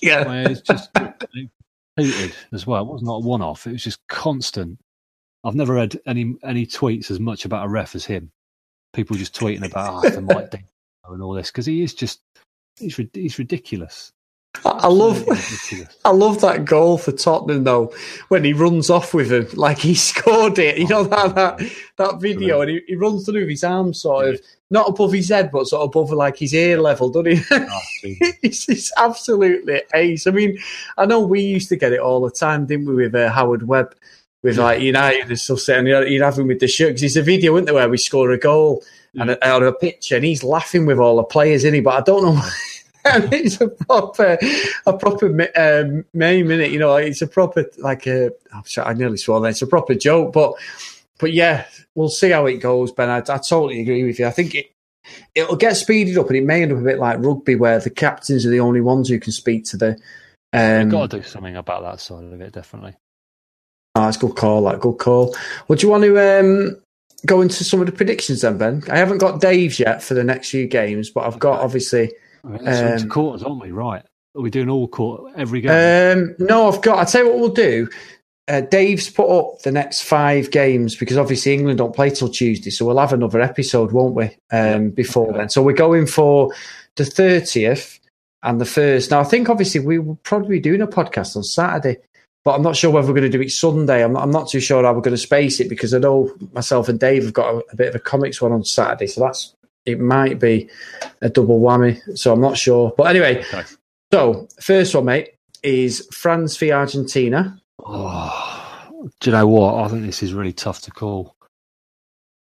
Yeah, 0.02 0.32
it's 0.50 0.62
just 0.62 0.90
repeated 0.96 2.36
as 2.54 2.68
well. 2.68 2.84
It 2.84 2.94
was 2.94 3.04
not 3.04 3.18
a 3.18 3.28
one-off. 3.28 3.68
It 3.68 3.74
was 3.74 3.84
just 3.84 4.06
constant. 4.08 4.80
I've 5.44 5.56
never 5.56 5.76
read 5.76 6.00
any 6.06 6.36
any 6.44 6.66
tweets 6.66 7.12
as 7.12 7.20
much 7.20 7.46
about 7.46 7.66
a 7.66 7.70
ref 7.70 7.96
as 7.96 8.06
him. 8.06 8.32
People 8.94 9.16
just 9.16 9.36
tweeting 9.36 9.66
about 9.66 10.06
oh, 10.06 10.10
the 10.10 10.22
Mike 10.22 10.54
and 11.06 11.22
all 11.22 11.34
this 11.34 11.52
because 11.52 11.66
he 11.66 11.84
is 11.84 11.94
just 11.94 12.22
he's 12.78 13.00
he's 13.14 13.40
ridiculous. 13.40 14.12
I 14.66 14.88
love, 14.88 15.24
I 16.06 16.12
love 16.12 16.42
that 16.42 16.66
goal 16.66 16.98
for 16.98 17.12
Tottenham 17.12 17.64
though 17.64 17.94
when 18.30 18.44
he 18.44 18.54
runs 18.54 18.90
off 18.90 19.14
with 19.14 19.32
him 19.32 19.48
like 19.54 19.80
he 19.80 19.94
scored 19.96 20.58
it. 20.60 20.78
You 20.78 20.86
oh, 20.86 20.90
know 20.90 21.04
that 21.04 21.36
that, 21.36 21.72
that 21.98 22.22
video 22.22 22.62
and 22.62 22.72
he, 22.72 22.82
he 22.88 22.96
runs 22.96 23.26
through 23.26 23.42
with 23.42 23.50
his 23.50 23.64
arms 23.64 24.02
sort 24.02 24.30
of 24.30 24.42
not 24.70 24.90
above 24.90 25.14
his 25.14 25.30
head 25.30 25.50
but 25.52 25.68
sort 25.68 25.82
of 25.82 25.90
above 25.90 26.12
like 26.12 26.38
his 26.38 26.54
ear 26.54 26.80
level, 26.80 27.10
doesn't 27.10 27.38
he? 27.38 27.44
Oh, 27.52 27.80
it's, 28.44 28.68
it's, 28.70 28.92
absolutely 28.98 29.82
ace. 29.94 30.28
I 30.28 30.32
mean, 30.32 30.58
I 30.98 31.06
know 31.06 31.22
we 31.22 31.42
used 31.42 31.70
to 31.70 31.76
get 31.76 31.94
it 31.94 32.00
all 32.00 32.22
the 32.22 32.32
time, 32.32 32.66
didn't 32.66 32.88
we, 32.88 32.96
with 32.96 33.16
uh, 33.16 33.32
Howard 33.32 33.68
Webb, 33.68 33.96
with 34.44 34.58
yeah. 34.58 34.64
like 34.64 34.82
United 34.82 35.30
and 35.30 35.40
stuff. 35.40 35.68
And 35.70 35.88
you'd 35.88 36.22
have 36.22 36.38
him 36.38 36.48
with 36.48 36.60
the 36.60 36.68
shirt 36.68 36.90
because 36.90 37.04
it's 37.04 37.16
a 37.16 37.22
video, 37.22 37.56
isn't 37.56 37.66
there, 37.66 37.76
where 37.76 37.90
we 37.90 37.98
score 37.98 38.32
a 38.32 38.38
goal 38.38 38.84
yeah. 39.14 39.22
and 39.24 39.32
a, 39.32 39.68
a 39.68 39.74
picture 39.74 40.16
and 40.16 40.26
he's 40.26 40.44
laughing 40.44 40.86
with 40.86 41.00
all 41.00 41.18
the 41.18 41.24
players 41.24 41.64
in 41.64 41.76
it, 41.76 41.84
but 41.84 41.96
I 41.96 42.02
don't 42.02 42.24
know. 42.24 42.42
and 43.06 43.34
it's 43.34 43.62
a 43.62 43.68
proper, 43.70 44.38
a 44.86 44.94
proper 44.94 45.28
um, 45.56 46.06
meme 46.14 46.52
in 46.52 46.62
it. 46.62 46.72
You 46.72 46.80
know, 46.80 46.96
it's 46.96 47.22
a 47.22 47.28
proper 47.28 47.66
like 47.78 48.08
a. 48.08 48.32
I'm 48.54 48.66
sorry, 48.66 48.90
I 48.90 48.94
nearly 48.94 49.18
swore. 49.18 49.40
Then 49.40 49.52
it's 49.52 49.62
a 49.62 49.68
proper 49.68 49.96
joke, 49.96 50.34
but 50.34 50.54
but 51.20 51.34
yeah, 51.34 51.66
we'll 51.96 52.10
see 52.10 52.30
how 52.30 52.46
it 52.46 52.58
goes. 52.58 52.92
Ben, 52.92 53.10
I, 53.10 53.18
I 53.18 53.38
totally 53.38 53.82
agree 53.82 54.04
with 54.04 54.20
you. 54.20 54.28
I 54.28 54.32
think 54.32 54.56
it 54.56 54.72
it'll 55.36 55.56
get 55.56 55.78
speeded 55.78 56.18
up, 56.18 56.28
and 56.28 56.38
it 56.38 56.44
may 56.44 56.64
end 56.64 56.72
up 56.72 56.80
a 56.80 56.84
bit 56.84 57.00
like 57.00 57.20
rugby, 57.20 57.56
where 57.56 57.80
the 57.80 57.90
captains 57.90 58.46
are 58.46 58.50
the 58.50 58.60
only 58.60 58.82
ones 58.82 59.10
who 59.10 59.20
can 59.20 59.32
speak 59.32 59.66
to 59.66 59.78
the. 59.78 59.98
Um, 60.54 60.82
You've 60.82 60.92
got 60.92 61.12
to 61.12 61.18
do 61.18 61.24
something 61.24 61.56
about 61.56 61.84
that 61.84 62.00
side 62.00 62.24
of 62.24 62.42
it, 62.42 62.54
definitely. 62.54 62.96
Oh, 63.96 64.02
that's 64.02 64.18
a 64.18 64.20
good 64.20 64.36
call. 64.36 64.62
Like 64.62 64.80
good 64.80 64.98
call. 64.98 65.36
Would 65.68 65.82
you 65.82 65.90
want 65.90 66.04
to 66.04 66.40
um, 66.40 66.82
go 67.26 67.42
into 67.42 67.64
some 67.64 67.80
of 67.80 67.88
the 67.88 67.92
predictions 67.92 68.42
then, 68.42 68.58
Ben? 68.58 68.84
I 68.90 68.98
haven't 68.98 69.18
got 69.18 69.42
Dave's 69.42 69.80
yet 69.80 70.04
for 70.04 70.14
the 70.14 70.24
next 70.24 70.50
few 70.50 70.68
games, 70.68 71.10
but 71.10 71.26
I've 71.26 71.40
got 71.40 71.62
obviously 71.62 72.12
I 72.44 72.58
um, 72.58 73.10
quarters, 73.10 73.44
aren't 73.44 73.62
we? 73.62 73.72
Right. 73.72 74.04
Are 74.36 74.42
we 74.42 74.52
doing 74.52 74.70
all 74.70 74.88
quarter 74.88 75.34
every 75.36 75.62
game? 75.62 75.72
Um, 75.72 76.36
no, 76.38 76.72
I've 76.72 76.82
got. 76.84 77.00
I'll 77.00 77.06
tell 77.06 77.24
you 77.24 77.30
what 77.32 77.40
we'll 77.40 77.50
do. 77.50 77.90
Uh, 78.48 78.62
Dave's 78.62 79.10
put 79.10 79.30
up 79.30 79.62
the 79.64 79.72
next 79.72 80.04
five 80.04 80.52
games 80.52 80.96
because 80.96 81.18
obviously 81.18 81.54
England 81.54 81.80
don't 81.80 81.96
play 81.96 82.10
till 82.10 82.30
Tuesday, 82.30 82.70
so 82.70 82.86
we'll 82.86 82.98
have 82.98 83.12
another 83.12 83.42
episode, 83.42 83.92
won't 83.92 84.16
we? 84.16 84.36
Um, 84.52 84.92
before 84.92 85.30
okay. 85.30 85.40
then, 85.40 85.50
so 85.50 85.62
we're 85.62 85.74
going 85.74 86.08
for 86.08 86.54
the 86.96 87.06
thirtieth 87.06 88.00
and 88.44 88.62
the 88.62 88.66
first. 88.66 89.12
Now, 89.12 89.20
I 89.20 89.26
think 89.26 89.50
obviously 89.50 89.82
we 89.82 90.00
will 90.00 90.20
probably 90.24 90.58
be 90.58 90.60
doing 90.62 90.82
a 90.82 90.88
podcast 90.88 91.36
on 91.36 91.44
Saturday, 91.44 91.98
but 92.46 92.56
I'm 92.56 92.62
not 92.62 92.78
sure 92.78 92.90
whether 92.90 93.08
we're 93.08 93.20
going 93.20 93.30
to 93.30 93.38
do 93.38 93.44
it 93.44 93.52
Sunday. 93.52 94.04
I'm 94.04 94.14
not, 94.14 94.24
I'm 94.24 94.32
not 94.32 94.48
too 94.48 94.62
sure 94.62 94.84
how 94.84 94.94
we're 94.94 95.02
going 95.02 95.16
to 95.16 95.22
space 95.22 95.60
it 95.60 95.68
because 95.68 95.94
I 95.94 96.00
know 96.00 96.34
myself 96.54 96.88
and 96.88 97.00
Dave 97.00 97.24
have 97.24 97.34
got 97.34 97.54
a, 97.54 97.64
a 97.72 97.76
bit 97.76 97.90
of 97.90 97.96
a 97.96 98.00
comics 98.00 98.42
one 98.42 98.54
on 98.54 98.64
Saturday, 98.64 99.08
so 99.08 99.22
that's 99.22 99.54
it 99.86 100.00
might 100.00 100.40
be 100.40 100.70
a 101.22 101.30
double 101.30 101.60
whammy. 101.60 102.00
So 102.18 102.32
I'm 102.32 102.42
not 102.42 102.58
sure. 102.58 102.94
But 102.96 103.08
anyway, 103.08 103.40
okay. 103.40 103.64
so 104.14 104.48
first 104.62 104.96
one, 104.96 105.06
mate, 105.06 105.36
is 105.64 106.08
France 106.14 106.56
v 106.56 106.72
Argentina. 106.72 107.62
Oh, 107.86 109.10
do 109.20 109.30
you 109.30 109.36
know 109.36 109.48
what? 109.48 109.84
I 109.84 109.88
think 109.88 110.04
this 110.04 110.24
is 110.24 110.34
really 110.34 110.54
tough 110.54 110.82
to 110.82 110.92
call. 110.92 111.36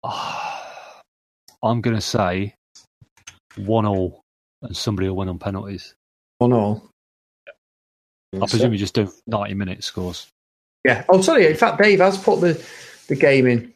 Oh, 0.03 1.01
I'm 1.63 1.81
going 1.81 1.95
to 1.95 2.01
say 2.01 2.55
one 3.57 3.85
all, 3.85 4.21
and 4.61 4.75
somebody 4.75 5.09
will 5.09 5.15
win 5.15 5.29
on 5.29 5.39
penalties. 5.39 5.95
One 6.38 6.53
all. 6.53 6.89
I 8.33 8.45
presume 8.47 8.73
you 8.73 8.77
just 8.77 8.93
do 8.93 9.11
90 9.27 9.53
minute 9.53 9.83
scores. 9.83 10.27
Yeah. 10.83 11.03
Oh, 11.09 11.21
sorry. 11.21 11.47
In 11.47 11.55
fact, 11.55 11.81
Dave 11.81 11.99
has 11.99 12.17
put 12.17 12.41
the, 12.41 12.63
the 13.07 13.15
game 13.15 13.47
in 13.47 13.73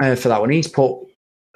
uh, 0.00 0.14
for 0.14 0.28
that 0.28 0.40
one. 0.40 0.50
He's 0.50 0.68
put 0.68 1.06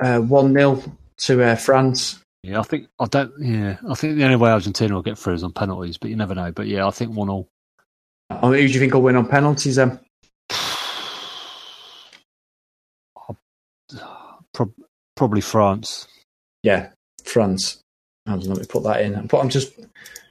uh, 0.00 0.20
one 0.20 0.52
0 0.52 0.82
to 1.18 1.42
uh, 1.42 1.56
France. 1.56 2.20
Yeah, 2.42 2.60
I 2.60 2.62
think 2.62 2.88
I 3.00 3.06
don't. 3.06 3.32
Yeah, 3.40 3.78
I 3.88 3.94
think 3.94 4.16
the 4.16 4.24
only 4.24 4.36
way 4.36 4.50
Argentina 4.50 4.94
will 4.94 5.02
get 5.02 5.18
through 5.18 5.34
is 5.34 5.42
on 5.42 5.52
penalties, 5.52 5.96
but 5.96 6.10
you 6.10 6.16
never 6.16 6.34
know. 6.34 6.52
But 6.52 6.66
yeah, 6.66 6.86
I 6.86 6.90
think 6.90 7.14
one 7.14 7.28
all. 7.28 7.48
Oh, 8.30 8.52
who 8.52 8.56
do 8.56 8.72
you 8.72 8.80
think 8.80 8.94
will 8.94 9.02
win 9.02 9.16
on 9.16 9.28
penalties 9.28 9.76
then? 9.76 10.00
Pro- 14.52 14.74
probably 15.14 15.40
France. 15.40 16.08
Yeah, 16.62 16.90
France. 17.24 17.80
Let 18.26 18.44
me 18.44 18.64
put 18.68 18.82
that 18.84 19.02
in. 19.02 19.26
But 19.26 19.38
I'm 19.38 19.48
just. 19.48 19.72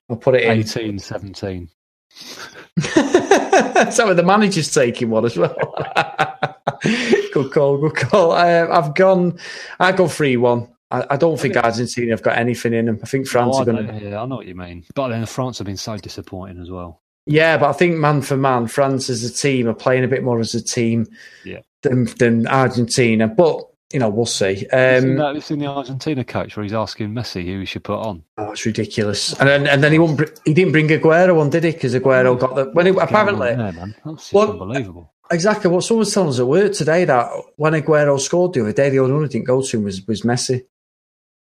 I'll 0.10 0.18
put 0.18 0.36
it 0.36 0.44
in. 0.44 0.60
18, 0.60 1.00
17. 1.00 1.70
Some 2.80 4.10
of 4.10 4.18
the 4.18 4.24
managers 4.26 4.74
taking 4.74 5.10
one 5.10 5.26
as 5.26 5.38
well. 5.38 5.56
good 7.34 7.52
call, 7.52 7.78
good 7.78 7.96
call. 7.96 8.32
Uh, 8.32 8.68
I've 8.70 8.94
gone. 8.96 9.40
I 9.80 9.92
go 9.92 10.08
three 10.08 10.38
one. 10.38 10.70
I, 10.92 11.06
I, 11.12 11.18
don't 11.18 11.40
think 11.40 11.58
Argentina 11.58 12.12
have 12.12 12.22
got 12.22 12.38
anything 12.38 12.74
in 12.74 12.86
them. 12.86 13.00
I 13.02 13.08
think 13.08 13.28
France 13.28 13.56
oh, 13.58 13.62
are 13.62 13.66
going 13.66 13.88
to. 13.88 14.10
Yeah, 14.10 14.22
I 14.22 14.26
know 14.26 14.36
what 14.36 14.46
you 14.46 14.56
mean. 14.56 14.86
But 14.94 15.10
then 15.10 15.26
France 15.26 15.58
have 15.58 15.66
been 15.66 15.78
so 15.78 15.98
disappointing 15.98 16.62
as 16.62 16.70
well. 16.70 17.02
Yeah, 17.26 17.58
but 17.58 17.70
I 17.70 17.74
think 17.74 17.98
man 17.98 18.22
for 18.22 18.38
man, 18.38 18.68
France 18.68 19.10
as 19.10 19.24
a 19.24 19.34
team 19.34 19.68
are 19.68 19.74
playing 19.74 20.04
a 20.04 20.08
bit 20.08 20.24
more 20.24 20.40
as 20.40 20.54
a 20.54 20.64
team 20.64 21.08
yeah. 21.44 21.62
than, 21.82 22.06
than 22.18 22.48
Argentina. 22.48 23.28
But 23.28 23.64
you 23.94 24.00
know, 24.00 24.10
we'll 24.10 24.26
see. 24.26 24.68
Um, 24.68 25.18
have 25.18 25.44
seen 25.44 25.60
the 25.60 25.68
Argentina 25.68 26.24
coach 26.24 26.58
where 26.58 26.64
he's 26.64 26.74
asking 26.74 27.10
Messi 27.10 27.46
who 27.46 27.60
he 27.60 27.66
should 27.66 27.84
put 27.84 28.00
on? 28.00 28.24
Oh, 28.38 28.52
it's 28.52 28.66
ridiculous. 28.66 29.34
And 29.40 29.48
then, 29.48 29.68
and 29.68 29.84
then 29.84 29.92
he 29.92 30.00
won't. 30.00 30.20
He 30.44 30.54
didn't 30.54 30.72
bring 30.72 30.88
Aguero 30.88 31.40
on, 31.40 31.50
did 31.50 31.64
he? 31.64 31.72
Because 31.72 31.96
Aguero 31.96 32.38
got 32.38 32.56
the 32.56 32.66
when 32.74 32.88
he, 32.88 32.92
apparently. 32.92 33.50
Yeah, 33.50 33.72
man, 33.72 33.96
that's 34.04 34.34
well, 34.34 34.52
unbelievable. 34.52 35.14
Exactly 35.32 35.72
what 35.72 35.84
someone 35.84 36.00
was 36.00 36.14
telling 36.14 36.30
us 36.30 36.40
at 36.40 36.48
work 36.48 36.74
today 36.74 37.06
that 37.06 37.30
when 37.56 37.74
Aguero 37.74 38.20
scored 38.20 38.54
the 38.54 38.62
other 38.62 38.74
day, 38.74 38.90
the 38.90 39.00
only 39.00 39.14
one 39.14 39.24
who 39.24 39.30
didn't 39.30 39.48
go 39.48 39.62
to 39.62 39.78
him 39.78 39.84
was 39.84 40.06
was 40.08 40.24
Messi. 40.24 40.66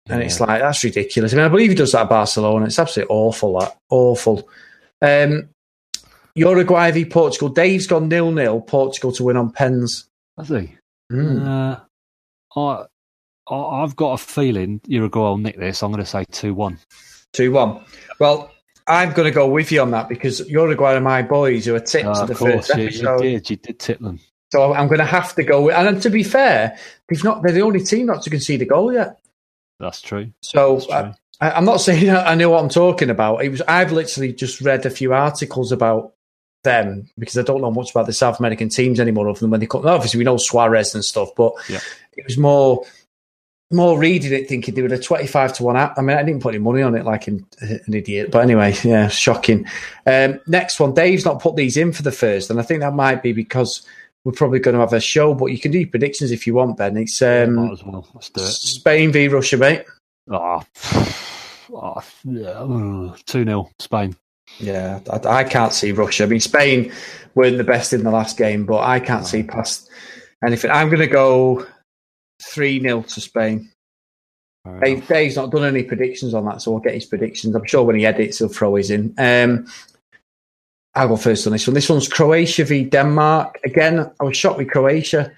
And 0.07 0.19
yeah. 0.19 0.25
it's 0.25 0.39
like 0.39 0.61
that's 0.61 0.83
ridiculous. 0.83 1.33
I 1.33 1.37
mean, 1.37 1.45
I 1.45 1.49
believe 1.49 1.69
he 1.69 1.75
does 1.75 1.93
that 1.93 2.03
at 2.03 2.09
Barcelona. 2.09 2.65
It's 2.65 2.79
absolutely 2.79 3.15
awful. 3.15 3.59
That 3.59 3.77
awful. 3.89 4.49
Um, 5.01 5.49
Uruguay 6.35 6.91
v 6.91 7.05
Portugal. 7.05 7.49
Dave's 7.49 7.87
gone 7.87 8.07
nil 8.07 8.31
nil. 8.31 8.61
Portugal 8.61 9.11
to 9.13 9.23
win 9.23 9.37
on 9.37 9.51
pens. 9.51 10.09
Has 10.37 10.49
he? 10.49 10.75
Mm. 11.11 11.45
Uh, 11.45 11.79
I, 12.59 12.85
I 13.53 13.81
have 13.81 13.95
got 13.95 14.13
a 14.13 14.17
feeling 14.17 14.81
Uruguay 14.87 15.21
will 15.21 15.37
nick 15.37 15.59
this. 15.59 15.83
I'm 15.83 15.91
going 15.91 16.03
to 16.03 16.09
say 16.09 16.25
two 16.31 16.53
one. 16.53 16.79
Two 17.33 17.51
one. 17.51 17.83
Well, 18.19 18.51
I'm 18.87 19.13
going 19.13 19.25
to 19.25 19.31
go 19.31 19.47
with 19.47 19.71
you 19.71 19.81
on 19.81 19.91
that 19.91 20.09
because 20.09 20.47
Uruguay 20.49 20.95
are 20.95 21.01
my 21.01 21.21
boys 21.21 21.65
who 21.65 21.75
are 21.75 21.79
tipped 21.79 22.05
oh, 22.05 22.21
to 22.21 22.25
the 22.25 22.35
course, 22.35 22.67
first 22.67 22.71
episode. 22.71 23.23
You 23.23 23.31
did, 23.31 23.49
you 23.49 23.55
did 23.57 23.79
tip 23.79 23.99
them. 23.99 24.19
So 24.51 24.73
I'm 24.73 24.87
going 24.87 24.99
to 24.99 25.05
have 25.05 25.33
to 25.35 25.43
go 25.43 25.63
with. 25.63 25.75
And 25.75 26.01
to 26.01 26.09
be 26.09 26.23
fair, 26.23 26.77
they've 27.07 27.23
not. 27.23 27.43
They're 27.43 27.53
the 27.53 27.61
only 27.61 27.83
team 27.83 28.07
not 28.07 28.23
to 28.23 28.29
concede 28.29 28.61
a 28.61 28.65
goal 28.65 28.93
yet. 28.93 29.19
That's 29.79 30.01
true. 30.01 30.31
So 30.41 30.75
That's 30.75 30.85
true. 30.87 31.13
I, 31.41 31.57
am 31.57 31.65
not 31.65 31.77
saying 31.81 32.09
I 32.09 32.35
know 32.35 32.51
what 32.51 32.61
I'm 32.61 32.69
talking 32.69 33.09
about. 33.09 33.43
It 33.43 33.49
was 33.49 33.61
I've 33.61 33.91
literally 33.91 34.33
just 34.33 34.61
read 34.61 34.85
a 34.85 34.89
few 34.89 35.13
articles 35.13 35.71
about 35.71 36.13
them 36.63 37.07
because 37.17 37.37
I 37.37 37.43
don't 37.43 37.61
know 37.61 37.71
much 37.71 37.91
about 37.91 38.05
the 38.05 38.13
South 38.13 38.39
American 38.39 38.69
teams 38.69 38.99
anymore. 38.99 39.29
Other 39.29 39.39
than 39.39 39.51
when 39.51 39.59
they 39.59 39.67
come, 39.67 39.85
obviously 39.85 40.17
we 40.17 40.23
know 40.23 40.37
Suarez 40.37 40.95
and 40.95 41.03
stuff, 41.03 41.29
but 41.35 41.53
yeah. 41.69 41.79
it 42.17 42.25
was 42.25 42.37
more 42.37 42.85
more 43.71 43.97
reading 43.97 44.33
it, 44.33 44.47
thinking 44.47 44.75
they 44.75 44.81
were 44.81 44.93
a 44.93 44.99
twenty-five 44.99 45.53
to 45.53 45.63
one. 45.63 45.77
app. 45.77 45.97
I 45.97 46.01
mean, 46.01 46.17
I 46.17 46.23
didn't 46.23 46.41
put 46.41 46.53
any 46.53 46.63
money 46.63 46.81
on 46.81 46.95
it 46.95 47.05
like 47.05 47.27
an, 47.27 47.45
an 47.59 47.93
idiot, 47.93 48.31
but 48.31 48.39
anyway, 48.39 48.75
yeah, 48.83 49.07
shocking. 49.07 49.65
Um, 50.05 50.39
next 50.47 50.79
one, 50.79 50.93
Dave's 50.93 51.25
not 51.25 51.41
put 51.41 51.55
these 51.55 51.77
in 51.77 51.91
for 51.91 52.03
the 52.03 52.11
first, 52.11 52.49
and 52.49 52.59
I 52.59 52.63
think 52.63 52.81
that 52.81 52.93
might 52.93 53.23
be 53.23 53.33
because 53.33 53.85
we're 54.23 54.31
probably 54.31 54.59
going 54.59 54.75
to 54.75 54.79
have 54.79 54.93
a 54.93 54.99
show, 54.99 55.33
but 55.33 55.47
you 55.47 55.59
can 55.59 55.71
do 55.71 55.85
predictions 55.85 56.31
if 56.31 56.47
you 56.47 56.53
want, 56.53 56.77
Ben. 56.77 56.97
It's 56.97 57.21
um, 57.21 57.77
well. 57.85 58.07
Spain 58.23 59.11
v 59.11 59.27
Russia, 59.27 59.57
mate. 59.57 59.85
Oh, 60.29 60.63
oh 61.73 62.01
yeah, 62.23 63.15
two 63.25 63.43
0 63.43 63.69
Spain. 63.79 64.15
Yeah, 64.59 64.99
I, 65.09 65.39
I, 65.39 65.43
can't 65.43 65.73
see 65.73 65.91
Russia. 65.91 66.23
I 66.23 66.27
mean, 66.27 66.39
Spain 66.39 66.91
weren't 67.35 67.57
the 67.57 67.63
best 67.63 67.93
in 67.93 68.03
the 68.03 68.11
last 68.11 68.37
game, 68.37 68.65
but 68.65 68.81
I 68.81 68.99
can't 68.99 69.25
see 69.25 69.43
past 69.43 69.89
anything. 70.45 70.71
I'm 70.71 70.89
going 70.89 70.99
to 70.99 71.07
go 71.07 71.65
3 72.41 72.81
0 72.81 73.01
to 73.01 73.21
Spain. 73.21 73.69
Dave, 74.81 75.05
Dave's 75.07 75.35
not 75.35 75.51
done 75.51 75.65
any 75.65 75.83
predictions 75.83 76.33
on 76.33 76.45
that, 76.45 76.61
so 76.61 76.71
we'll 76.71 76.79
get 76.79 76.93
his 76.93 77.05
predictions. 77.05 77.53
I'm 77.53 77.65
sure 77.65 77.83
when 77.83 77.97
he 77.97 78.05
edits, 78.05 78.39
he'll 78.39 78.47
throw 78.47 78.75
his 78.75 78.91
in. 78.91 79.13
Um, 79.17 79.67
I'll 80.95 81.09
go 81.09 81.17
first 81.17 81.45
on 81.45 81.53
this 81.53 81.67
one. 81.67 81.73
This 81.73 81.89
one's 81.89 82.07
Croatia 82.07 82.63
v 82.63 82.85
Denmark. 82.85 83.59
Again, 83.65 84.09
I 84.19 84.23
was 84.23 84.37
shocked 84.37 84.59
with 84.59 84.69
Croatia 84.69 85.31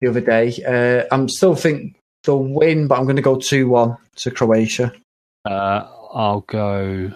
the 0.00 0.08
other 0.08 0.20
day. 0.20 0.54
Uh, 0.66 1.14
I'm 1.14 1.28
still 1.28 1.54
think 1.54 1.96
they'll 2.24 2.42
win, 2.42 2.86
but 2.86 2.98
I'm 2.98 3.04
going 3.04 3.16
to 3.16 3.22
go 3.22 3.36
2 3.36 3.68
1 3.68 3.96
to 4.16 4.30
Croatia. 4.30 4.92
Uh, 5.44 5.86
I'll 6.14 6.40
go 6.40 7.12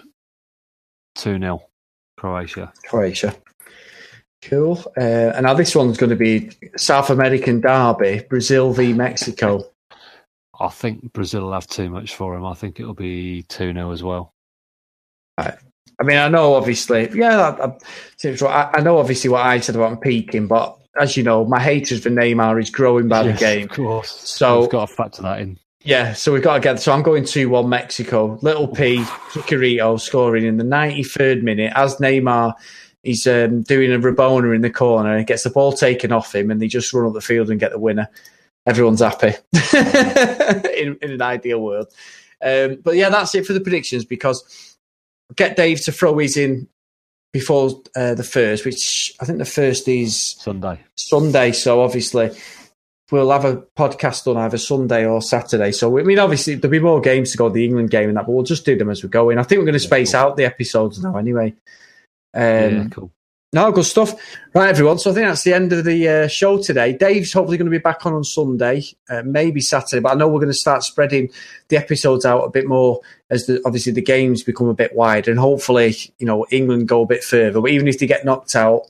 2 1.15 1.39
0 1.39 1.61
Croatia. 2.17 2.71
Croatia. 2.87 3.35
Cool. 4.43 4.83
Uh, 4.97 5.33
and 5.35 5.45
now 5.45 5.53
this 5.53 5.75
one's 5.75 5.97
going 5.97 6.09
to 6.09 6.15
be 6.15 6.49
South 6.75 7.09
American 7.09 7.61
derby, 7.61 8.23
Brazil 8.27 8.73
v 8.73 8.93
Mexico. 8.93 9.63
I 10.59 10.69
think 10.69 11.13
Brazil 11.13 11.43
will 11.43 11.53
have 11.53 11.67
too 11.67 11.89
much 11.89 12.15
for 12.15 12.35
him. 12.35 12.45
I 12.45 12.53
think 12.53 12.79
it'll 12.79 12.93
be 12.93 13.43
2 13.43 13.73
0 13.73 13.91
as 13.91 14.03
well. 14.03 14.33
Right. 15.37 15.55
I 15.99 16.03
mean, 16.03 16.17
I 16.17 16.29
know 16.29 16.55
obviously, 16.55 17.09
yeah, 17.13 17.55
I, 17.59 18.69
I 18.73 18.81
know 18.81 18.97
obviously 18.97 19.29
what 19.29 19.45
I 19.45 19.59
said 19.59 19.75
about 19.75 19.91
him 19.91 19.97
peaking, 19.99 20.47
but 20.47 20.77
as 20.99 21.15
you 21.15 21.23
know, 21.23 21.45
my 21.45 21.59
hatred 21.59 22.01
for 22.03 22.09
Neymar 22.09 22.59
is 22.61 22.69
growing 22.69 23.07
by 23.07 23.23
yes, 23.23 23.39
the 23.39 23.45
game. 23.45 23.63
Of 23.65 23.75
course. 23.75 24.09
So 24.09 24.61
we've 24.61 24.69
got 24.69 24.89
to 24.89 24.95
factor 24.95 25.21
that 25.21 25.39
in. 25.41 25.59
Yeah, 25.83 26.13
so 26.13 26.31
we've 26.31 26.43
got 26.43 26.55
to 26.55 26.59
get. 26.59 26.79
So 26.79 26.91
I'm 26.91 27.01
going 27.01 27.25
2 27.25 27.49
1 27.49 27.67
Mexico. 27.67 28.37
Little 28.41 28.67
P, 28.67 28.97
Chicharito 29.31 29.99
scoring 29.99 30.45
in 30.45 30.57
the 30.57 30.63
93rd 30.63 31.41
minute 31.41 31.73
as 31.75 31.95
Neymar 31.97 32.53
he's 33.03 33.25
um, 33.27 33.61
doing 33.63 33.91
a 33.91 33.99
Rabona 33.99 34.55
in 34.55 34.61
the 34.61 34.69
corner 34.69 35.15
and 35.15 35.27
gets 35.27 35.43
the 35.43 35.49
ball 35.49 35.71
taken 35.71 36.11
off 36.11 36.33
him 36.33 36.51
and 36.51 36.61
they 36.61 36.67
just 36.67 36.93
run 36.93 37.07
up 37.07 37.13
the 37.13 37.21
field 37.21 37.49
and 37.49 37.59
get 37.59 37.71
the 37.71 37.79
winner. 37.79 38.07
Everyone's 38.65 39.01
happy 39.01 39.33
in, 40.77 40.97
in, 41.01 41.11
an 41.11 41.21
ideal 41.21 41.61
world. 41.61 41.87
Um, 42.43 42.77
but 42.83 42.95
yeah, 42.95 43.09
that's 43.09 43.33
it 43.33 43.45
for 43.45 43.53
the 43.53 43.61
predictions 43.61 44.05
because 44.05 44.77
get 45.35 45.55
Dave 45.55 45.81
to 45.81 45.91
throw 45.91 46.17
his 46.19 46.37
in 46.37 46.67
before 47.33 47.81
uh, 47.95 48.13
the 48.13 48.23
first, 48.23 48.65
which 48.65 49.13
I 49.19 49.25
think 49.25 49.39
the 49.39 49.45
first 49.45 49.87
is 49.87 50.35
Sunday. 50.39 50.79
Sunday. 50.95 51.53
So 51.53 51.81
obviously 51.81 52.31
we'll 53.11 53.31
have 53.31 53.45
a 53.45 53.57
podcast 53.77 54.25
on 54.27 54.37
either 54.37 54.57
Sunday 54.57 55.05
or 55.05 55.21
Saturday. 55.21 55.71
So 55.71 55.99
I 55.99 56.03
mean, 56.03 56.19
obviously 56.19 56.55
there'll 56.55 56.71
be 56.71 56.79
more 56.79 57.01
games 57.01 57.31
to 57.31 57.37
go, 57.37 57.49
the 57.49 57.65
England 57.65 57.91
game 57.91 58.09
and 58.09 58.17
that, 58.17 58.25
but 58.25 58.31
we'll 58.31 58.43
just 58.43 58.65
do 58.65 58.77
them 58.77 58.89
as 58.89 59.03
we 59.03 59.09
go 59.09 59.29
in. 59.29 59.37
I 59.37 59.43
think 59.43 59.59
we're 59.59 59.65
going 59.65 59.73
to 59.73 59.79
space 59.79 60.13
yeah, 60.13 60.21
cool. 60.21 60.31
out 60.31 60.37
the 60.37 60.45
episodes 60.45 61.03
now 61.03 61.17
anyway. 61.17 61.53
Um, 62.33 62.41
yeah, 62.43 62.87
cool. 62.89 63.11
No, 63.53 63.69
good 63.73 63.83
stuff. 63.83 64.15
Right, 64.55 64.69
everyone. 64.69 64.97
So 64.97 65.11
I 65.11 65.13
think 65.13 65.27
that's 65.27 65.43
the 65.43 65.53
end 65.53 65.73
of 65.73 65.83
the 65.83 66.07
uh, 66.07 66.27
show 66.29 66.61
today. 66.61 66.93
Dave's 66.93 67.33
hopefully 67.33 67.57
going 67.57 67.69
to 67.69 67.77
be 67.77 67.79
back 67.79 68.05
on 68.05 68.13
on 68.13 68.23
Sunday, 68.23 68.83
uh, 69.09 69.23
maybe 69.25 69.59
Saturday, 69.59 69.99
but 69.99 70.13
I 70.13 70.15
know 70.15 70.29
we're 70.29 70.39
going 70.39 70.47
to 70.47 70.53
start 70.53 70.83
spreading 70.83 71.29
the 71.67 71.75
episodes 71.75 72.25
out 72.25 72.45
a 72.45 72.49
bit 72.49 72.65
more 72.65 73.01
as 73.29 73.47
the, 73.47 73.61
obviously 73.65 73.91
the 73.91 74.01
games 74.01 74.41
become 74.41 74.69
a 74.69 74.73
bit 74.73 74.95
wider, 74.95 75.31
and 75.31 75.39
hopefully, 75.39 75.93
you 76.17 76.25
know, 76.25 76.45
England 76.49 76.87
go 76.87 77.01
a 77.01 77.05
bit 77.05 77.25
further. 77.25 77.59
But 77.59 77.71
even 77.71 77.89
if 77.89 77.99
they 77.99 78.07
get 78.07 78.23
knocked 78.23 78.55
out, 78.55 78.83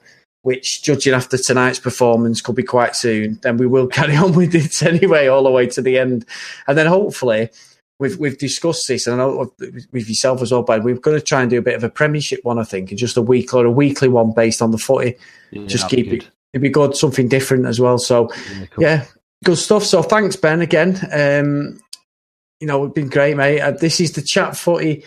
which 0.44 0.82
judging 0.84 1.14
after 1.14 1.38
tonight's 1.38 1.80
performance 1.80 2.42
could 2.42 2.56
be 2.56 2.64
quite 2.64 2.96
soon, 2.96 3.40
then 3.44 3.58
we 3.58 3.68
will 3.68 3.88
carry 4.00 4.16
on 4.16 4.34
with 4.34 4.56
it 4.56 4.84
anyway, 4.84 5.28
all 5.28 5.44
the 5.44 5.52
way 5.52 5.68
to 5.68 5.82
the 5.82 5.98
end, 5.98 6.26
and 6.68 6.78
then 6.78 6.88
hopefully 6.88 7.50
we've 8.00 8.18
we've 8.18 8.38
discussed 8.38 8.88
this, 8.88 9.08
and 9.08 9.22
I 9.22 9.26
know 9.26 9.54
with 9.92 10.10
yourself 10.10 10.42
as 10.42 10.52
well, 10.52 10.64
but 10.64 10.84
we're 10.84 10.96
going 10.96 11.18
to 11.18 11.24
try 11.24 11.42
and 11.42 11.50
do 11.50 11.60
a 11.60 11.62
bit 11.62 11.76
of 11.76 11.84
a 11.84 11.90
Premiership 11.90 12.40
one, 12.44 12.60
I 12.60 12.64
think, 12.64 12.90
and 12.90 13.00
just 13.00 13.18
a 13.18 13.22
week 13.22 13.54
or 13.54 13.66
a 13.66 13.72
weekly 13.72 14.08
one 14.08 14.32
based 14.32 14.62
on 14.62 14.72
the 14.72 14.78
footy. 14.78 15.18
Yeah, 15.52 15.68
just 15.68 15.90
keep 15.90 16.08
it. 16.08 16.30
It'd 16.54 16.64
be 16.64 16.70
good, 16.70 16.98
something 16.98 17.30
different 17.30 17.66
as 17.66 17.80
well. 17.80 17.98
So, 17.98 18.30
yeah, 18.34 18.66
cool. 18.66 18.84
yeah 18.84 19.06
good 19.44 19.58
stuff. 19.58 19.84
So, 19.84 20.02
thanks, 20.02 20.36
Ben, 20.36 20.62
again. 20.62 21.00
Um, 21.12 21.80
you 22.60 22.68
know, 22.68 22.86
it's 22.86 22.94
been 22.94 23.10
great, 23.10 23.38
mate. 23.38 23.62
Uh, 23.62 23.72
this 23.72 24.00
is 24.00 24.12
the 24.14 24.22
Chat 24.22 24.56
Footy 24.56 25.04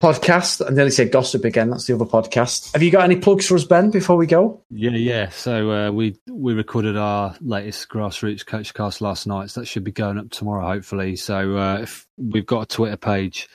podcast. 0.00 0.66
I 0.66 0.70
nearly 0.72 0.90
said 0.90 1.12
gossip 1.12 1.44
again. 1.44 1.70
That's 1.70 1.86
the 1.86 1.94
other 1.94 2.04
podcast. 2.04 2.72
Have 2.72 2.82
you 2.82 2.90
got 2.90 3.04
any 3.04 3.16
plugs 3.16 3.46
for 3.46 3.54
us, 3.54 3.64
Ben, 3.64 3.90
before 3.90 4.16
we 4.16 4.26
go? 4.26 4.62
Yeah, 4.70 4.90
yeah. 4.90 5.28
So 5.28 5.70
uh, 5.70 5.90
we 5.90 6.16
we 6.28 6.54
recorded 6.54 6.96
our 6.96 7.36
latest 7.40 7.88
grassroots 7.88 8.44
coach 8.44 8.74
cast 8.74 9.00
last 9.00 9.26
night. 9.26 9.50
So 9.50 9.60
that 9.60 9.66
should 9.66 9.84
be 9.84 9.92
going 9.92 10.18
up 10.18 10.30
tomorrow, 10.30 10.66
hopefully. 10.66 11.16
So 11.16 11.56
uh, 11.56 11.78
if 11.82 12.06
we've 12.16 12.46
got 12.46 12.62
a 12.62 12.66
Twitter 12.66 12.96
page 12.96 13.48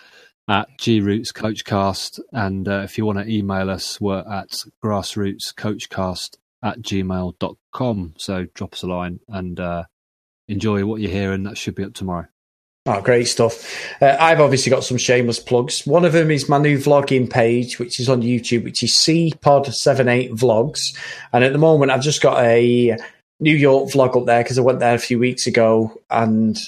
at 0.47 0.69
Groots 0.77 1.31
Coachcast, 1.31 2.19
and 2.31 2.67
uh, 2.67 2.81
if 2.81 2.97
you 2.97 3.05
want 3.05 3.17
to 3.19 3.27
email 3.27 3.69
us, 3.69 3.99
we're 3.99 4.19
at 4.19 4.63
grassrootscoachcast 4.83 6.37
at 6.63 6.81
gmail.com. 6.81 8.13
So 8.17 8.45
drop 8.53 8.73
us 8.73 8.83
a 8.83 8.87
line 8.87 9.19
and 9.27 9.59
uh, 9.59 9.85
enjoy 10.47 10.85
what 10.85 11.01
you're 11.01 11.11
hearing. 11.11 11.43
That 11.43 11.57
should 11.57 11.75
be 11.75 11.83
up 11.83 11.93
tomorrow. 11.93 12.27
Oh, 12.88 13.01
great 13.01 13.27
stuff. 13.27 13.83
Uh, 13.99 14.15
I've 14.19 14.39
obviously 14.39 14.69
got 14.69 14.83
some 14.83 14.97
shameless 14.97 15.39
plugs. 15.39 15.88
One 15.88 16.05
of 16.05 16.13
them 16.13 16.29
is 16.29 16.47
my 16.47 16.59
new 16.59 16.77
vlogging 16.77 17.27
page, 17.27 17.79
which 17.79 17.99
is 17.99 18.07
on 18.07 18.21
YouTube, 18.21 18.63
which 18.63 18.83
is 18.83 18.91
CPod78 18.91 20.31
Vlogs. 20.31 20.95
And 21.33 21.43
at 21.43 21.51
the 21.51 21.57
moment, 21.57 21.91
I've 21.91 22.03
just 22.03 22.21
got 22.21 22.43
a 22.43 22.95
New 23.39 23.55
York 23.55 23.89
vlog 23.89 24.15
up 24.15 24.27
there 24.27 24.43
because 24.43 24.59
I 24.59 24.61
went 24.61 24.79
there 24.79 24.93
a 24.93 24.99
few 24.99 25.17
weeks 25.17 25.47
ago, 25.47 25.99
and 26.11 26.59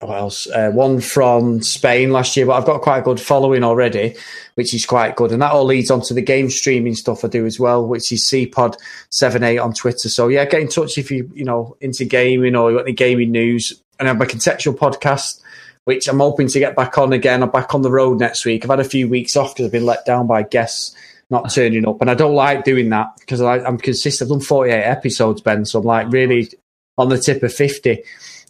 what 0.00 0.18
else? 0.18 0.48
Uh, 0.48 0.70
one 0.72 1.00
from 1.00 1.62
Spain 1.62 2.10
last 2.10 2.36
year, 2.36 2.46
but 2.46 2.54
I've 2.54 2.66
got 2.66 2.82
quite 2.82 2.98
a 2.98 3.02
good 3.02 3.20
following 3.20 3.62
already, 3.62 4.16
which 4.56 4.74
is 4.74 4.84
quite 4.84 5.14
good. 5.14 5.30
And 5.30 5.40
that 5.42 5.52
all 5.52 5.64
leads 5.64 5.90
on 5.90 6.00
to 6.02 6.14
the 6.14 6.22
game 6.22 6.50
streaming 6.50 6.96
stuff 6.96 7.24
I 7.24 7.28
do 7.28 7.46
as 7.46 7.60
well, 7.60 7.86
which 7.86 8.10
is 8.10 8.28
CPod78 8.28 9.62
on 9.62 9.74
Twitter. 9.74 10.08
So 10.08 10.28
yeah, 10.28 10.44
get 10.44 10.60
in 10.60 10.68
touch 10.68 10.98
if 10.98 11.10
you, 11.10 11.30
you 11.34 11.44
know, 11.44 11.76
into 11.80 12.04
gaming 12.04 12.56
or 12.56 12.70
you 12.70 12.78
got 12.78 12.86
any 12.86 12.94
gaming 12.94 13.30
news. 13.30 13.80
And 14.00 14.08
I 14.08 14.10
have 14.10 14.18
my 14.18 14.26
contextual 14.26 14.76
podcast, 14.76 15.40
which 15.84 16.08
I'm 16.08 16.20
hoping 16.20 16.48
to 16.48 16.58
get 16.58 16.76
back 16.76 16.98
on 16.98 17.12
again. 17.12 17.42
I'm 17.42 17.50
back 17.50 17.74
on 17.74 17.82
the 17.82 17.90
road 17.90 18.20
next 18.20 18.44
week. 18.44 18.64
I've 18.64 18.70
had 18.70 18.80
a 18.80 18.84
few 18.84 19.08
weeks 19.08 19.36
off 19.36 19.54
because 19.54 19.66
I've 19.66 19.72
been 19.72 19.86
let 19.86 20.04
down 20.04 20.26
by 20.26 20.42
guests 20.42 20.94
not 21.30 21.50
turning 21.50 21.88
up. 21.88 22.00
And 22.00 22.10
I 22.10 22.14
don't 22.14 22.34
like 22.34 22.64
doing 22.64 22.90
that 22.90 23.16
because 23.18 23.40
I'm 23.40 23.78
consistent. 23.78 24.30
I've 24.30 24.38
done 24.38 24.46
48 24.46 24.74
episodes, 24.74 25.40
Ben. 25.40 25.64
So 25.64 25.80
I'm 25.80 25.84
like 25.84 26.12
really 26.12 26.50
on 26.98 27.08
the 27.08 27.18
tip 27.18 27.42
of 27.42 27.52
50 27.52 28.02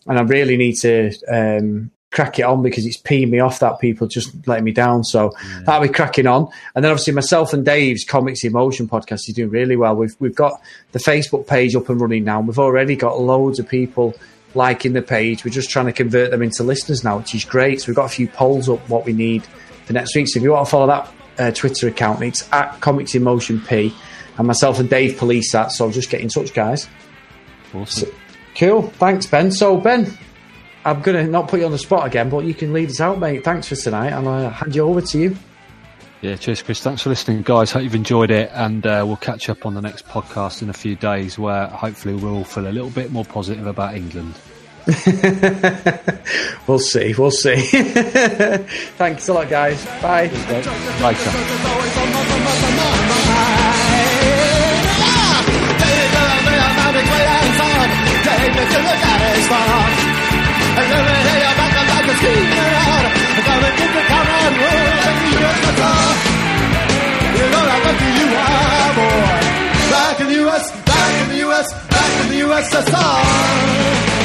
and 0.06 0.18
I 0.18 0.22
really 0.22 0.56
need 0.56 0.74
to 0.80 1.12
um, 1.32 1.90
crack 2.10 2.38
it 2.38 2.42
on 2.42 2.62
because 2.62 2.84
it's 2.84 2.98
peeing 2.98 3.30
me 3.30 3.38
off 3.38 3.60
that 3.60 3.80
people 3.80 4.06
just 4.06 4.46
letting 4.46 4.64
me 4.64 4.72
down. 4.72 5.04
So 5.04 5.32
yeah. 5.42 5.60
that'll 5.64 5.88
be 5.88 5.94
cracking 5.94 6.26
on. 6.26 6.48
And 6.74 6.84
then 6.84 6.90
obviously 6.90 7.14
myself 7.14 7.52
and 7.52 7.64
Dave's 7.64 8.04
Comics 8.04 8.44
In 8.44 8.52
Motion 8.52 8.88
podcast 8.88 9.28
is 9.28 9.34
doing 9.34 9.50
really 9.50 9.76
well. 9.76 9.96
We've 9.96 10.14
we've 10.18 10.34
got 10.34 10.60
the 10.90 10.98
Facebook 10.98 11.46
page 11.46 11.74
up 11.74 11.88
and 11.88 12.00
running 12.00 12.24
now. 12.24 12.40
And 12.40 12.48
We've 12.48 12.58
already 12.58 12.96
got 12.96 13.20
loads 13.20 13.58
of 13.58 13.68
people 13.68 14.14
liking 14.54 14.92
the 14.92 15.02
page. 15.02 15.44
We're 15.44 15.50
just 15.50 15.70
trying 15.70 15.86
to 15.86 15.92
convert 15.92 16.30
them 16.30 16.42
into 16.42 16.62
listeners 16.62 17.04
now, 17.04 17.18
which 17.18 17.34
is 17.34 17.44
great. 17.44 17.80
So 17.80 17.88
we've 17.88 17.96
got 17.96 18.06
a 18.06 18.14
few 18.14 18.28
polls 18.28 18.68
up 18.68 18.86
what 18.88 19.04
we 19.04 19.12
need 19.12 19.44
for 19.86 19.92
next 19.92 20.14
week. 20.14 20.28
So 20.28 20.38
if 20.38 20.42
you 20.42 20.52
want 20.52 20.66
to 20.66 20.70
follow 20.70 20.86
that 20.86 21.14
uh, 21.38 21.50
Twitter 21.52 21.88
account, 21.88 22.22
it's 22.22 22.50
at 22.52 22.80
Comics 22.80 23.14
In 23.14 23.22
Motion 23.22 23.60
P. 23.60 23.94
And 24.38 24.46
myself 24.46 24.78
and 24.78 24.88
Dave 24.88 25.18
police 25.18 25.52
that. 25.52 25.72
So 25.72 25.90
just 25.90 26.08
get 26.08 26.20
in 26.20 26.28
touch, 26.28 26.54
guys. 26.54 26.88
Awesome. 27.74 28.08
So, 28.08 28.14
Cool. 28.56 28.82
Thanks, 28.82 29.26
Ben. 29.26 29.50
So, 29.50 29.78
Ben, 29.78 30.06
I'm 30.84 31.00
going 31.00 31.24
to 31.24 31.30
not 31.30 31.48
put 31.48 31.60
you 31.60 31.66
on 31.66 31.72
the 31.72 31.78
spot 31.78 32.06
again, 32.06 32.28
but 32.28 32.44
you 32.44 32.54
can 32.54 32.72
lead 32.72 32.90
us 32.90 33.00
out, 33.00 33.18
mate. 33.18 33.44
Thanks 33.44 33.68
for 33.68 33.76
tonight, 33.76 34.10
and 34.10 34.28
I'll 34.28 34.50
hand 34.50 34.74
you 34.74 34.82
over 34.82 35.00
to 35.00 35.18
you. 35.18 35.36
Yeah, 36.22 36.36
cheers, 36.36 36.62
Chris. 36.62 36.80
Thanks 36.80 37.02
for 37.02 37.08
listening, 37.10 37.42
guys. 37.42 37.72
Hope 37.72 37.82
you've 37.82 37.96
enjoyed 37.96 38.30
it, 38.30 38.48
and 38.54 38.86
uh, 38.86 39.02
we'll 39.04 39.16
catch 39.16 39.48
up 39.48 39.66
on 39.66 39.74
the 39.74 39.82
next 39.82 40.06
podcast 40.06 40.62
in 40.62 40.70
a 40.70 40.72
few 40.72 40.94
days 40.94 41.36
where 41.36 41.66
hopefully 41.66 42.14
we'll 42.14 42.36
all 42.36 42.44
feel 42.44 42.68
a 42.68 42.70
little 42.70 42.90
bit 42.90 43.10
more 43.10 43.24
positive 43.24 43.66
about 43.66 43.96
England. 43.96 44.34
we'll 46.68 46.78
see. 46.78 47.12
We'll 47.18 47.32
see. 47.32 47.56
Thanks 48.96 49.28
a 49.28 49.32
lot, 49.32 49.50
guys. 49.50 49.84
Bye. 50.00 50.28
Later. 51.02 51.32
Back 71.88 72.24
in 72.24 72.28
the 72.28 72.40
USSR. 72.40 74.21